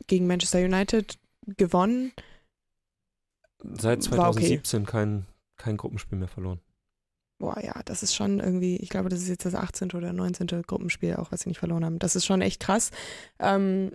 gegen 0.08 0.26
Manchester 0.26 0.58
United 0.58 1.16
gewonnen. 1.56 2.12
Seit 3.62 4.10
War 4.10 4.30
okay. 4.30 4.40
2017 4.40 4.86
kein, 4.86 5.26
kein 5.56 5.76
Gruppenspiel 5.76 6.18
mehr 6.18 6.28
verloren. 6.28 6.60
Boah, 7.38 7.60
ja, 7.62 7.80
das 7.84 8.02
ist 8.02 8.14
schon 8.14 8.40
irgendwie, 8.40 8.76
ich 8.76 8.88
glaube, 8.88 9.08
das 9.08 9.20
ist 9.20 9.28
jetzt 9.28 9.44
das 9.44 9.54
18. 9.54 9.92
oder 9.92 10.12
19. 10.12 10.62
Gruppenspiel, 10.66 11.16
auch 11.16 11.30
was 11.30 11.40
sie 11.40 11.48
nicht 11.48 11.58
verloren 11.58 11.84
haben. 11.84 11.98
Das 12.00 12.16
ist 12.16 12.26
schon 12.26 12.42
echt 12.42 12.60
krass. 12.60 12.90
Ähm, 13.38 13.92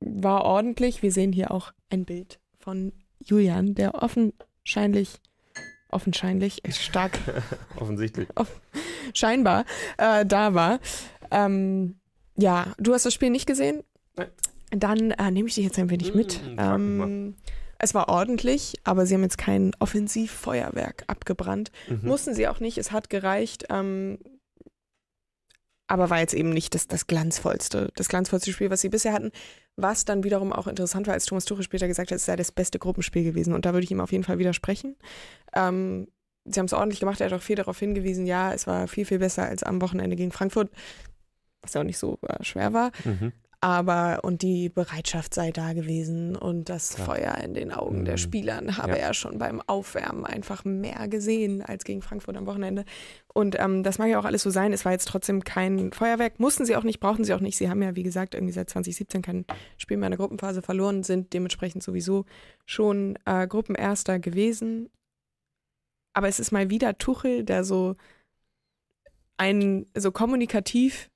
war 0.00 0.44
ordentlich. 0.44 1.02
Wir 1.02 1.12
sehen 1.12 1.32
hier 1.32 1.50
auch 1.50 1.72
ein 1.88 2.04
Bild 2.04 2.38
von 2.58 2.92
Julian, 3.20 3.74
der 3.74 3.94
offenscheinlich, 4.02 5.18
offenscheinlich, 5.90 6.62
stark, 6.70 7.18
Offensichtlich. 7.76 8.28
scheinbar 9.14 9.64
äh, 9.96 10.26
da 10.26 10.52
war. 10.52 10.80
Ähm, 11.30 11.98
ja, 12.36 12.74
du 12.76 12.92
hast 12.92 13.06
das 13.06 13.14
Spiel 13.14 13.30
nicht 13.30 13.46
gesehen? 13.46 13.82
Nein. 14.16 14.28
Dann 14.70 15.10
äh, 15.12 15.30
nehme 15.30 15.48
ich 15.48 15.54
dich 15.54 15.64
jetzt 15.64 15.78
ein 15.78 15.88
wenig 15.88 16.14
mit. 16.14 16.40
Mm. 16.44 16.58
Ähm, 16.58 17.34
es 17.78 17.94
war 17.94 18.08
ordentlich, 18.08 18.74
aber 18.84 19.06
sie 19.06 19.14
haben 19.14 19.22
jetzt 19.22 19.38
kein 19.38 19.72
Offensivfeuerwerk 19.78 21.04
abgebrannt. 21.06 21.70
Mhm. 21.88 22.00
Mussten 22.02 22.34
sie 22.34 22.48
auch 22.48 22.60
nicht, 22.60 22.78
es 22.78 22.92
hat 22.92 23.10
gereicht. 23.10 23.66
Ähm, 23.70 24.18
aber 25.88 26.10
war 26.10 26.18
jetzt 26.18 26.34
eben 26.34 26.50
nicht 26.50 26.74
das, 26.74 26.88
das 26.88 27.06
glanzvollste, 27.06 27.92
das 27.94 28.08
glanzvollste 28.08 28.52
Spiel, 28.52 28.70
was 28.70 28.80
sie 28.80 28.88
bisher 28.88 29.12
hatten. 29.12 29.30
Was 29.76 30.04
dann 30.04 30.24
wiederum 30.24 30.52
auch 30.52 30.66
interessant 30.66 31.06
war, 31.06 31.14
als 31.14 31.26
Thomas 31.26 31.44
Tuchel 31.44 31.62
später 31.62 31.86
gesagt 31.86 32.10
hat, 32.10 32.16
es 32.16 32.26
sei 32.26 32.34
das 32.34 32.50
beste 32.50 32.78
Gruppenspiel 32.78 33.22
gewesen. 33.22 33.54
Und 33.54 33.66
da 33.66 33.72
würde 33.72 33.84
ich 33.84 33.90
ihm 33.90 34.00
auf 34.00 34.10
jeden 34.10 34.24
Fall 34.24 34.38
widersprechen. 34.38 34.96
Ähm, 35.54 36.08
sie 36.44 36.58
haben 36.58 36.66
es 36.66 36.72
ordentlich 36.72 37.00
gemacht, 37.00 37.20
er 37.20 37.26
hat 37.26 37.32
auch 37.32 37.42
viel 37.42 37.56
darauf 37.56 37.78
hingewiesen, 37.78 38.26
ja, 38.26 38.52
es 38.52 38.66
war 38.66 38.88
viel, 38.88 39.04
viel 39.04 39.18
besser 39.18 39.44
als 39.44 39.62
am 39.62 39.80
Wochenende 39.82 40.16
gegen 40.16 40.32
Frankfurt, 40.32 40.70
was 41.62 41.74
ja 41.74 41.80
auch 41.80 41.84
nicht 41.84 41.98
so 41.98 42.18
äh, 42.22 42.42
schwer 42.42 42.72
war. 42.72 42.92
Mhm. 43.04 43.32
Aber 43.60 44.20
und 44.22 44.42
die 44.42 44.68
Bereitschaft 44.68 45.32
sei 45.32 45.50
da 45.50 45.72
gewesen 45.72 46.36
und 46.36 46.68
das 46.68 46.94
Klar. 46.94 47.06
Feuer 47.06 47.34
in 47.42 47.54
den 47.54 47.72
Augen 47.72 48.04
der 48.04 48.14
Mhm. 48.14 48.18
Spielern 48.18 48.76
habe 48.76 48.90
Ja. 48.92 48.96
er 48.96 49.14
schon 49.14 49.38
beim 49.38 49.60
Aufwärmen 49.66 50.24
einfach 50.26 50.64
mehr 50.64 51.08
gesehen 51.08 51.62
als 51.62 51.84
gegen 51.84 52.02
Frankfurt 52.02 52.36
am 52.36 52.46
Wochenende. 52.46 52.84
Und 53.32 53.56
ähm, 53.58 53.82
das 53.82 53.98
mag 53.98 54.08
ja 54.08 54.18
auch 54.18 54.24
alles 54.26 54.42
so 54.42 54.50
sein. 54.50 54.72
Es 54.72 54.84
war 54.84 54.92
jetzt 54.92 55.08
trotzdem 55.08 55.42
kein 55.42 55.90
Feuerwerk. 55.92 56.38
Mussten 56.38 56.66
sie 56.66 56.76
auch 56.76 56.82
nicht, 56.84 57.00
brauchten 57.00 57.24
sie 57.24 57.32
auch 57.34 57.40
nicht. 57.40 57.56
Sie 57.56 57.70
haben 57.70 57.82
ja, 57.82 57.96
wie 57.96 58.02
gesagt, 58.02 58.34
irgendwie 58.34 58.52
seit 58.52 58.68
2017 58.70 59.22
kein 59.22 59.46
Spiel 59.78 59.96
mehr 59.96 60.08
in 60.08 60.12
der 60.12 60.18
Gruppenphase 60.18 60.60
verloren, 60.62 61.02
sind 61.02 61.32
dementsprechend 61.32 61.82
sowieso 61.82 62.26
schon 62.66 63.18
äh, 63.24 63.46
Gruppenerster 63.46 64.18
gewesen. 64.18 64.90
Aber 66.12 66.28
es 66.28 66.38
ist 66.40 66.50
mal 66.52 66.70
wieder 66.70 66.98
Tuchel, 66.98 67.42
der 67.44 67.64
so 67.64 67.94
ein, 69.38 69.86
so 69.94 70.12
kommunikativ 70.12 71.10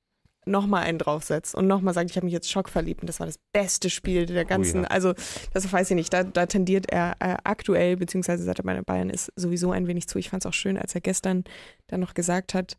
nochmal 0.47 0.85
einen 0.85 0.99
draufsetzt 0.99 1.55
und 1.55 1.67
nochmal 1.67 1.95
sagt, 1.95 2.11
ich 2.11 2.17
habe 2.17 2.25
mich 2.25 2.33
jetzt 2.33 2.51
schockverliebt 2.51 3.03
und 3.03 3.07
das 3.07 3.21
war 3.21 3.27
das 3.27 3.39
beste 3.53 3.91
Spiel 3.91 4.27
der 4.27 4.45
ganzen, 4.45 4.83
ja. 4.83 4.89
also 4.89 5.13
das 5.53 5.71
weiß 5.71 5.91
ich 5.91 5.97
nicht, 5.97 6.13
da, 6.13 6.25
da 6.25 6.47
tendiert 6.47 6.91
er 6.91 7.17
äh, 7.21 7.37
aktuell, 7.45 7.97
beziehungsweise 7.97 8.43
seit 8.43 8.59
er 8.59 8.65
bei 8.65 8.81
Bayern 8.81 9.11
ist, 9.11 9.33
sowieso 9.37 9.71
ein 9.71 9.87
wenig 9.87 10.09
zu. 10.09 10.19
Ich 10.19 10.31
fand 10.31 10.43
es 10.43 10.49
auch 10.49 10.55
schön, 10.55 10.79
als 10.79 10.95
er 10.95 11.03
gestern 11.03 11.45
dann 11.89 12.01
noch 12.01 12.15
gesagt 12.15 12.55
hat, 12.55 12.79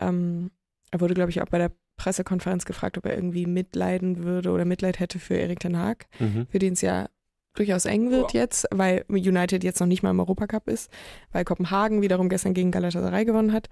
ähm, 0.00 0.50
er 0.90 1.00
wurde, 1.00 1.14
glaube 1.14 1.30
ich, 1.30 1.42
auch 1.42 1.48
bei 1.48 1.58
der 1.58 1.72
Pressekonferenz 1.96 2.64
gefragt, 2.64 2.98
ob 2.98 3.06
er 3.06 3.14
irgendwie 3.14 3.46
mitleiden 3.46 4.24
würde 4.24 4.50
oder 4.50 4.64
Mitleid 4.64 4.98
hätte 4.98 5.18
für 5.18 5.34
Erik 5.34 5.60
Ten 5.60 5.78
Haag, 5.78 6.06
Mhm. 6.18 6.46
für 6.50 6.58
den 6.58 6.74
es 6.74 6.80
ja 6.80 7.08
durchaus 7.54 7.84
eng 7.84 8.10
wird 8.10 8.32
jetzt, 8.32 8.66
weil 8.70 9.04
United 9.08 9.62
jetzt 9.62 9.80
noch 9.80 9.86
nicht 9.86 10.02
mal 10.02 10.10
im 10.10 10.20
Europacup 10.20 10.68
ist, 10.68 10.90
weil 11.32 11.44
Kopenhagen 11.44 12.00
wiederum 12.00 12.28
gestern 12.28 12.54
gegen 12.54 12.70
Galatasaray 12.70 13.24
gewonnen 13.24 13.52
hat. 13.52 13.68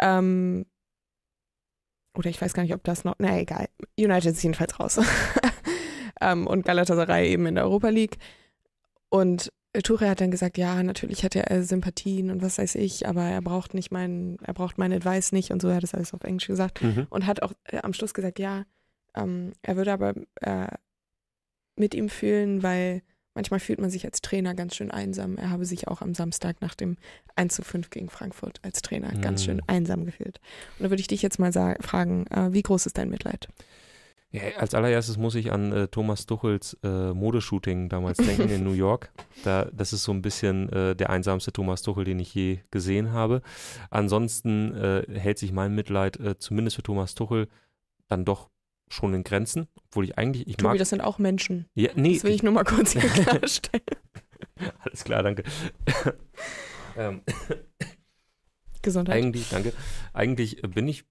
Ähm, 0.00 0.66
oder 2.18 2.28
ich 2.28 2.40
weiß 2.42 2.52
gar 2.52 2.64
nicht, 2.64 2.74
ob 2.74 2.82
das 2.84 3.04
noch, 3.04 3.14
na 3.18 3.38
egal. 3.38 3.68
United 3.96 4.32
ist 4.32 4.42
jedenfalls 4.42 4.78
raus. 4.80 4.98
ähm, 6.20 6.46
und 6.46 6.64
Galatasaray 6.64 7.30
eben 7.30 7.46
in 7.46 7.54
der 7.54 7.64
Europa 7.64 7.88
League. 7.88 8.18
Und 9.08 9.52
Tuchel 9.84 10.08
hat 10.08 10.20
dann 10.20 10.30
gesagt, 10.32 10.58
ja, 10.58 10.82
natürlich 10.82 11.22
hätte 11.22 11.48
er 11.48 11.62
Sympathien 11.62 12.30
und 12.30 12.42
was 12.42 12.58
weiß 12.58 12.74
ich, 12.74 13.06
aber 13.06 13.22
er 13.22 13.40
braucht 13.40 13.72
nicht 13.74 13.92
meinen, 13.92 14.38
er 14.42 14.54
braucht 14.54 14.78
meinen 14.78 14.94
Advice 14.94 15.30
nicht 15.32 15.52
und 15.52 15.62
so, 15.62 15.68
er 15.68 15.76
hat 15.76 15.82
das 15.82 15.94
alles 15.94 16.12
auf 16.12 16.24
Englisch 16.24 16.46
gesagt 16.48 16.82
Mhm. 16.82 17.06
und 17.10 17.26
hat 17.26 17.42
auch 17.42 17.52
äh, 17.64 17.78
am 17.78 17.92
Schluss 17.92 18.14
gesagt, 18.14 18.38
ja, 18.38 18.64
ähm, 19.14 19.52
er 19.62 19.76
würde 19.76 19.92
aber 19.92 20.14
äh, 20.40 20.68
mit 21.76 21.94
ihm 21.94 22.08
fühlen, 22.08 22.62
weil 22.62 23.02
manchmal 23.38 23.60
fühlt 23.60 23.80
man 23.80 23.88
sich 23.88 24.04
als 24.04 24.20
Trainer 24.20 24.52
ganz 24.56 24.74
schön 24.74 24.90
einsam. 24.90 25.36
Er 25.36 25.50
habe 25.50 25.64
sich 25.64 25.86
auch 25.86 26.02
am 26.02 26.12
Samstag 26.12 26.60
nach 26.60 26.74
dem 26.74 26.96
1 27.36 27.54
zu 27.54 27.62
5 27.62 27.88
gegen 27.90 28.10
Frankfurt 28.10 28.58
als 28.62 28.82
Trainer 28.82 29.12
ganz 29.20 29.42
Mhm. 29.42 29.44
schön 29.44 29.62
einsam 29.68 30.04
gefühlt. 30.04 30.40
Und 30.78 30.84
da 30.84 30.90
würde 30.90 31.00
ich 31.00 31.06
dich 31.06 31.22
jetzt 31.22 31.38
mal 31.38 31.52
fragen, 31.80 32.26
äh, 32.26 32.52
wie 32.52 32.62
groß 32.62 32.86
ist 32.86 32.98
dein 32.98 33.10
Mitleid? 33.10 33.48
Ja, 34.32 34.42
als 34.58 34.74
allererstes 34.74 35.16
muss 35.16 35.36
ich 35.36 35.52
an 35.52 35.72
äh, 35.72 35.86
Thomas 35.88 36.26
Tuchels 36.26 36.76
äh, 36.82 37.14
Modeshooting 37.14 37.88
damals 37.88 38.18
denken 38.18 38.50
in 38.50 38.64
New 38.64 38.72
York. 38.86 39.10
Da, 39.44 39.66
das 39.72 39.92
ist 39.92 40.02
so 40.02 40.12
ein 40.12 40.20
bisschen 40.20 40.68
äh, 40.72 40.96
der 40.96 41.08
einsamste 41.10 41.52
Thomas 41.52 41.80
Tuchel, 41.82 42.04
den 42.04 42.18
ich 42.18 42.34
je 42.34 42.58
gesehen 42.72 43.12
habe. 43.12 43.40
Ansonsten 43.88 44.74
äh, 44.74 45.04
hält 45.18 45.38
sich 45.38 45.52
mein 45.52 45.74
Mitleid 45.74 46.18
äh, 46.20 46.36
zumindest 46.38 46.76
für 46.76 46.82
Thomas 46.82 47.14
Tuchel 47.14 47.48
dann 48.08 48.24
doch 48.24 48.50
schon 48.90 49.14
in 49.14 49.24
Grenzen, 49.24 49.68
obwohl 49.86 50.04
ich 50.04 50.18
eigentlich, 50.18 50.46
ich 50.46 50.56
Tobi, 50.56 50.70
mag, 50.70 50.78
das 50.78 50.90
sind 50.90 51.00
auch 51.00 51.18
Menschen. 51.18 51.66
ja, 51.74 51.90
nee, 51.94 52.14
Das 52.14 52.24
will 52.24 52.32
ich 52.32 52.42
nur 52.42 52.52
mal 52.52 52.64
kurz 52.64 52.92
hier 52.92 53.02
klarstellen. 53.08 53.84
alles 54.80 55.04
klar, 55.04 55.22
danke. 55.22 55.44
ähm, 56.96 57.22
Gesundheit. 58.82 59.16
Eigentlich, 59.16 59.48
danke. 59.50 59.72
Eigentlich 60.12 60.62
bin 60.62 60.88
ich 60.88 61.04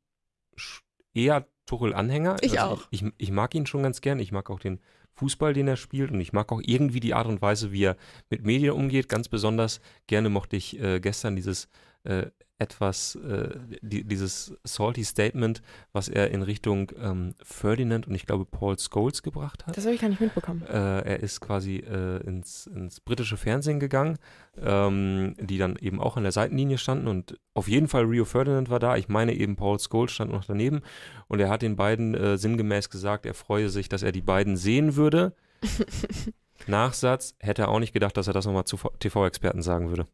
eher 1.13 1.47
Tuchel-Anhänger. 1.65 2.37
Ich 2.41 2.59
Also 2.59 2.73
auch. 2.73 2.87
Ich, 2.91 3.03
ich, 3.03 3.11
ich 3.17 3.31
mag 3.31 3.53
ihn 3.55 3.65
schon 3.65 3.83
ganz 3.83 4.01
gern. 4.01 4.19
Ich 4.19 4.31
mag 4.31 4.49
auch 4.49 4.59
den 4.59 4.79
Fußball, 5.15 5.53
den 5.53 5.67
er 5.67 5.75
spielt. 5.75 6.11
Und 6.11 6.21
ich 6.21 6.33
mag 6.33 6.51
auch 6.51 6.61
irgendwie 6.63 6.99
die 6.99 7.13
Art 7.13 7.27
und 7.27 7.41
Weise, 7.41 7.71
wie 7.71 7.83
er 7.83 7.97
mit 8.29 8.45
Medien 8.45 8.71
umgeht. 8.71 9.09
Ganz 9.09 9.27
besonders 9.29 9.81
gerne 10.07 10.29
mochte 10.29 10.55
ich 10.55 10.79
äh, 10.79 10.99
gestern 10.99 11.35
dieses 11.35 11.67
äh, 12.03 12.27
etwas, 12.60 13.15
äh, 13.15 13.49
die, 13.81 14.03
dieses 14.03 14.57
salty 14.63 15.03
Statement, 15.03 15.62
was 15.93 16.10
er 16.10 16.31
in 16.31 16.41
Richtung 16.41 16.91
ähm, 16.99 17.36
Ferdinand 17.43 18.07
und 18.07 18.15
ich 18.15 18.25
glaube 18.25 18.45
Paul 18.45 18.77
Scholes 18.79 19.21
gebracht 19.21 19.67
hat. 19.67 19.77
Das 19.77 19.85
habe 19.85 19.93
ich 19.93 20.02
gar 20.02 20.10
nicht 20.10 20.21
mitbekommen. 20.21 20.63
Äh, 20.63 21.02
er 21.02 21.19
ist 21.19 21.39
quasi 21.39 21.77
äh, 21.77 22.17
ins, 22.25 22.65
ins 22.65 23.00
britische 23.00 23.37
Fernsehen 23.37 23.79
gegangen, 23.79 24.17
ähm, 24.60 25.35
die 25.39 25.60
dann 25.60 25.75
eben 25.75 26.02
auch 26.02 26.17
an 26.17 26.23
der 26.23 26.31
Seitenlinie 26.31 26.79
standen 26.79 27.08
und 27.08 27.37
auf 27.54 27.67
jeden 27.67 27.87
Fall 27.87 28.06
Rio 28.06 28.25
Ferdinand 28.25 28.69
war 28.71 28.79
da. 28.79 28.98
Ich 28.98 29.08
meine 29.08 29.33
eben 29.33 29.56
Paul 29.56 29.77
Scholes 29.79 30.12
stand 30.12 30.31
noch 30.31 30.45
daneben 30.45 30.81
und 31.27 31.39
er 31.39 31.50
hat 31.50 31.62
den 31.62 31.75
beiden 31.75 32.15
äh, 32.15 32.37
sinngemäß 32.37 32.89
gesagt, 32.89 33.27
er 33.27 33.35
freue 33.35 33.69
sich, 33.69 33.87
dass 33.87 34.02
er 34.02 34.12
die 34.12 34.21
beiden 34.21 34.58
sehen 34.58 34.95
würde. 34.95 35.35
Nachsatz, 36.67 37.35
hätte 37.39 37.63
er 37.63 37.67
auch 37.69 37.79
nicht 37.79 37.93
gedacht, 37.93 38.15
dass 38.17 38.27
er 38.27 38.33
das 38.33 38.45
nochmal 38.45 38.65
zu 38.65 38.77
TV-Experten 38.99 39.61
sagen 39.61 39.89
würde. 39.89 40.07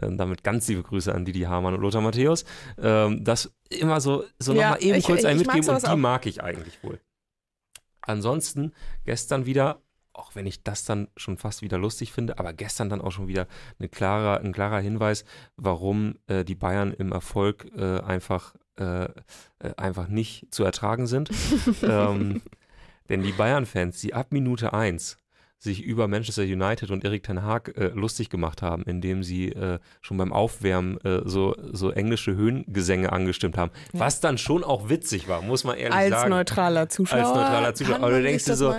Ähm, 0.00 0.16
damit 0.18 0.44
ganz 0.44 0.68
liebe 0.68 0.82
Grüße 0.82 1.12
an 1.14 1.24
Didi 1.24 1.40
Hamann 1.42 1.74
und 1.74 1.80
Lothar 1.80 2.00
Matthäus. 2.02 2.44
Ähm, 2.78 3.24
das 3.24 3.52
immer 3.70 4.00
so, 4.00 4.24
so 4.38 4.52
Ja, 4.54 4.70
nochmal 4.72 4.82
eben 4.82 4.98
ich- 4.98 5.04
kurz 5.04 5.24
ein 5.24 5.36
ich 5.40 5.46
mitgeben 5.46 5.68
und 5.74 5.82
die 5.82 5.86
auch. 5.88 5.96
mag 5.96 6.26
ich 6.26 6.42
eigentlich 6.42 6.82
wohl. 6.82 7.00
Ansonsten 8.02 8.72
gestern 9.04 9.46
wieder, 9.46 9.80
auch 10.12 10.34
wenn 10.34 10.46
ich 10.46 10.62
das 10.62 10.84
dann 10.84 11.08
schon 11.16 11.36
fast 11.38 11.62
wieder 11.62 11.78
lustig 11.78 12.12
finde, 12.12 12.38
aber 12.38 12.52
gestern 12.52 12.88
dann 12.88 13.00
auch 13.00 13.10
schon 13.10 13.26
wieder 13.28 13.46
eine 13.78 13.88
klarer, 13.88 14.40
ein 14.40 14.52
klarer 14.52 14.80
Hinweis, 14.80 15.24
warum 15.56 16.16
äh, 16.28 16.44
die 16.44 16.54
Bayern 16.54 16.92
im 16.92 17.12
Erfolg 17.12 17.66
äh, 17.76 18.00
einfach, 18.00 18.54
äh, 18.78 19.04
äh, 19.04 19.10
einfach 19.76 20.08
nicht 20.08 20.54
zu 20.54 20.62
ertragen 20.64 21.06
sind. 21.06 21.30
ähm, 21.82 22.42
denn 23.08 23.22
die 23.22 23.32
Bayern-Fans, 23.32 24.00
die 24.00 24.14
ab 24.14 24.28
Minute 24.30 24.72
1 24.72 25.18
sich 25.58 25.82
über 25.82 26.06
Manchester 26.06 26.42
United 26.42 26.90
und 26.90 27.04
Erik 27.04 27.22
Ten 27.22 27.42
Haag 27.42 27.76
äh, 27.76 27.88
lustig 27.94 28.28
gemacht 28.30 28.62
haben, 28.62 28.82
indem 28.84 29.22
sie 29.22 29.52
äh, 29.52 29.78
schon 30.02 30.16
beim 30.18 30.32
Aufwärmen 30.32 30.98
äh, 31.00 31.22
so, 31.24 31.54
so 31.72 31.90
englische 31.90 32.34
Höhengesänge 32.36 33.12
angestimmt 33.12 33.56
haben. 33.56 33.72
Ja. 33.92 34.00
Was 34.00 34.20
dann 34.20 34.38
schon 34.38 34.64
auch 34.64 34.88
witzig 34.88 35.28
war, 35.28 35.42
muss 35.42 35.64
man 35.64 35.76
ehrlich 35.76 35.96
Als 35.96 36.10
sagen. 36.10 36.30
neutraler 36.30 36.88
Zuschauer. 36.88 37.18
Als 37.20 37.28
neutraler 37.28 37.74
Zuschauer. 37.74 37.96
Aber 37.96 38.10
du 38.10 38.22
denkst 38.22 38.44
dir 38.44 38.56
so, 38.56 38.74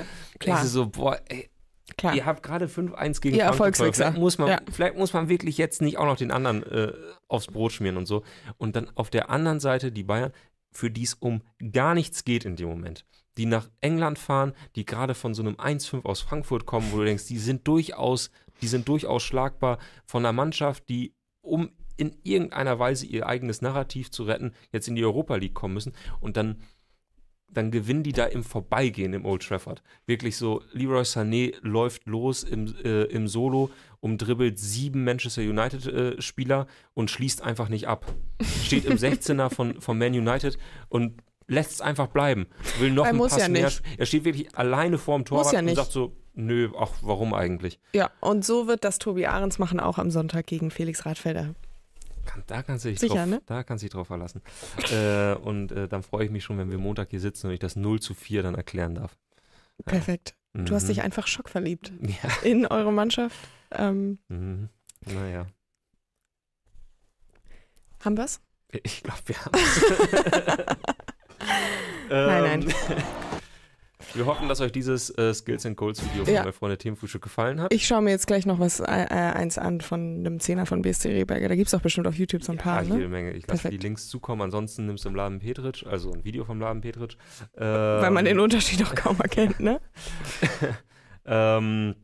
denkst 0.46 0.62
du 0.62 0.68
so, 0.68 0.88
boah, 0.88 1.20
ey, 1.28 1.50
klar. 1.98 2.16
ihr 2.16 2.26
habt 2.26 2.44
gerade 2.44 2.68
5-1 2.68 3.22
gegen 3.22 3.38
Ihr 3.38 3.52
Frankfurt. 3.54 3.96
Vielleicht 3.96 4.18
muss, 4.18 4.38
man, 4.38 4.50
Ja. 4.50 4.60
vielleicht 4.72 4.96
muss 4.98 5.14
man 5.14 5.30
wirklich 5.30 5.58
jetzt 5.58 5.82
nicht 5.82 5.98
auch 5.98 6.06
noch 6.06 6.18
den 6.18 6.32
anderen 6.32 6.64
äh, 6.64 6.94
aufs 7.28 7.48
Brot 7.48 7.72
schmieren 7.72 7.98
und 7.98 8.06
so. 8.06 8.24
Und 8.58 8.76
dann 8.76 8.90
auf 8.96 9.10
der 9.10 9.30
anderen 9.32 9.60
Seite 9.60 9.92
die 9.92 10.04
Bayern, 10.04 10.32
für 10.72 10.92
die 10.92 11.04
es 11.04 11.16
um 11.16 11.42
gar 11.72 11.96
nichts 11.96 12.24
geht 12.24 12.46
in 12.46 12.56
dem 12.56 12.70
Moment. 12.70 13.04
Die 13.38 13.46
nach 13.46 13.70
England 13.82 14.20
fahren, 14.20 14.54
die 14.76 14.86
gerade 14.86 15.14
von 15.14 15.34
so 15.34 15.42
einem 15.42 15.56
1-5 15.56 16.06
aus 16.06 16.22
Frankfurt 16.22 16.66
kommen, 16.66 16.92
wo 16.92 16.98
du 16.98 17.06
denkst, 17.06 17.28
die 17.28 17.38
sind 17.38 17.68
durchaus, 17.68 18.32
die 18.62 18.68
sind 18.68 18.88
durchaus 18.88 19.24
schlagbar 19.24 19.78
von 20.06 20.26
einer 20.26 20.34
Mannschaft, 20.34 20.90
die 20.90 21.14
um 21.42 21.72
in 21.96 22.16
irgendeiner 22.24 22.78
Weise 22.78 23.06
ihr 23.06 23.28
eigenes 23.28 23.62
Narrativ 23.62 24.12
zu 24.12 24.24
retten, 24.24 24.54
jetzt 24.72 24.88
in 24.88 24.96
die 24.96 25.04
Europa 25.04 25.36
League 25.36 25.56
kommen 25.56 25.74
müssen. 25.74 25.94
Und 26.20 26.38
dann 26.38 26.58
dann 27.50 27.72
gewinnen 27.72 28.04
die 28.04 28.12
da 28.12 28.26
im 28.26 28.44
Vorbeigehen 28.44 29.14
im 29.14 29.26
Old 29.26 29.44
Trafford. 29.44 29.82
Wirklich 30.06 30.36
so, 30.36 30.62
Leroy 30.74 31.04
Sané 31.04 31.56
läuft 31.62 32.06
los 32.06 32.44
im, 32.44 32.76
äh, 32.84 33.04
im 33.04 33.28
Solo, 33.28 33.70
umdribbelt 34.00 34.60
sieben 34.60 35.04
Manchester 35.04 35.42
United-Spieler 35.42 36.68
und 36.94 37.10
schließt 37.10 37.42
einfach 37.42 37.70
nicht 37.70 37.88
ab. 37.88 38.14
Steht 38.64 38.86
im 38.86 38.98
16er 38.98 39.50
von, 39.50 39.80
von 39.80 39.98
Man 39.98 40.14
United 40.14 40.58
und 40.90 41.24
lässt 41.48 41.72
es 41.72 41.82
einfach 41.82 42.08
bleiben. 42.08 42.48
Will 42.80 42.91
noch 42.91 43.06
Er 43.06 43.10
einen 43.12 43.20
Pass 43.20 43.38
ja 43.38 43.48
mehr. 43.50 43.72
Er 43.98 44.06
steht 44.06 44.26
wirklich 44.26 44.56
alleine 44.58 44.98
vorm 44.98 45.26
Torwart 45.26 45.54
ja 45.54 45.60
und 45.60 45.76
sagt 45.76 45.91
so, 45.91 46.16
nö, 46.34 46.70
ach, 46.78 46.91
warum 47.02 47.34
eigentlich? 47.34 47.80
Ja, 47.93 48.12
und 48.20 48.45
so 48.45 48.68
wird 48.68 48.84
das 48.84 49.00
Tobi 49.00 49.26
Ahrens 49.28 49.58
machen, 49.60 49.80
auch 49.80 49.98
am 49.98 50.12
Sonntag 50.12 50.45
gegen 50.48 50.72
Felix 50.72 51.06
Radfelder. 51.06 51.56
Kann, 52.26 52.43
da 52.48 52.62
kannst 52.62 52.84
du 52.84 52.89
dich 52.89 53.00
Sicher, 53.00 53.16
drauf, 53.16 53.26
ne? 53.28 53.41
da 53.45 53.64
kannst 53.64 53.84
dich 53.84 53.89
drauf 53.91 54.08
verlassen. 54.08 54.41
äh, 54.91 55.34
und 55.36 55.72
äh, 55.72 55.88
dann 55.88 56.04
freue 56.04 56.26
ich 56.26 56.32
mich 56.32 56.43
schon, 56.43 56.58
wenn 56.58 56.70
wir 56.70 56.78
Montag 56.78 57.10
hier 57.10 57.22
sitzen 57.22 57.48
und 57.48 57.54
ich 57.54 57.60
das 57.60 57.78
0 57.78 58.02
zu 58.02 58.14
4 58.14 58.43
dann 58.43 58.56
erklären 58.56 58.95
darf. 58.95 59.16
Ja. 59.78 59.84
Perfekt. 59.86 60.36
Du 60.54 60.74
hast 60.76 60.84
Mhm. 60.84 60.88
dich 60.88 61.02
einfach 61.04 61.28
schockverliebt 61.28 61.93
Ja. 62.02 62.30
in 62.43 62.66
eure 62.68 62.91
Mannschaft. 62.91 63.38
Ähm, 63.72 64.18
Mhm. 64.28 64.70
Naja, 65.06 65.45
haben 68.04 68.18
wir's? 68.18 68.41
ich 68.84 69.04
glaube, 69.04 69.22
wir 69.26 69.36
Nein, 72.10 72.62
nein. 72.62 72.74
Wir 74.14 74.26
hoffen, 74.26 74.48
dass 74.48 74.62
euch 74.62 74.72
dieses 74.72 75.10
äh, 75.18 75.34
Skills 75.34 75.66
and 75.66 75.76
Goals 75.76 76.04
Video 76.04 76.24
von 76.24 76.34
Ja. 76.34 76.43
mein 76.43 76.54
Freunde 76.54 76.78
Themenfrühstück 76.78 77.22
gefallen 77.22 77.60
hat. 77.62 77.74
Ich 77.74 77.86
schaue 77.86 78.02
mir 78.02 78.12
jetzt 78.12 78.26
gleich 78.26 78.45
noch 78.45 78.58
was 78.58 78.80
äh, 78.80 78.86
äh, 78.86 79.14
eins 79.14 79.58
an 79.58 79.82
von 79.82 80.20
einem 80.20 80.39
Zehner 80.39 80.66
von 80.66 80.82
BSC 80.82 81.10
Rehberger. 81.10 81.50
Da 81.50 81.56
gibt 81.56 81.68
es 81.68 81.74
auch 81.74 81.82
bestimmt 81.82 82.08
auf 82.08 82.16
YouTube 82.16 82.43
so 82.43 82.54
ein 82.54 82.58
paar, 82.58 82.84
ja, 82.84 82.89
jede 82.89 83.00
ne? 83.04 83.10
Menge. 83.10 83.32
Ich 83.34 83.45
lasse 83.48 83.70
die. 83.70 83.78
Links 83.78 84.08
zukommen. 84.08 84.41
Ansonsten 84.41 84.86
nimmst 84.86 85.06
du 85.06 85.10
im 85.10 85.16
Laden 85.16 85.39
Petritsch, 85.39 85.86
also 85.86 86.12
ein 86.14 86.24
Video 86.24 86.45
vom 86.45 86.60
Laden 86.60 86.82
Petritsch. 86.82 87.18
Weil 87.56 88.12
man 88.12 88.26
den 88.26 88.39
Unterschied 88.39 88.84
auch 88.86 88.95
kaum 88.95 89.20
erkennt, 89.20 89.60
ne? 89.60 89.82
ähm, 91.26 91.95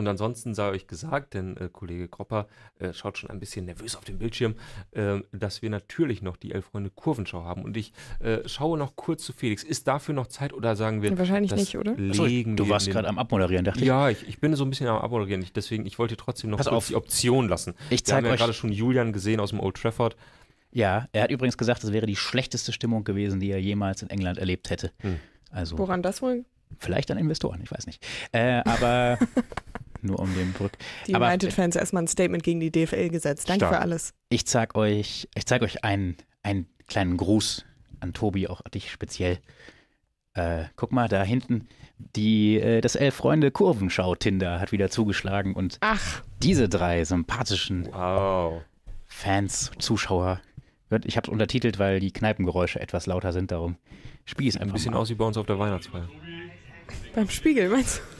und 0.00 0.08
ansonsten 0.08 0.54
sei 0.54 0.68
euch 0.70 0.88
gesagt, 0.88 1.34
denn 1.34 1.56
äh, 1.56 1.68
Kollege 1.72 2.08
Kropper 2.08 2.48
äh, 2.80 2.92
schaut 2.92 3.18
schon 3.18 3.30
ein 3.30 3.38
bisschen 3.38 3.66
nervös 3.66 3.94
auf 3.94 4.04
den 4.04 4.18
Bildschirm, 4.18 4.56
ähm, 4.92 5.24
dass 5.30 5.62
wir 5.62 5.70
natürlich 5.70 6.20
noch 6.22 6.36
die 6.36 6.50
Elf 6.52 6.64
Freunde 6.66 6.90
Kurvenschau 6.90 7.44
haben. 7.44 7.62
Und 7.62 7.76
ich 7.76 7.92
äh, 8.18 8.38
schaue 8.48 8.76
noch 8.76 8.96
kurz 8.96 9.22
zu 9.24 9.32
Felix. 9.32 9.62
Ist 9.62 9.86
dafür 9.86 10.14
noch 10.14 10.26
Zeit 10.26 10.52
oder 10.52 10.74
sagen 10.74 11.02
wir, 11.02 11.16
Wahrscheinlich 11.16 11.50
das 11.50 11.60
nicht, 11.60 11.78
oder? 11.78 11.92
Achso, 11.92 12.26
du 12.26 12.68
warst 12.68 12.90
gerade 12.90 13.06
am 13.08 13.18
Abmoderieren, 13.18 13.64
dachte 13.64 13.80
ich. 13.80 13.86
Ja, 13.86 14.08
ich, 14.10 14.26
ich 14.26 14.40
bin 14.40 14.56
so 14.56 14.64
ein 14.64 14.70
bisschen 14.70 14.88
am 14.88 14.98
Abmoderieren. 14.98 15.42
Ich- 15.42 15.52
Deswegen, 15.52 15.86
ich 15.86 15.98
wollte 15.98 16.16
trotzdem 16.16 16.50
noch 16.50 16.58
Pass 16.58 16.66
kurz 16.66 16.76
auf. 16.76 16.86
die 16.88 16.96
Option 16.96 17.48
lassen. 17.48 17.74
Ich 17.90 17.90
Wir 17.90 17.96
haben 17.96 18.04
zeige 18.04 18.26
ja 18.28 18.32
euch. 18.32 18.38
gerade 18.40 18.52
schon 18.54 18.72
Julian 18.72 19.12
gesehen 19.12 19.38
aus 19.40 19.50
dem 19.50 19.60
Old 19.60 19.76
Trafford. 19.76 20.16
Ja, 20.72 21.08
er 21.12 21.24
hat 21.24 21.30
übrigens 21.30 21.58
gesagt, 21.58 21.84
es 21.84 21.92
wäre 21.92 22.06
die 22.06 22.16
schlechteste 22.16 22.72
Stimmung 22.72 23.04
gewesen, 23.04 23.40
die 23.40 23.50
er 23.50 23.60
jemals 23.60 24.02
in 24.02 24.08
England 24.10 24.38
erlebt 24.38 24.70
hätte. 24.70 24.92
Hm. 25.00 25.18
Also 25.50 25.76
Woran 25.78 26.02
das 26.02 26.22
wohl? 26.22 26.44
vielleicht 26.78 27.10
an 27.10 27.18
Investoren, 27.18 27.60
ich 27.64 27.70
weiß 27.72 27.86
nicht. 27.86 28.06
Äh, 28.30 28.62
aber 28.64 29.18
nur 30.04 30.18
um 30.18 30.32
den 30.34 30.52
Brück. 30.52 30.72
Die 31.06 31.14
Aber- 31.14 31.26
United-Fans 31.28 31.76
erstmal 31.76 32.04
ein 32.04 32.08
Statement 32.08 32.42
gegen 32.42 32.60
die 32.60 32.70
DFL 32.70 33.08
gesetzt. 33.08 33.48
Danke 33.48 33.66
Stark. 33.66 33.74
für 33.76 33.80
alles. 33.80 34.14
Ich 34.28 34.46
zeig 34.46 34.74
euch, 34.74 35.28
ich 35.34 35.46
zeige 35.46 35.64
euch 35.64 35.84
einen, 35.84 36.16
einen 36.42 36.66
kleinen 36.86 37.16
Gruß 37.16 37.64
an 38.00 38.12
Tobi, 38.12 38.48
auch 38.48 38.60
dich 38.62 38.90
speziell. 38.90 39.38
Äh, 40.34 40.64
guck 40.76 40.92
mal, 40.92 41.08
da 41.08 41.22
hinten, 41.24 41.66
die, 42.16 42.58
äh, 42.60 42.80
das 42.80 42.94
Elf 42.94 43.16
Freunde 43.16 43.50
Kurvenschau 43.50 44.14
Tinder 44.14 44.60
hat 44.60 44.70
wieder 44.72 44.88
zugeschlagen 44.88 45.54
und 45.54 45.78
Ach, 45.80 46.22
diese 46.42 46.68
drei 46.68 47.04
sympathischen 47.04 47.86
Wow. 47.92 48.62
Fans, 49.06 49.72
Zuschauer, 49.80 50.40
ich 51.04 51.16
habe 51.16 51.26
es 51.26 51.32
untertitelt, 51.32 51.78
weil 51.80 51.98
die 52.00 52.12
Kneipengeräusche 52.12 52.80
etwas 52.80 53.06
lauter 53.06 53.32
sind, 53.32 53.50
darum 53.50 53.76
spiel 54.24 54.46
ich 54.46 54.54
es 54.54 54.56
Ein 54.56 54.62
einfach 54.64 54.74
bisschen 54.74 54.92
mal. 54.92 55.00
aus 55.00 55.10
wie 55.10 55.14
bei 55.14 55.24
uns 55.24 55.36
auf 55.36 55.46
der 55.46 55.58
Weihnachtsfeier. 55.58 56.08
beim 57.14 57.28
Spiegel, 57.28 57.68
meinst 57.68 57.98
du? 57.98 58.19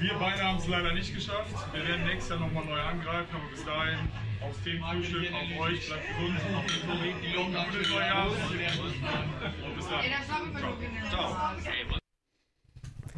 Wir 0.00 0.14
beide 0.18 0.42
haben 0.42 0.58
es 0.58 0.66
leider 0.66 0.92
nicht 0.92 1.14
geschafft. 1.14 1.54
Wir 1.72 1.86
werden 1.86 2.04
nächstes 2.04 2.30
Jahr 2.30 2.40
nochmal 2.40 2.64
neu 2.64 2.80
angreifen, 2.80 3.28
aber 3.34 3.48
bis 3.50 3.64
dahin 3.64 3.98
aufs 4.42 4.62
Themenfrühstück, 4.62 5.32
auf 5.32 5.60
euch, 5.60 5.86
bleibt 5.86 6.02
gesund, 6.08 6.38
auf 6.56 6.66
den 6.66 6.82
Tobi, 6.88 7.72
gutes 7.72 7.90
Neujahr 7.90 8.26
und 8.26 9.76
bis 9.76 9.88
dann. 9.88 10.10
Ciao. 11.10 11.36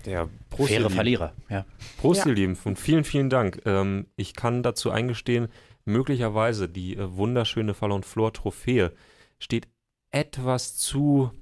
Der 0.05 0.29
Prost, 0.51 0.69
Faire. 0.71 0.91
Verlierer, 0.91 1.33
ja. 1.49 1.65
Prost, 1.99 2.21
Ja. 2.21 2.29
ihr 2.29 2.35
Lieben. 2.35 2.59
Und 2.65 2.79
vielen, 2.79 3.05
vielen 3.05 3.31
Dank. 3.31 3.63
Ähm, 3.65 4.07
ich 4.17 4.35
kann 4.35 4.63
dazu 4.63 4.91
eingestehen, 4.91 5.49
möglicherweise 5.85 6.69
die 6.69 6.97
äh, 6.97 7.17
wunderschöne 7.17 7.75
Fallon 7.75 8.05
Flor 8.05 8.33
Trophäe 8.33 8.93
steht 9.39 9.67
etwas 10.13 10.77
zu 10.77 11.33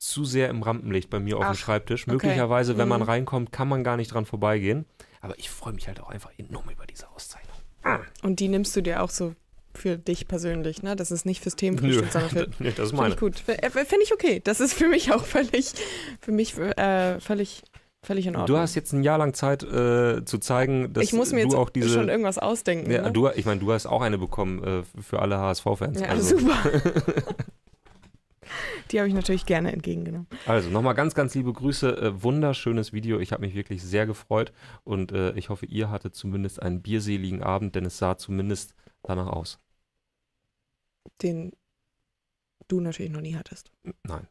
zu 0.00 0.24
sehr 0.24 0.48
im 0.48 0.62
Rampenlicht 0.62 1.10
bei 1.10 1.20
mir 1.20 1.36
auf 1.36 1.44
dem 1.44 1.50
Ach, 1.50 1.54
Schreibtisch. 1.54 2.02
okay. 2.04 2.12
Möglicherweise, 2.12 2.76
wenn 2.78 2.88
man 2.88 3.02
Mhm. 3.02 3.06
reinkommt, 3.06 3.52
kann 3.52 3.68
man 3.68 3.84
gar 3.84 3.96
nicht 3.96 4.12
dran 4.12 4.24
vorbeigehen. 4.24 4.86
Aber 5.20 5.38
ich 5.38 5.50
freue 5.50 5.74
mich 5.74 5.86
halt 5.88 6.00
auch 6.00 6.08
einfach 6.08 6.30
enorm 6.38 6.68
über 6.70 6.86
diese 6.86 7.08
Auszeichnung. 7.10 7.56
Und 8.22 8.40
die 8.40 8.48
nimmst 8.48 8.74
du 8.74 8.80
dir 8.82 9.02
auch 9.02 9.10
so 9.10 9.34
für 9.74 9.96
dich 9.98 10.26
persönlich, 10.26 10.82
ne? 10.82 10.96
Das 10.96 11.10
ist 11.10 11.24
nicht 11.26 11.40
fürs 11.42 11.54
Themenfrühstück, 11.54 12.10
sondern 12.10 12.30
für. 12.30 12.48
nee, 12.62 12.70
das 12.70 12.86
ist 12.86 12.90
Finde 12.90 12.96
meine. 12.96 13.14
ich 13.14 13.20
gut. 13.20 13.42
Äh, 13.46 13.70
Finde 13.70 14.02
ich 14.04 14.12
okay. 14.12 14.40
Das 14.42 14.60
ist 14.60 14.72
für 14.74 14.88
mich 14.88 15.12
auch 15.12 15.24
völlig, 15.24 15.72
für 16.20 16.32
mich 16.32 16.56
äh, 16.58 17.20
völlig, 17.20 17.62
völlig 18.02 18.26
in 18.26 18.36
Ordnung. 18.36 18.56
Du 18.56 18.60
hast 18.60 18.74
jetzt 18.74 18.92
ein 18.92 19.02
Jahr 19.02 19.18
lang 19.18 19.34
Zeit 19.34 19.62
äh, 19.62 20.24
zu 20.24 20.38
zeigen, 20.38 20.92
dass 20.94 21.04
ich 21.04 21.12
muss 21.12 21.32
mir 21.32 21.42
du 21.42 21.48
jetzt 21.50 21.54
auch 21.56 21.70
diese. 21.70 21.90
schon 21.90 22.08
irgendwas 22.08 22.38
ausdenken. 22.38 22.90
ja, 22.90 23.02
ne? 23.02 23.12
du, 23.12 23.28
ich 23.28 23.44
meine, 23.44 23.60
du 23.60 23.70
hast 23.72 23.86
auch 23.86 24.00
eine 24.02 24.16
bekommen 24.18 24.64
äh, 24.64 24.82
für 25.02 25.20
alle 25.20 25.38
HSV-Fans. 25.38 26.00
ja, 26.00 26.08
also, 26.08 26.38
super. 26.38 26.56
Die 28.90 28.98
habe 28.98 29.08
ich 29.08 29.14
natürlich 29.14 29.46
gerne 29.46 29.72
entgegengenommen. 29.72 30.26
Also 30.46 30.68
nochmal 30.70 30.94
ganz, 30.94 31.14
ganz 31.14 31.34
liebe 31.34 31.52
Grüße. 31.52 31.96
Äh, 31.96 32.22
wunderschönes 32.22 32.92
Video. 32.92 33.20
Ich 33.20 33.32
habe 33.32 33.42
mich 33.42 33.54
wirklich 33.54 33.82
sehr 33.82 34.06
gefreut 34.06 34.52
und 34.84 35.12
äh, 35.12 35.32
ich 35.32 35.48
hoffe, 35.48 35.66
ihr 35.66 35.90
hattet 35.90 36.14
zumindest 36.14 36.60
einen 36.60 36.82
bierseligen 36.82 37.42
Abend, 37.42 37.74
denn 37.74 37.84
es 37.86 37.98
sah 37.98 38.16
zumindest 38.18 38.74
danach 39.02 39.28
aus. 39.28 39.60
Den 41.22 41.52
du 42.68 42.80
natürlich 42.80 43.12
noch 43.12 43.20
nie 43.20 43.36
hattest. 43.36 43.70
Nein, 44.04 44.26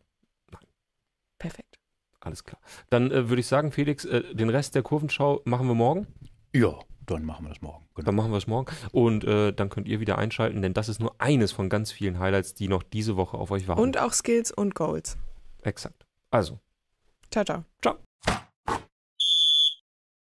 Perfekt. 1.38 1.80
alles 2.20 2.44
klar. 2.44 2.60
Dann 2.90 3.12
äh, 3.12 3.30
würde 3.30 3.40
ich 3.40 3.48
sagen, 3.48 3.72
Felix, 3.72 4.06
äh, 4.06 4.34
den 4.36 4.50
Rest 4.50 4.76
der 4.76 4.84
Kurvenschau 4.84 5.42
machen 5.46 5.68
wir 5.68 5.76
morgen. 5.76 6.08
Ja, 6.54 6.80
dann 7.06 7.26
machen 7.26 7.46
wir 7.46 7.50
das 7.50 7.62
morgen. 7.62 7.86
Genau. 7.96 8.06
Dann 8.06 8.16
machen 8.16 8.32
wir 8.32 8.38
es 8.38 8.48
morgen. 8.48 8.72
Und 8.92 9.24
äh, 9.24 9.52
dann 9.54 9.70
könnt 9.70 9.88
ihr 9.88 10.00
wieder 10.00 10.18
einschalten, 10.18 10.62
denn 10.62 10.74
das 10.74 10.90
ist 10.90 11.00
nur 11.00 11.16
eines 11.20 11.52
von 11.52 11.70
ganz 11.70 11.92
vielen 11.92 12.20
Highlights, 12.20 12.54
die 12.54 12.68
noch 12.68 12.84
diese 12.84 13.16
Woche 13.18 13.38
auf 13.38 13.52
euch 13.52 13.68
warten. 13.68 13.82
Und 13.82 13.98
auch 13.98 14.14
Skills 14.14 14.52
und 14.52 14.76
Goals. 14.76 15.18
Exakt. 15.64 16.06
Also, 16.32 16.60
Ciao, 17.32 17.44
ciao. 17.46 17.64
ciao. 17.82 17.98